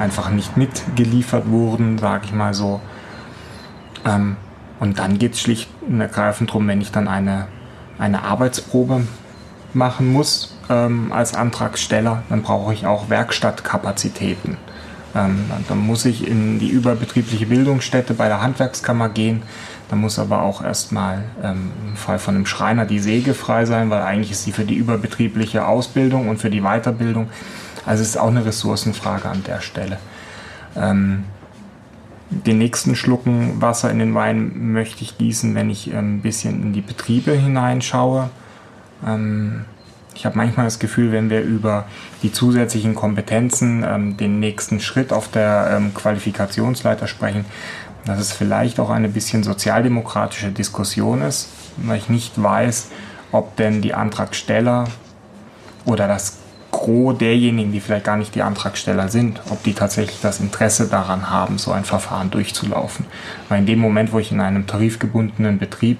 einfach 0.00 0.30
nicht 0.30 0.56
mitgeliefert 0.56 1.46
wurden, 1.50 1.98
sage 1.98 2.24
ich 2.24 2.32
mal 2.32 2.54
so. 2.54 2.80
Ähm, 4.06 4.36
und 4.80 4.98
dann 4.98 5.18
geht 5.18 5.34
es 5.34 5.40
schlicht 5.40 5.68
und 5.86 6.00
ergreifend 6.00 6.48
darum, 6.48 6.66
wenn 6.68 6.80
ich 6.80 6.90
dann 6.90 7.06
eine, 7.06 7.48
eine 7.98 8.22
Arbeitsprobe 8.22 9.06
machen 9.74 10.10
muss 10.10 10.56
ähm, 10.70 11.12
als 11.12 11.34
Antragsteller, 11.34 12.22
dann 12.30 12.40
brauche 12.40 12.72
ich 12.72 12.86
auch 12.86 13.10
Werkstattkapazitäten. 13.10 14.56
Ähm, 15.14 15.44
dann 15.68 15.78
muss 15.78 16.04
ich 16.04 16.26
in 16.26 16.58
die 16.58 16.68
überbetriebliche 16.68 17.46
Bildungsstätte 17.46 18.14
bei 18.14 18.28
der 18.28 18.40
Handwerkskammer 18.40 19.08
gehen. 19.08 19.42
Da 19.90 19.96
muss 19.96 20.18
aber 20.18 20.42
auch 20.42 20.64
erstmal 20.64 21.22
ähm, 21.42 21.70
im 21.88 21.96
Fall 21.96 22.18
von 22.18 22.34
einem 22.34 22.46
Schreiner 22.46 22.86
die 22.86 22.98
Säge 22.98 23.34
frei 23.34 23.66
sein, 23.66 23.90
weil 23.90 24.02
eigentlich 24.02 24.30
ist 24.30 24.44
sie 24.44 24.52
für 24.52 24.64
die 24.64 24.74
überbetriebliche 24.74 25.66
Ausbildung 25.66 26.28
und 26.28 26.38
für 26.38 26.48
die 26.48 26.62
Weiterbildung. 26.62 27.28
Also 27.84 28.02
es 28.02 28.10
ist 28.10 28.16
auch 28.16 28.28
eine 28.28 28.44
Ressourcenfrage 28.44 29.28
an 29.28 29.42
der 29.44 29.60
Stelle. 29.60 29.98
Ähm, 30.76 31.24
den 32.30 32.56
nächsten 32.56 32.96
Schlucken 32.96 33.60
Wasser 33.60 33.90
in 33.90 33.98
den 33.98 34.14
Wein 34.14 34.72
möchte 34.72 35.04
ich 35.04 35.18
gießen, 35.18 35.54
wenn 35.54 35.68
ich 35.68 35.94
ein 35.94 36.22
bisschen 36.22 36.62
in 36.62 36.72
die 36.72 36.80
Betriebe 36.80 37.32
hineinschaue. 37.32 38.30
Ähm, 39.06 39.66
ich 40.14 40.26
habe 40.26 40.36
manchmal 40.36 40.66
das 40.66 40.78
Gefühl, 40.78 41.12
wenn 41.12 41.30
wir 41.30 41.42
über 41.42 41.86
die 42.22 42.32
zusätzlichen 42.32 42.94
Kompetenzen 42.94 43.84
ähm, 43.86 44.16
den 44.16 44.40
nächsten 44.40 44.80
Schritt 44.80 45.12
auf 45.12 45.28
der 45.28 45.76
ähm, 45.76 45.94
Qualifikationsleiter 45.94 47.06
sprechen, 47.06 47.44
dass 48.04 48.18
es 48.18 48.32
vielleicht 48.32 48.80
auch 48.80 48.90
eine 48.90 49.08
bisschen 49.08 49.42
sozialdemokratische 49.42 50.50
Diskussion 50.50 51.22
ist, 51.22 51.48
weil 51.76 51.98
ich 51.98 52.08
nicht 52.08 52.40
weiß, 52.42 52.90
ob 53.30 53.56
denn 53.56 53.80
die 53.80 53.94
Antragsteller 53.94 54.84
oder 55.84 56.08
das 56.08 56.38
Gros 56.70 57.16
derjenigen, 57.18 57.70
die 57.70 57.80
vielleicht 57.80 58.04
gar 58.04 58.16
nicht 58.16 58.34
die 58.34 58.42
Antragsteller 58.42 59.08
sind, 59.08 59.40
ob 59.50 59.62
die 59.62 59.74
tatsächlich 59.74 60.20
das 60.20 60.40
Interesse 60.40 60.88
daran 60.88 61.30
haben, 61.30 61.58
so 61.58 61.70
ein 61.70 61.84
Verfahren 61.84 62.30
durchzulaufen. 62.30 63.04
Weil 63.48 63.60
in 63.60 63.66
dem 63.66 63.78
Moment, 63.78 64.12
wo 64.12 64.18
ich 64.18 64.32
in 64.32 64.40
einem 64.40 64.66
tarifgebundenen 64.66 65.58
Betrieb 65.58 65.98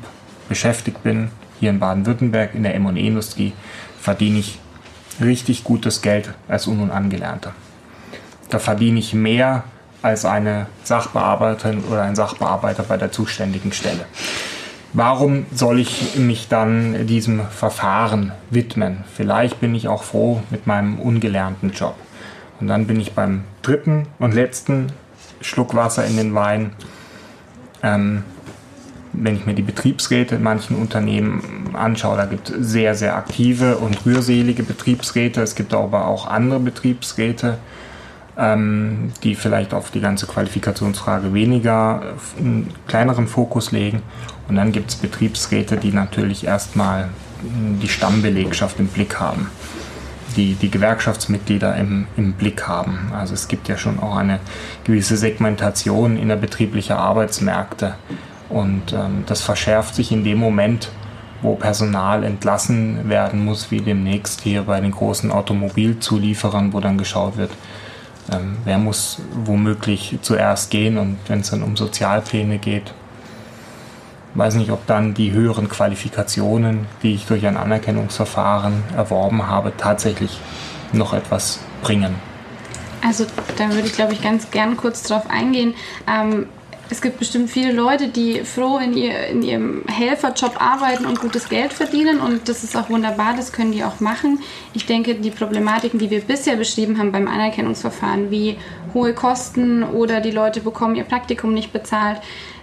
beschäftigt 0.49 1.03
bin, 1.03 1.31
hier 1.61 1.71
in 1.71 1.79
Baden-Württemberg 1.79 2.55
in 2.55 2.65
der 2.65 2.75
M&E-Industrie, 2.75 3.53
verdiene 4.03 4.41
ich 4.41 4.59
richtig 5.21 5.63
gutes 5.63 6.03
Geld 6.03 6.35
als 6.49 6.67
Un- 6.67 6.81
und 6.81 6.91
Angelernter. 6.91 7.53
Da 8.51 8.59
verdiene 8.59 8.99
ich 8.99 9.15
mehr 9.15 9.63
als 10.03 10.25
eine 10.25 10.67
Sachbearbeiterin 10.83 11.85
oder 11.85 12.03
ein 12.03 12.17
Sachbearbeiter 12.17 12.83
bei 12.83 12.97
der 12.97 13.13
zuständigen 13.13 13.73
Stelle. 13.73 14.05
Warum 14.93 15.47
soll 15.55 15.79
ich 15.79 16.17
mich 16.17 16.49
dann 16.49 17.07
diesem 17.07 17.47
Verfahren 17.47 18.33
widmen? 18.51 19.05
Vielleicht 19.15 19.61
bin 19.61 19.75
ich 19.75 19.87
auch 19.87 20.03
froh 20.03 20.43
mit 20.51 20.67
meinem 20.67 20.99
ungelernten 20.99 21.71
Job. 21.71 21.95
Und 22.61 22.67
dann 22.67 22.87
bin 22.89 23.01
ich 23.01 23.13
beim 23.13 23.45
dritten 23.63 24.09
und 24.19 24.35
letzten 24.35 24.89
Schluck 25.41 25.75
Wasser 25.75 26.05
in 26.05 26.17
den 26.17 26.35
Wein. 26.35 26.73
Ähm, 27.83 28.25
wenn 29.13 29.37
ich 29.37 29.47
mir 29.47 29.55
die 29.55 29.63
Betriebsräte 29.63 30.37
in 30.37 30.43
manchen 30.43 30.77
Unternehmen 30.77 31.71
anschaue, 31.75 32.17
da 32.17 32.25
gibt 32.25 32.51
es 32.51 32.71
sehr, 32.71 32.95
sehr 32.95 33.17
aktive 33.17 33.79
und 33.79 34.07
rührselige 34.07 34.63
Betriebsräte. 34.63 35.43
Es 35.43 35.55
gibt 35.55 35.75
aber 35.75 36.07
auch 36.07 36.27
andere 36.27 36.61
Betriebsräte, 36.61 37.59
ähm, 38.39 39.13
die 39.23 39.35
vielleicht 39.35 39.75
auf 39.75 39.91
die 39.91 40.01
ganze 40.01 40.27
Qualifikationsfrage 40.27 41.35
weniger 41.35 42.03
äh, 42.39 42.41
einen 42.41 42.71
kleineren 42.87 43.27
Fokus 43.27 43.73
legen. 43.73 44.03
Und 44.49 44.57
dann 44.57 44.73
gibt 44.73 44.91
es 44.91 44.97
Betriebsräte, 44.97 45.77
die 45.77 45.93
natürlich 45.93 46.47
erstmal 46.47 47.11
hm, 47.43 47.81
die 47.81 47.89
Stammbelegschaft 47.89 48.81
im 48.81 48.87
Blick 48.87 49.21
haben, 49.21 49.51
die 50.37 50.55
die 50.55 50.71
Gewerkschaftsmitglieder 50.71 51.77
im, 51.77 52.07
im 52.17 52.33
Blick 52.33 52.67
haben. 52.67 53.13
Also 53.15 53.35
es 53.35 53.49
gibt 53.49 53.69
ja 53.69 53.77
schon 53.77 54.01
auch 54.01 54.17
eine 54.17 54.41
gewisse 54.85 55.19
Segmentation 55.19 56.17
innerbetrieblicher 56.17 56.99
Arbeitsmärkte. 56.99 57.97
Und 58.53 58.93
ähm, 58.93 59.25
das 59.27 59.41
verschärft 59.41 59.95
sich 59.95 60.13
in 60.13 60.25
dem 60.25 60.39
Moment, 60.39 60.91
wo 61.41 61.55
Personal 61.55 62.23
entlassen 62.23 63.09
werden 63.09 63.45
muss, 63.45 63.71
wie 63.71 63.81
demnächst 63.81 64.43
hier 64.43 64.63
bei 64.63 64.81
den 64.81 64.93
großen 64.93 65.33
Automobilzulieferern, 65.33 66.73
wo 66.73 66.81
dann 66.81 66.99
geschaut 66.99 67.37
wird, 67.37 67.51
ähm, 68.31 68.59
wer 68.65 68.79
muss 68.79 69.21
womöglich 69.45 70.19
zuerst 70.23 70.71
gehen 70.71 70.99
und 70.99 71.17
wenn 71.27 71.41
es 71.41 71.51
dann 71.51 71.63
um 71.63 71.77
Sozialpläne 71.77 72.59
geht, 72.59 72.95
weiß 74.35 74.55
nicht, 74.55 74.71
ob 74.71 74.87
dann 74.87 75.15
die 75.15 75.33
höheren 75.33 75.69
Qualifikationen, 75.69 76.87
die 77.03 77.15
ich 77.15 77.27
durch 77.27 77.47
ein 77.47 77.57
Anerkennungsverfahren 77.57 78.85
erworben 78.97 79.47
habe, 79.47 79.73
tatsächlich 79.77 80.39
noch 80.93 81.13
etwas 81.13 81.59
bringen. 81.83 82.15
Also 83.05 83.27
da 83.59 83.69
würde 83.71 83.87
ich, 83.87 83.95
glaube 83.95 84.13
ich, 84.13 84.23
ganz 84.23 84.51
gern 84.51 84.77
kurz 84.77 85.03
drauf 85.03 85.29
eingehen. 85.29 85.75
Ähm, 86.07 86.47
es 86.93 87.01
gibt 87.01 87.19
bestimmt 87.19 87.49
viele 87.49 87.73
Leute, 87.73 88.09
die 88.09 88.45
froh 88.45 88.77
in, 88.77 88.95
ihr, 88.95 89.27
in 89.29 89.43
ihrem 89.43 89.83
Helferjob 89.87 90.61
arbeiten 90.61 91.07
und 91.07 91.21
gutes 91.21 91.49
Geld 91.49 91.73
verdienen 91.73 92.21
und 92.21 92.51
das 92.51 92.65
ist 92.65 92.77
auch 92.77 92.91
wunderbar, 92.91 93.35
das 93.35 93.51
können 93.51 93.73
die 93.73 93.83
auch 93.83 94.01
machen. 94.01 94.41
Ich 94.75 94.85
denke, 94.85 95.15
die 95.15 95.31
Problematiken, 95.31 95.99
die 95.99 96.11
wir 96.11 96.21
bisher 96.21 96.57
beschrieben 96.57 96.99
haben 96.99 97.11
beim 97.11 97.29
Anerkennungsverfahren, 97.29 98.31
wie 98.31 98.59
hohe 98.93 99.15
Kosten 99.15 99.83
oder 99.83 100.21
die 100.21 100.33
Leute 100.33 100.61
bekommen 100.61 100.95
ihr 100.95 101.05
Praktikum 101.05 101.55
nicht 101.55 101.73
bezahlt, 101.73 102.21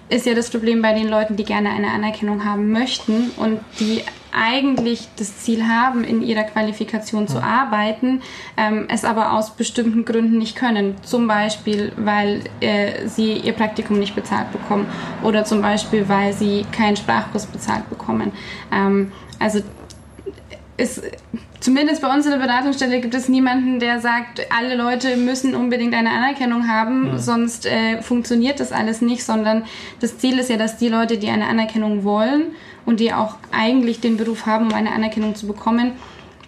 ist 0.10 0.26
ja 0.26 0.34
das 0.34 0.49
Problem 0.49 0.82
bei 0.82 0.93
den 0.93 1.07
Leuten, 1.07 1.36
die 1.36 1.43
gerne 1.43 1.70
eine 1.70 1.91
Anerkennung 1.91 2.43
haben 2.45 2.72
möchten 2.72 3.32
und 3.38 3.60
die 3.80 4.01
eigentlich 4.32 5.07
das 5.18 5.39
Ziel 5.39 5.68
haben, 5.68 6.03
in 6.03 6.22
ihrer 6.22 6.43
Qualifikation 6.43 7.28
zu 7.28 7.41
arbeiten, 7.41 8.22
ähm, 8.57 8.86
es 8.89 9.03
aber 9.03 9.34
aus 9.34 9.51
bestimmten 9.51 10.05
Gründen 10.05 10.38
nicht 10.38 10.55
können. 10.55 10.95
Zum 11.01 11.28
Beispiel, 11.28 11.91
weil 11.95 12.43
äh, 12.60 13.07
sie 13.07 13.34
ihr 13.34 13.53
Praktikum 13.53 13.99
nicht 13.99 14.16
bezahlt 14.16 14.51
bekommen 14.51 14.88
oder 15.24 15.45
zum 15.45 15.62
Beispiel, 15.62 16.07
weil 16.07 16.34
sie 16.34 16.66
keinen 16.72 16.95
Sprachkurs 16.95 17.47
bezahlt 17.47 17.89
bekommen. 17.89 18.32
Ähm, 18.72 19.12
also 19.39 19.62
ist 20.80 21.03
zumindest 21.59 22.01
bei 22.01 22.13
uns 22.13 22.25
in 22.25 22.32
der 22.32 22.39
Beratungsstelle 22.39 23.01
gibt 23.01 23.13
es 23.13 23.30
niemanden, 23.30 23.80
der 23.80 23.99
sagt, 23.99 24.41
alle 24.49 24.75
Leute 24.75 25.17
müssen 25.17 25.55
unbedingt 25.55 25.93
eine 25.93 26.11
Anerkennung 26.11 26.67
haben, 26.67 27.11
mhm. 27.11 27.17
sonst 27.17 27.65
äh, 27.65 28.01
funktioniert 28.01 28.59
das 28.59 28.71
alles 28.71 29.01
nicht, 29.01 29.23
sondern 29.23 29.65
das 29.99 30.17
Ziel 30.17 30.39
ist 30.39 30.49
ja, 30.49 30.57
dass 30.57 30.77
die 30.77 30.89
Leute, 30.89 31.17
die 31.17 31.30
eine 31.30 31.47
Anerkennung 31.47 32.03
wollen, 32.03 32.53
und 32.89 32.99
die 32.99 33.13
auch 33.13 33.36
eigentlich 33.51 33.99
den 33.99 34.17
Beruf 34.17 34.47
haben, 34.47 34.65
um 34.65 34.73
eine 34.73 34.91
Anerkennung 34.91 35.36
zu 35.36 35.45
bekommen, 35.45 35.91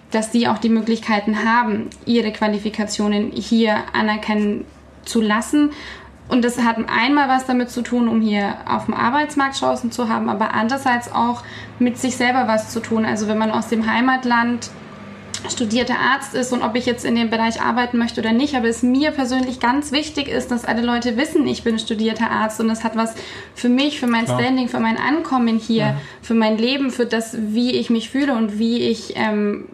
dass 0.09 0.31
die 0.31 0.47
auch 0.47 0.57
die 0.57 0.69
Möglichkeiten 0.69 1.45
haben, 1.45 1.91
ihre 2.05 2.31
Qualifikationen 2.31 3.31
hier 3.31 3.83
anerkennen 3.93 4.65
zu 5.05 5.21
lassen. 5.21 5.69
Und 6.31 6.45
das 6.45 6.57
hat 6.57 6.77
einmal 6.87 7.27
was 7.27 7.45
damit 7.45 7.69
zu 7.69 7.81
tun, 7.81 8.07
um 8.07 8.21
hier 8.21 8.55
auf 8.65 8.85
dem 8.85 8.93
Arbeitsmarkt 8.93 9.59
Chancen 9.59 9.91
zu 9.91 10.07
haben, 10.07 10.29
aber 10.29 10.53
andererseits 10.53 11.11
auch 11.11 11.43
mit 11.77 11.97
sich 11.97 12.15
selber 12.15 12.47
was 12.47 12.69
zu 12.71 12.79
tun. 12.79 13.03
Also 13.03 13.27
wenn 13.27 13.37
man 13.37 13.51
aus 13.51 13.67
dem 13.67 13.91
Heimatland 13.91 14.69
studierter 15.49 15.97
Arzt 15.99 16.33
ist 16.33 16.53
und 16.53 16.61
ob 16.61 16.75
ich 16.75 16.85
jetzt 16.85 17.03
in 17.03 17.15
dem 17.15 17.29
Bereich 17.29 17.61
arbeiten 17.61 17.97
möchte 17.97 18.21
oder 18.21 18.31
nicht. 18.31 18.55
Aber 18.55 18.69
es 18.69 18.81
mir 18.81 19.11
persönlich 19.11 19.59
ganz 19.59 19.91
wichtig 19.91 20.29
ist, 20.29 20.51
dass 20.51 20.63
alle 20.63 20.81
Leute 20.81 21.17
wissen, 21.17 21.45
ich 21.47 21.63
bin 21.63 21.79
studierter 21.79 22.31
Arzt 22.31 22.61
und 22.61 22.69
das 22.69 22.85
hat 22.85 22.95
was 22.95 23.13
für 23.53 23.67
mich, 23.67 23.99
für 23.99 24.07
mein 24.07 24.23
Klar. 24.23 24.39
Standing, 24.39 24.69
für 24.69 24.79
mein 24.79 24.97
Ankommen 24.97 25.57
hier, 25.57 25.83
ja. 25.83 26.01
für 26.21 26.33
mein 26.33 26.57
Leben, 26.57 26.91
für 26.91 27.05
das, 27.05 27.35
wie 27.37 27.71
ich 27.71 27.89
mich 27.89 28.09
fühle 28.09 28.35
und 28.35 28.57
wie 28.57 28.79
ich 28.79 29.15
ähm, 29.17 29.65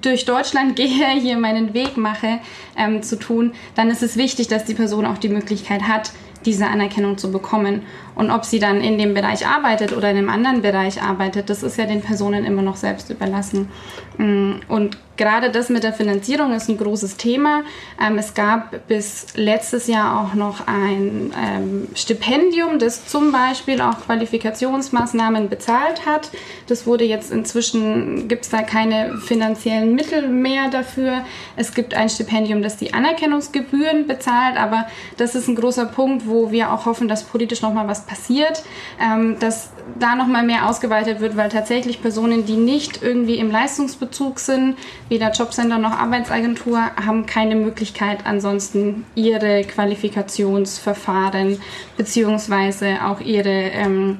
durch 0.00 0.24
Deutschland 0.24 0.76
gehe, 0.76 1.10
hier 1.20 1.38
meinen 1.38 1.74
Weg 1.74 1.96
mache, 1.96 2.40
ähm, 2.76 3.02
zu 3.02 3.18
tun, 3.18 3.52
dann 3.74 3.90
ist 3.90 4.02
es 4.02 4.16
wichtig, 4.16 4.48
dass 4.48 4.64
die 4.64 4.74
Person 4.74 5.06
auch 5.06 5.18
die 5.18 5.28
Möglichkeit 5.28 5.82
hat, 5.82 6.12
diese 6.44 6.66
Anerkennung 6.66 7.18
zu 7.18 7.32
bekommen. 7.32 7.82
Und 8.16 8.30
ob 8.30 8.44
sie 8.44 8.58
dann 8.58 8.80
in 8.80 8.98
dem 8.98 9.14
Bereich 9.14 9.46
arbeitet 9.46 9.92
oder 9.92 10.10
in 10.10 10.16
einem 10.16 10.30
anderen 10.30 10.62
Bereich 10.62 11.02
arbeitet, 11.02 11.50
das 11.50 11.62
ist 11.62 11.76
ja 11.76 11.84
den 11.84 12.00
Personen 12.00 12.46
immer 12.46 12.62
noch 12.62 12.76
selbst 12.76 13.10
überlassen. 13.10 13.68
Mm, 14.16 14.54
und 14.68 14.96
gerade 15.18 15.50
das 15.50 15.68
mit 15.68 15.82
der 15.84 15.92
Finanzierung 15.92 16.54
ist 16.54 16.68
ein 16.68 16.78
großes 16.78 17.18
Thema. 17.18 17.62
Ähm, 18.00 18.16
es 18.16 18.32
gab 18.32 18.86
bis 18.88 19.26
letztes 19.34 19.86
Jahr 19.86 20.20
auch 20.20 20.34
noch 20.34 20.66
ein 20.66 21.32
ähm, 21.36 21.88
Stipendium, 21.94 22.78
das 22.78 23.06
zum 23.06 23.32
Beispiel 23.32 23.82
auch 23.82 24.00
Qualifikationsmaßnahmen 24.06 25.50
bezahlt 25.50 26.06
hat. 26.06 26.30
Das 26.68 26.86
wurde 26.86 27.04
jetzt 27.04 27.30
inzwischen, 27.30 28.28
gibt 28.28 28.44
es 28.44 28.50
da 28.50 28.62
keine 28.62 29.18
finanziellen 29.18 29.94
Mittel 29.94 30.28
mehr 30.28 30.70
dafür. 30.70 31.24
Es 31.56 31.74
gibt 31.74 31.92
ein 31.92 32.08
Stipendium, 32.08 32.62
das 32.62 32.78
die 32.78 32.94
Anerkennungsgebühren 32.94 34.06
bezahlt, 34.06 34.56
aber 34.56 34.86
das 35.18 35.34
ist 35.34 35.48
ein 35.48 35.56
großer 35.56 35.84
Punkt, 35.84 36.26
wo 36.26 36.50
wir 36.50 36.72
auch 36.72 36.86
hoffen, 36.86 37.08
dass 37.08 37.24
politisch 37.24 37.60
nochmal 37.60 37.88
was 37.88 38.05
passiert, 38.06 38.62
ähm, 39.00 39.38
dass 39.38 39.70
da 39.98 40.14
nochmal 40.14 40.44
mehr 40.44 40.68
ausgeweitet 40.68 41.20
wird, 41.20 41.36
weil 41.36 41.48
tatsächlich 41.48 42.02
Personen, 42.02 42.44
die 42.46 42.56
nicht 42.56 43.02
irgendwie 43.02 43.36
im 43.36 43.50
Leistungsbezug 43.50 44.38
sind, 44.38 44.76
weder 45.08 45.30
Jobcenter 45.30 45.78
noch 45.78 45.92
Arbeitsagentur, 45.92 46.78
haben 47.04 47.26
keine 47.26 47.54
Möglichkeit, 47.56 48.20
ansonsten 48.24 49.04
ihre 49.14 49.62
Qualifikationsverfahren 49.62 51.60
beziehungsweise 51.96 53.04
auch 53.04 53.20
ihre 53.20 53.48
ähm, 53.48 54.18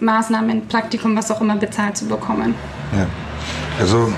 Maßnahmen, 0.00 0.66
Praktikum, 0.66 1.16
was 1.16 1.30
auch 1.30 1.40
immer 1.40 1.56
bezahlt 1.56 1.96
zu 1.96 2.06
bekommen. 2.06 2.54
Ja. 2.92 3.06
Also 3.78 4.12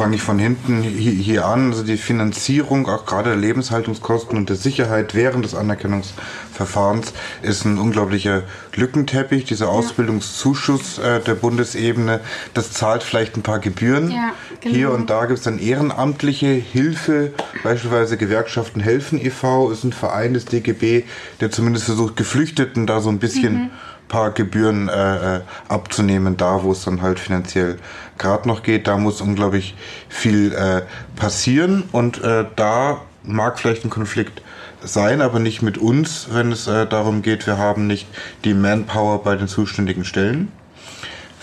fange 0.00 0.16
ich 0.16 0.22
von 0.22 0.38
hinten 0.38 0.80
hier, 0.80 1.12
hier, 1.12 1.44
an. 1.44 1.72
Also 1.72 1.82
die 1.82 1.98
Finanzierung, 1.98 2.88
auch 2.88 3.04
gerade 3.04 3.28
der 3.30 3.38
Lebenshaltungskosten 3.38 4.38
und 4.38 4.48
der 4.48 4.56
Sicherheit 4.56 5.14
während 5.14 5.44
des 5.44 5.54
Anerkennungsverfahrens 5.54 7.12
ist 7.42 7.66
ein 7.66 7.76
unglaublicher 7.76 8.44
Lückenteppich. 8.74 9.44
Dieser 9.44 9.66
ja. 9.66 9.72
Ausbildungszuschuss 9.72 10.96
äh, 11.00 11.20
der 11.20 11.34
Bundesebene, 11.34 12.20
das 12.54 12.72
zahlt 12.72 13.02
vielleicht 13.02 13.36
ein 13.36 13.42
paar 13.42 13.58
Gebühren. 13.58 14.10
Ja, 14.10 14.32
genau. 14.62 14.74
Hier 14.74 14.90
und 14.90 15.10
da 15.10 15.26
gibt 15.26 15.40
es 15.40 15.44
dann 15.44 15.58
ehrenamtliche 15.58 16.46
Hilfe, 16.46 17.34
beispielsweise 17.62 18.16
Gewerkschaften 18.16 18.80
helfen 18.80 19.22
e.V. 19.22 19.70
ist 19.70 19.84
ein 19.84 19.92
Verein 19.92 20.32
des 20.32 20.46
DGB, 20.46 21.04
der 21.42 21.50
zumindest 21.50 21.84
versucht, 21.84 22.16
Geflüchteten 22.16 22.86
da 22.86 23.00
so 23.00 23.10
ein 23.10 23.18
bisschen 23.18 23.52
mhm 23.52 23.70
paar 24.10 24.32
Gebühren 24.32 24.88
äh, 24.88 25.36
äh, 25.36 25.40
abzunehmen, 25.68 26.36
da 26.36 26.62
wo 26.62 26.72
es 26.72 26.84
dann 26.84 27.00
halt 27.00 27.18
finanziell 27.18 27.78
gerade 28.20 28.46
noch 28.46 28.62
geht. 28.62 28.86
Da 28.86 28.96
muss 28.96 29.20
unglaublich 29.20 29.74
viel 30.08 30.52
äh, 30.52 30.82
passieren 31.16 31.84
und 31.90 32.22
äh, 32.22 32.44
da 32.54 33.00
mag 33.24 33.58
vielleicht 33.58 33.84
ein 33.84 33.90
Konflikt 33.90 34.42
sein, 34.82 35.20
aber 35.20 35.40
nicht 35.40 35.62
mit 35.62 35.78
uns, 35.78 36.28
wenn 36.30 36.52
es 36.52 36.66
äh, 36.66 36.86
darum 36.86 37.22
geht, 37.22 37.46
wir 37.46 37.58
haben 37.58 37.86
nicht 37.86 38.06
die 38.44 38.54
Manpower 38.54 39.22
bei 39.22 39.36
den 39.36 39.48
zuständigen 39.48 40.04
Stellen. 40.04 40.52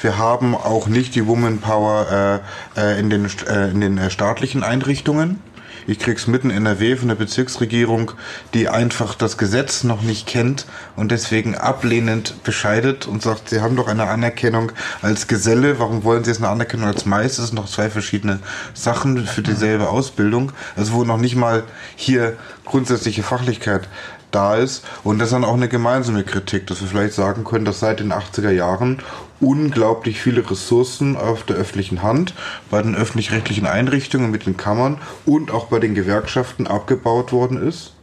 Wir 0.01 0.17
haben 0.17 0.55
auch 0.55 0.87
nicht 0.87 1.15
die 1.15 1.25
Womanpower 1.25 2.41
äh, 2.77 2.79
äh, 2.79 2.99
in 2.99 3.09
den, 3.09 3.27
äh, 3.47 3.69
in 3.69 3.81
den 3.81 4.11
staatlichen 4.11 4.63
Einrichtungen. 4.63 5.41
Ich 5.89 5.99
krieg's 5.99 6.27
mitten 6.27 6.49
in 6.49 6.57
NRW 6.57 6.97
von 6.97 7.07
der 7.07 7.15
Bezirksregierung, 7.15 8.11
die 8.53 8.67
einfach 8.67 9.15
das 9.15 9.37
Gesetz 9.37 9.85
noch 9.85 10.01
nicht 10.01 10.27
kennt 10.27 10.65
und 10.97 11.11
deswegen 11.11 11.55
ablehnend 11.55 12.43
bescheidet 12.43 13.07
und 13.07 13.21
sagt, 13.21 13.47
sie 13.47 13.61
haben 13.61 13.77
doch 13.77 13.87
eine 13.87 14.09
Anerkennung 14.09 14.73
als 15.01 15.27
Geselle, 15.27 15.79
warum 15.79 16.03
wollen 16.03 16.25
sie 16.25 16.31
jetzt 16.31 16.39
eine 16.39 16.49
Anerkennung 16.49 16.87
als 16.87 17.05
Meister? 17.05 17.41
Das 17.41 17.51
sind 17.51 17.55
noch 17.55 17.69
zwei 17.69 17.89
verschiedene 17.89 18.39
Sachen 18.73 19.25
für 19.25 19.41
dieselbe 19.41 19.87
Ausbildung. 19.87 20.51
Also 20.75 20.91
wo 20.91 21.05
noch 21.05 21.17
nicht 21.17 21.37
mal 21.37 21.63
hier 21.95 22.35
grundsätzliche 22.65 23.23
Fachlichkeit 23.23 23.87
da 24.31 24.55
ist. 24.55 24.83
Und 25.03 25.19
das 25.19 25.29
ist 25.29 25.33
dann 25.33 25.45
auch 25.45 25.53
eine 25.53 25.69
gemeinsame 25.69 26.23
Kritik, 26.23 26.67
dass 26.67 26.81
wir 26.81 26.87
vielleicht 26.87 27.13
sagen 27.13 27.43
können, 27.43 27.65
dass 27.65 27.79
seit 27.79 28.01
den 28.01 28.11
80er 28.11 28.51
Jahren 28.51 29.01
unglaublich 29.39 30.21
viele 30.21 30.49
Ressourcen 30.49 31.15
auf 31.15 31.43
der 31.43 31.55
öffentlichen 31.57 32.03
Hand, 32.03 32.33
bei 32.69 32.81
den 32.81 32.95
öffentlich-rechtlichen 32.95 33.67
Einrichtungen 33.67 34.31
mit 34.31 34.45
den 34.45 34.57
Kammern 34.57 34.99
und 35.25 35.51
auch 35.51 35.65
bei 35.67 35.79
den 35.79 35.95
Gewerkschaften 35.95 36.67
abgebaut 36.67 37.31
worden 37.31 37.61
ist. 37.61 37.93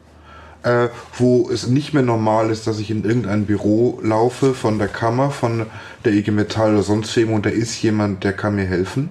Äh, 0.63 0.89
wo 1.19 1.51
es 1.51 1.67
nicht 1.67 1.93
mehr 1.93 2.03
normal 2.03 2.51
ist, 2.51 2.67
dass 2.67 2.79
ich 2.79 2.91
in 2.91 3.05
irgendein 3.05 3.45
Büro 3.45 4.01
laufe 4.03 4.55
von 4.55 4.79
der 4.79 4.89
Kammer, 4.89 5.31
von 5.31 5.67
der 6.07 6.13
IG 6.15 6.31
Metall 6.31 6.73
oder 6.73 6.83
sonst 6.83 7.15
wem 7.17 7.35
und 7.35 7.45
da 7.45 7.51
ist 7.51 7.83
jemand, 7.83 8.25
der 8.25 8.33
kann 8.33 8.55
mir 8.57 8.65
helfen. 8.65 9.11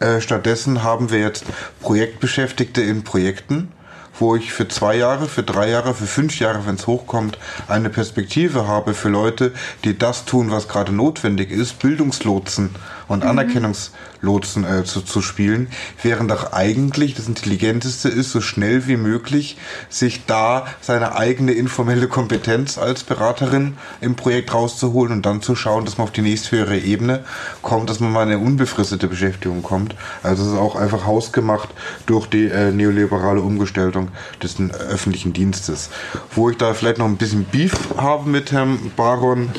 Äh, 0.00 0.22
stattdessen 0.22 0.82
haben 0.82 1.10
wir 1.10 1.18
jetzt 1.18 1.44
Projektbeschäftigte 1.80 2.80
in 2.80 3.04
Projekten, 3.04 3.72
wo 4.18 4.36
ich 4.36 4.52
für 4.52 4.68
zwei 4.68 4.96
Jahre, 4.96 5.28
für 5.28 5.42
drei 5.42 5.70
Jahre, 5.70 5.94
für 5.94 6.06
fünf 6.06 6.38
Jahre, 6.38 6.66
wenn 6.66 6.76
es 6.76 6.86
hochkommt, 6.86 7.38
eine 7.68 7.90
Perspektive 7.90 8.66
habe 8.66 8.94
für 8.94 9.08
Leute, 9.08 9.52
die 9.84 9.98
das 9.98 10.24
tun, 10.24 10.50
was 10.50 10.68
gerade 10.68 10.92
notwendig 10.92 11.50
ist, 11.50 11.78
Bildungslotsen 11.78 12.70
und 13.08 13.22
mhm. 13.22 13.30
Anerkennungslotsen 13.30 14.64
äh, 14.64 14.84
zu, 14.84 15.02
zu 15.02 15.22
spielen, 15.22 15.68
während 16.02 16.30
doch 16.30 16.52
eigentlich 16.52 17.14
das 17.14 17.28
Intelligenteste 17.28 18.08
ist, 18.08 18.30
so 18.30 18.40
schnell 18.40 18.86
wie 18.86 18.96
möglich 18.96 19.56
sich 19.88 20.26
da 20.26 20.66
seine 20.80 21.16
eigene 21.16 21.52
informelle 21.52 22.08
Kompetenz 22.08 22.78
als 22.78 23.04
Beraterin 23.04 23.76
im 24.00 24.16
Projekt 24.16 24.54
rauszuholen 24.54 25.12
und 25.12 25.26
dann 25.26 25.42
zu 25.42 25.56
schauen, 25.56 25.84
dass 25.84 25.98
man 25.98 26.06
auf 26.06 26.12
die 26.12 26.22
nächsthöhere 26.22 26.78
Ebene 26.78 27.24
kommt, 27.62 27.90
dass 27.90 28.00
man 28.00 28.12
mal 28.12 28.22
in 28.24 28.30
eine 28.30 28.38
unbefristete 28.38 29.08
Beschäftigung 29.08 29.62
kommt. 29.62 29.94
Also 30.22 30.44
es 30.44 30.52
ist 30.52 30.58
auch 30.58 30.76
einfach 30.76 31.06
hausgemacht 31.06 31.68
durch 32.06 32.26
die 32.26 32.46
äh, 32.46 32.70
neoliberale 32.70 33.40
Umgestaltung 33.40 34.08
des 34.42 34.58
äh, 34.58 34.70
öffentlichen 34.72 35.32
Dienstes. 35.32 35.90
Wo 36.34 36.50
ich 36.50 36.56
da 36.56 36.74
vielleicht 36.74 36.98
noch 36.98 37.06
ein 37.06 37.16
bisschen 37.16 37.44
Beef 37.44 37.74
habe 37.96 38.28
mit 38.28 38.52
Herrn 38.52 38.92
Baron, 38.96 39.50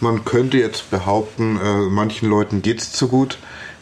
man 0.00 0.24
könnte 0.24 0.58
jetzt 0.58 0.90
behaupten, 0.90 1.58
äh, 1.60 1.88
manchen 1.90 2.28
Leuten 2.28 2.62
geht 2.62 2.80
es 2.80 2.92
zu 2.92 3.08
gut. 3.08 3.38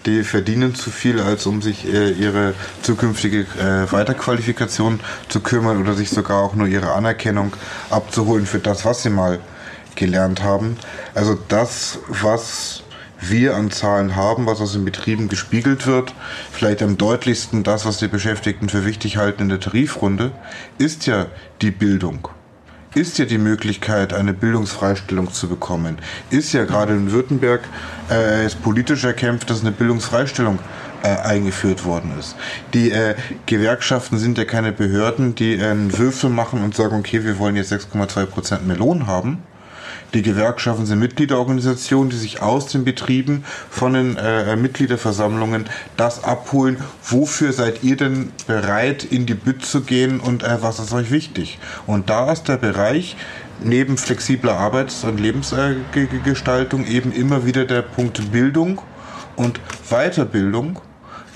Die 0.06 0.22
verdienen 0.22 0.74
zu 0.74 0.90
viel, 0.90 1.20
als 1.20 1.46
um 1.46 1.62
sich 1.62 1.92
äh, 1.92 2.10
ihre 2.12 2.54
zukünftige 2.82 3.40
äh, 3.58 3.90
Weiterqualifikation 3.90 5.00
zu 5.28 5.40
kümmern 5.40 5.80
oder 5.80 5.94
sich 5.94 6.10
sogar 6.10 6.42
auch 6.42 6.54
nur 6.54 6.68
ihre 6.68 6.92
Anerkennung 6.92 7.52
abzuholen 7.90 8.46
für 8.46 8.60
das, 8.60 8.84
was 8.84 9.02
sie 9.02 9.10
mal 9.10 9.40
gelernt 9.96 10.42
haben. 10.42 10.76
Also 11.14 11.36
das, 11.48 11.98
was 12.08 12.84
wir 13.20 13.56
an 13.56 13.70
Zahlen 13.70 14.14
haben, 14.14 14.46
was 14.46 14.60
aus 14.60 14.74
den 14.74 14.84
Betrieben 14.84 15.28
gespiegelt 15.28 15.86
wird, 15.86 16.14
vielleicht 16.52 16.82
am 16.82 16.96
deutlichsten 16.98 17.64
das, 17.64 17.84
was 17.84 17.98
die 17.98 18.08
Beschäftigten 18.08 18.68
für 18.68 18.84
wichtig 18.84 19.16
halten 19.16 19.42
in 19.42 19.48
der 19.48 19.60
Tarifrunde, 19.60 20.32
ist 20.78 21.06
ja 21.06 21.26
die 21.62 21.70
Bildung 21.70 22.28
ist 22.96 23.18
ja 23.18 23.26
die 23.26 23.36
Möglichkeit, 23.36 24.14
eine 24.14 24.32
Bildungsfreistellung 24.32 25.30
zu 25.30 25.48
bekommen. 25.48 25.98
Ist 26.30 26.54
ja 26.54 26.64
gerade 26.64 26.94
in 26.94 27.12
Württemberg 27.12 27.60
äh, 28.10 28.46
ist 28.46 28.62
politisch 28.62 29.04
erkämpft, 29.04 29.50
dass 29.50 29.60
eine 29.60 29.70
Bildungsfreistellung 29.70 30.58
äh, 31.02 31.08
eingeführt 31.08 31.84
worden 31.84 32.12
ist. 32.18 32.36
Die 32.72 32.90
äh, 32.90 33.14
Gewerkschaften 33.44 34.16
sind 34.16 34.38
ja 34.38 34.46
keine 34.46 34.72
Behörden, 34.72 35.34
die 35.34 35.60
einen 35.62 35.96
Würfel 35.96 36.30
machen 36.30 36.64
und 36.64 36.74
sagen, 36.74 36.96
okay, 36.96 37.22
wir 37.22 37.38
wollen 37.38 37.56
jetzt 37.56 37.70
6,2 37.70 38.24
Prozent 38.24 38.66
mehr 38.66 38.76
Lohn 38.76 39.06
haben, 39.06 39.42
die 40.16 40.22
Gewerkschaften 40.22 40.86
sind 40.86 40.98
Mitgliederorganisationen, 40.98 42.08
die 42.08 42.16
sich 42.16 42.40
aus 42.40 42.68
den 42.68 42.84
Betrieben 42.84 43.44
von 43.68 43.92
den 43.92 44.16
äh, 44.16 44.56
Mitgliederversammlungen 44.56 45.66
das 45.98 46.24
abholen. 46.24 46.78
Wofür 47.04 47.52
seid 47.52 47.84
ihr 47.84 47.96
denn 47.96 48.32
bereit, 48.46 49.04
in 49.04 49.26
die 49.26 49.34
Bütt 49.34 49.64
zu 49.64 49.82
gehen 49.82 50.18
und 50.18 50.42
äh, 50.42 50.62
was 50.62 50.78
ist 50.78 50.94
euch 50.94 51.10
wichtig? 51.10 51.58
Und 51.86 52.08
da 52.08 52.32
ist 52.32 52.48
der 52.48 52.56
Bereich 52.56 53.16
neben 53.60 53.98
flexibler 53.98 54.56
Arbeits- 54.56 55.04
und 55.04 55.20
Lebensgestaltung 55.20 56.86
eben 56.86 57.12
immer 57.12 57.44
wieder 57.44 57.66
der 57.66 57.82
Punkt 57.82 58.32
Bildung 58.32 58.80
und 59.36 59.60
Weiterbildung 59.90 60.80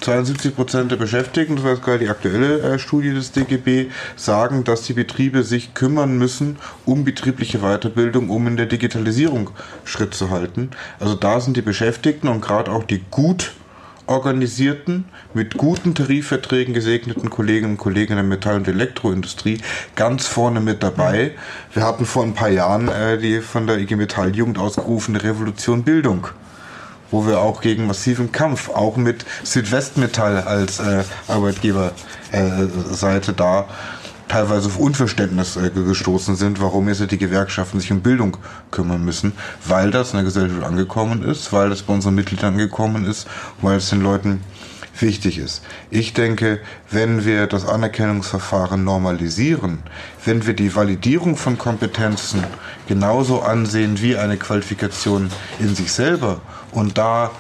72 0.01 0.57
Prozent 0.57 0.90
der 0.90 0.96
Beschäftigten, 0.96 1.57
das 1.57 1.64
jetzt 1.64 1.82
gerade 1.82 1.98
die 1.98 2.09
aktuelle 2.09 2.61
äh, 2.61 2.78
Studie 2.78 3.12
des 3.12 3.32
DGB, 3.32 3.90
sagen, 4.16 4.64
dass 4.64 4.82
die 4.82 4.94
Betriebe 4.94 5.42
sich 5.42 5.74
kümmern 5.74 6.16
müssen 6.16 6.57
um 6.86 7.05
betriebliche 7.05 7.59
Weiterbildung, 7.59 8.30
um 8.30 8.46
in 8.46 8.57
der 8.57 8.66
Digitalisierung 8.66 9.51
Schritt 9.84 10.14
zu 10.14 10.30
halten. 10.30 10.70
Also 10.98 11.14
da 11.14 11.40
sind 11.40 11.57
die 11.57 11.62
Beschäftigten 11.62 12.28
und 12.28 12.40
gerade 12.40 12.70
auch 12.70 12.84
die 12.84 13.03
gut 13.11 13.53
organisierten, 14.11 15.05
mit 15.34 15.57
guten 15.57 15.94
Tarifverträgen 15.94 16.74
gesegneten 16.74 17.30
Kolleginnen 17.30 17.72
und 17.72 17.78
Kollegen 17.78 18.12
in 18.12 18.16
der 18.16 18.24
Metall- 18.24 18.57
und 18.57 18.66
Elektroindustrie 18.66 19.61
ganz 19.94 20.26
vorne 20.26 20.61
mit 20.61 20.82
dabei. 20.82 21.32
Wir 21.72 21.84
hatten 21.84 22.05
vor 22.05 22.24
ein 22.24 22.34
paar 22.34 22.48
Jahren 22.48 22.88
äh, 22.88 23.18
die 23.18 23.40
von 23.40 23.68
der 23.68 23.78
IG 23.78 23.94
Metall 23.94 24.34
Jugend 24.34 24.59
ausgerufene 24.59 25.22
Revolution 25.22 25.84
Bildung 25.84 26.26
wo 27.11 27.26
wir 27.26 27.40
auch 27.40 27.61
gegen 27.61 27.86
massiven 27.86 28.32
Kampf, 28.32 28.70
auch 28.70 28.96
mit 28.96 29.26
Südwestmetall 29.42 30.42
als 30.42 30.80
äh, 30.80 31.04
Arbeitgeberseite 31.28 33.32
äh, 33.32 33.34
da 33.34 33.66
teilweise 34.28 34.68
auf 34.68 34.78
Unverständnis 34.78 35.56
äh, 35.56 35.70
gestoßen 35.70 36.36
sind, 36.36 36.61
warum 36.61 36.88
jetzt 36.88 37.11
die 37.11 37.18
Gewerkschaften 37.18 37.80
sich 37.80 37.90
um 37.90 38.00
Bildung 38.00 38.36
kümmern 38.70 39.04
müssen, 39.04 39.32
weil 39.66 39.90
das 39.90 40.12
in 40.12 40.18
der 40.18 40.24
Gesellschaft 40.24 40.62
angekommen 40.62 41.24
ist, 41.24 41.52
weil 41.52 41.68
das 41.68 41.82
bei 41.82 41.92
unseren 41.92 42.14
Mitgliedern 42.14 42.54
angekommen 42.54 43.04
ist, 43.04 43.26
weil 43.61 43.78
es 43.78 43.90
den 43.90 44.02
Leuten 44.02 44.40
wichtig 45.03 45.38
ist. 45.38 45.62
Ich 45.90 46.12
denke, 46.12 46.61
wenn 46.90 47.24
wir 47.24 47.46
das 47.46 47.66
Anerkennungsverfahren 47.66 48.82
normalisieren, 48.84 49.80
wenn 50.24 50.46
wir 50.46 50.55
die 50.55 50.74
Validierung 50.74 51.36
von 51.36 51.59
Kompetenzen 51.59 52.44
genauso 52.88 53.42
ansehen 53.42 54.01
wie 54.01 54.16
eine 54.16 54.36
Qualifikation 54.36 55.30
in 55.59 55.74
sich 55.74 55.92
selber 55.92 56.40
und 56.72 56.98
da 56.98 57.30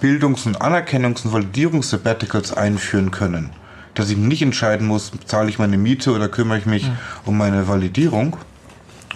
Bildungs- 0.00 0.46
und 0.46 0.60
Anerkennungs- 0.60 1.24
und 1.24 1.32
Validierungs-Sabbaticals 1.32 2.52
einführen 2.52 3.10
können. 3.10 3.50
Dass 3.94 4.10
ich 4.10 4.16
nicht 4.16 4.42
entscheiden 4.42 4.86
muss, 4.86 5.12
zahle 5.26 5.48
ich 5.48 5.58
meine 5.58 5.78
Miete 5.78 6.12
oder 6.12 6.28
kümmere 6.28 6.58
ich 6.58 6.66
mich 6.66 6.84
mhm. 6.84 6.96
um 7.26 7.38
meine 7.38 7.68
Validierung 7.68 8.36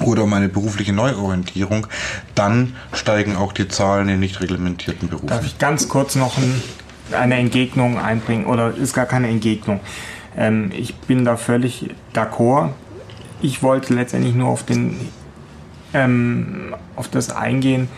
oder 0.00 0.24
um 0.24 0.32
eine 0.32 0.48
berufliche 0.48 0.92
Neuorientierung, 0.92 1.86
dann 2.34 2.76
steigen 2.92 3.36
auch 3.36 3.52
die 3.52 3.68
Zahlen 3.68 4.08
in 4.08 4.20
nicht 4.20 4.40
reglementierten 4.40 5.08
Berufen. 5.08 5.28
Darf 5.28 5.46
ich 5.46 5.58
ganz 5.58 5.88
kurz 5.88 6.14
noch 6.14 6.36
ein, 6.36 6.62
eine 7.12 7.36
Entgegnung 7.36 7.98
einbringen 7.98 8.46
oder 8.46 8.74
ist 8.74 8.94
gar 8.94 9.06
keine 9.06 9.28
Entgegnung? 9.28 9.80
Ähm, 10.36 10.70
ich 10.76 10.94
bin 10.94 11.24
da 11.24 11.36
völlig 11.36 11.90
d'accord. 12.14 12.70
Ich 13.40 13.62
wollte 13.62 13.94
letztendlich 13.94 14.34
nur 14.34 14.48
auf, 14.48 14.64
den, 14.64 14.96
ähm, 15.94 16.74
auf 16.96 17.08
das 17.08 17.30
eingehen, 17.30 17.88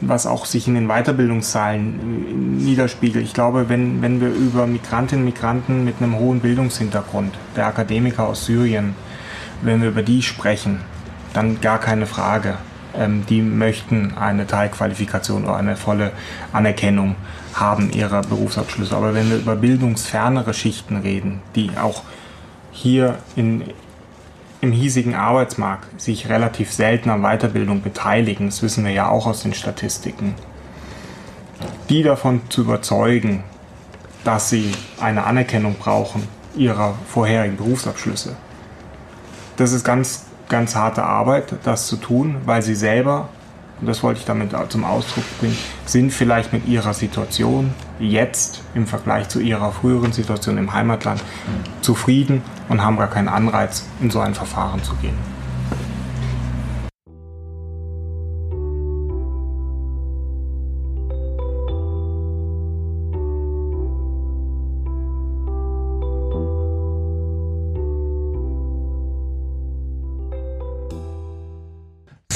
was 0.00 0.26
auch 0.26 0.44
sich 0.44 0.68
in 0.68 0.74
den 0.74 0.88
Weiterbildungszahlen 0.88 2.58
niederspiegelt. 2.58 3.24
Ich 3.24 3.32
glaube, 3.32 3.68
wenn, 3.68 4.02
wenn 4.02 4.20
wir 4.20 4.28
über 4.28 4.66
Migrantinnen 4.66 5.24
und 5.24 5.32
Migranten 5.32 5.84
mit 5.84 5.96
einem 6.00 6.18
hohen 6.18 6.40
Bildungshintergrund, 6.40 7.34
der 7.56 7.66
Akademiker 7.66 8.26
aus 8.26 8.44
Syrien, 8.44 8.94
wenn 9.62 9.80
wir 9.80 9.88
über 9.88 10.02
die 10.02 10.22
sprechen, 10.22 10.80
dann 11.32 11.60
gar 11.60 11.78
keine 11.78 12.06
Frage. 12.06 12.58
Ähm, 12.94 13.24
die 13.28 13.42
möchten 13.42 14.14
eine 14.16 14.46
Teilqualifikation 14.46 15.44
oder 15.44 15.56
eine 15.56 15.76
volle 15.76 16.12
Anerkennung 16.52 17.16
haben 17.56 17.90
ihrer 17.90 18.22
Berufsabschlüsse. 18.22 18.94
Aber 18.94 19.14
wenn 19.14 19.30
wir 19.30 19.38
über 19.38 19.56
bildungsfernere 19.56 20.54
Schichten 20.54 20.96
reden, 20.98 21.40
die 21.54 21.70
auch 21.80 22.02
hier 22.70 23.18
in, 23.34 23.64
im 24.60 24.72
hiesigen 24.72 25.14
Arbeitsmarkt 25.14 26.00
sich 26.00 26.28
relativ 26.28 26.70
selten 26.70 27.10
an 27.10 27.22
Weiterbildung 27.22 27.82
beteiligen, 27.82 28.46
das 28.46 28.62
wissen 28.62 28.84
wir 28.84 28.92
ja 28.92 29.08
auch 29.08 29.26
aus 29.26 29.42
den 29.42 29.54
Statistiken, 29.54 30.34
die 31.88 32.02
davon 32.02 32.42
zu 32.50 32.62
überzeugen, 32.62 33.42
dass 34.24 34.50
sie 34.50 34.72
eine 35.00 35.24
Anerkennung 35.24 35.76
brauchen 35.76 36.28
ihrer 36.56 36.94
vorherigen 37.08 37.56
Berufsabschlüsse. 37.56 38.36
Das 39.56 39.72
ist 39.72 39.84
ganz, 39.84 40.26
ganz 40.48 40.74
harte 40.74 41.04
Arbeit, 41.04 41.54
das 41.64 41.86
zu 41.86 41.96
tun, 41.96 42.36
weil 42.44 42.62
sie 42.62 42.74
selber 42.74 43.28
und 43.80 43.86
das 43.86 44.02
wollte 44.02 44.20
ich 44.20 44.26
damit 44.26 44.52
zum 44.70 44.84
Ausdruck 44.84 45.24
bringen, 45.38 45.56
sind 45.84 46.12
vielleicht 46.12 46.52
mit 46.52 46.66
ihrer 46.66 46.94
Situation 46.94 47.74
jetzt 47.98 48.62
im 48.74 48.86
Vergleich 48.86 49.28
zu 49.28 49.40
ihrer 49.40 49.72
früheren 49.72 50.12
Situation 50.12 50.58
im 50.58 50.72
Heimatland 50.72 51.22
zufrieden 51.82 52.42
und 52.68 52.82
haben 52.82 52.96
gar 52.96 53.10
keinen 53.10 53.28
Anreiz, 53.28 53.84
in 54.00 54.10
so 54.10 54.20
ein 54.20 54.34
Verfahren 54.34 54.82
zu 54.82 54.94
gehen. 54.96 55.16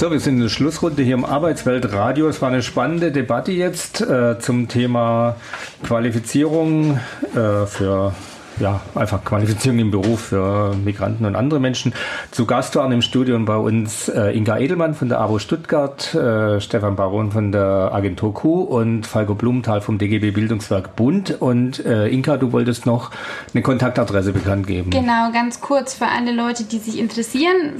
So, 0.01 0.11
wir 0.11 0.19
sind 0.19 0.37
in 0.37 0.41
der 0.41 0.49
Schlussrunde 0.49 1.03
hier 1.03 1.13
im 1.13 1.27
Arbeitsweltradio. 1.27 2.27
Es 2.27 2.41
war 2.41 2.49
eine 2.49 2.63
spannende 2.63 3.13
Debatte 3.13 3.53
jetzt 3.53 4.01
äh, 4.01 4.39
zum 4.39 4.67
Thema 4.67 5.37
Qualifizierung 5.83 6.99
äh, 7.35 7.67
für 7.67 8.15
ja, 8.59 8.81
einfach 8.95 9.23
Qualifizierung 9.23 9.79
im 9.79 9.91
Beruf 9.91 10.21
für 10.21 10.75
Migranten 10.75 11.27
und 11.27 11.37
andere 11.37 11.61
Menschen. 11.61 11.93
Zu 12.31 12.47
Gast 12.47 12.77
waren 12.77 12.93
im 12.93 13.03
Studio 13.03 13.39
bei 13.41 13.57
uns 13.57 14.09
äh, 14.09 14.35
Inga 14.35 14.57
Edelmann 14.57 14.95
von 14.95 15.11
der 15.11 15.21
AWO 15.21 15.39
Stuttgart, 15.39 16.15
äh, 16.15 16.63
Stefan 16.63 16.97
Baron 16.97 17.31
von 17.31 17.53
der 17.53 17.91
Agentur 17.93 18.33
Q 18.33 18.63
und 18.63 19.07
Falco 19.07 19.35
Blumenthal 19.35 19.83
vom 19.83 19.99
DGB 19.99 20.31
Bildungswerk 20.31 20.97
Bund. 20.97 21.43
Und 21.43 21.85
äh, 21.85 22.09
Inka, 22.09 22.39
du 22.39 22.53
wolltest 22.53 22.87
noch 22.87 23.11
eine 23.53 23.63
Kontaktadresse 23.63 24.33
bekannt 24.33 24.67
geben. 24.67 24.93
Genau, 24.93 25.31
ganz 25.31 25.61
kurz 25.61 25.93
für 25.93 26.07
alle 26.07 26.33
Leute, 26.33 26.65
die 26.65 26.79
sich 26.79 26.99
interessieren 26.99 27.75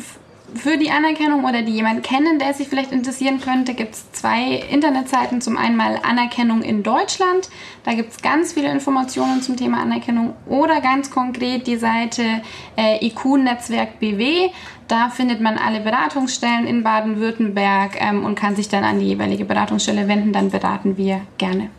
für 0.55 0.77
die 0.77 0.91
Anerkennung 0.91 1.45
oder 1.45 1.63
die 1.63 1.73
jemanden 1.73 2.03
kennen, 2.03 2.39
der 2.39 2.55
sich 2.55 2.69
vielleicht 2.69 2.93
interessieren 2.93 3.41
könnte, 3.41 3.75
gibt 3.75 3.95
es 3.95 4.13
zwei 4.13 4.63
Internetseiten. 4.71 5.41
Zum 5.41 5.57
einen 5.57 5.77
mal 5.77 5.99
Anerkennung 6.03 6.63
in 6.63 6.83
Deutschland. 6.83 7.49
Da 7.85 7.95
gibt 7.95 8.13
es 8.13 8.23
ganz 8.23 8.53
viele 8.53 8.71
Informationen 8.71 9.43
zum 9.43 9.57
Thema 9.57 9.81
Anerkennung. 9.81 10.35
Oder 10.47 10.81
ganz 10.81 11.11
konkret 11.11 11.67
die 11.67 11.77
Seite 11.77 12.23
äh, 12.77 13.05
IQ-Netzwerk 13.07 14.01
BW. 14.01 14.51
Da 14.89 15.09
findet 15.09 15.41
man 15.41 15.57
alle 15.57 15.81
Beratungsstellen 15.81 16.67
in 16.67 16.83
Baden-Württemberg 16.83 18.01
ähm, 18.01 18.25
und 18.25 18.35
kann 18.35 18.57
sich 18.57 18.69
dann 18.69 18.85
an 18.85 18.99
die 18.99 19.07
jeweilige 19.07 19.45
Beratungsstelle 19.45 20.09
wenden. 20.09 20.33
Dann 20.33 20.51
beraten 20.51 20.97
wir 20.97 21.23
gerne. 21.39 21.71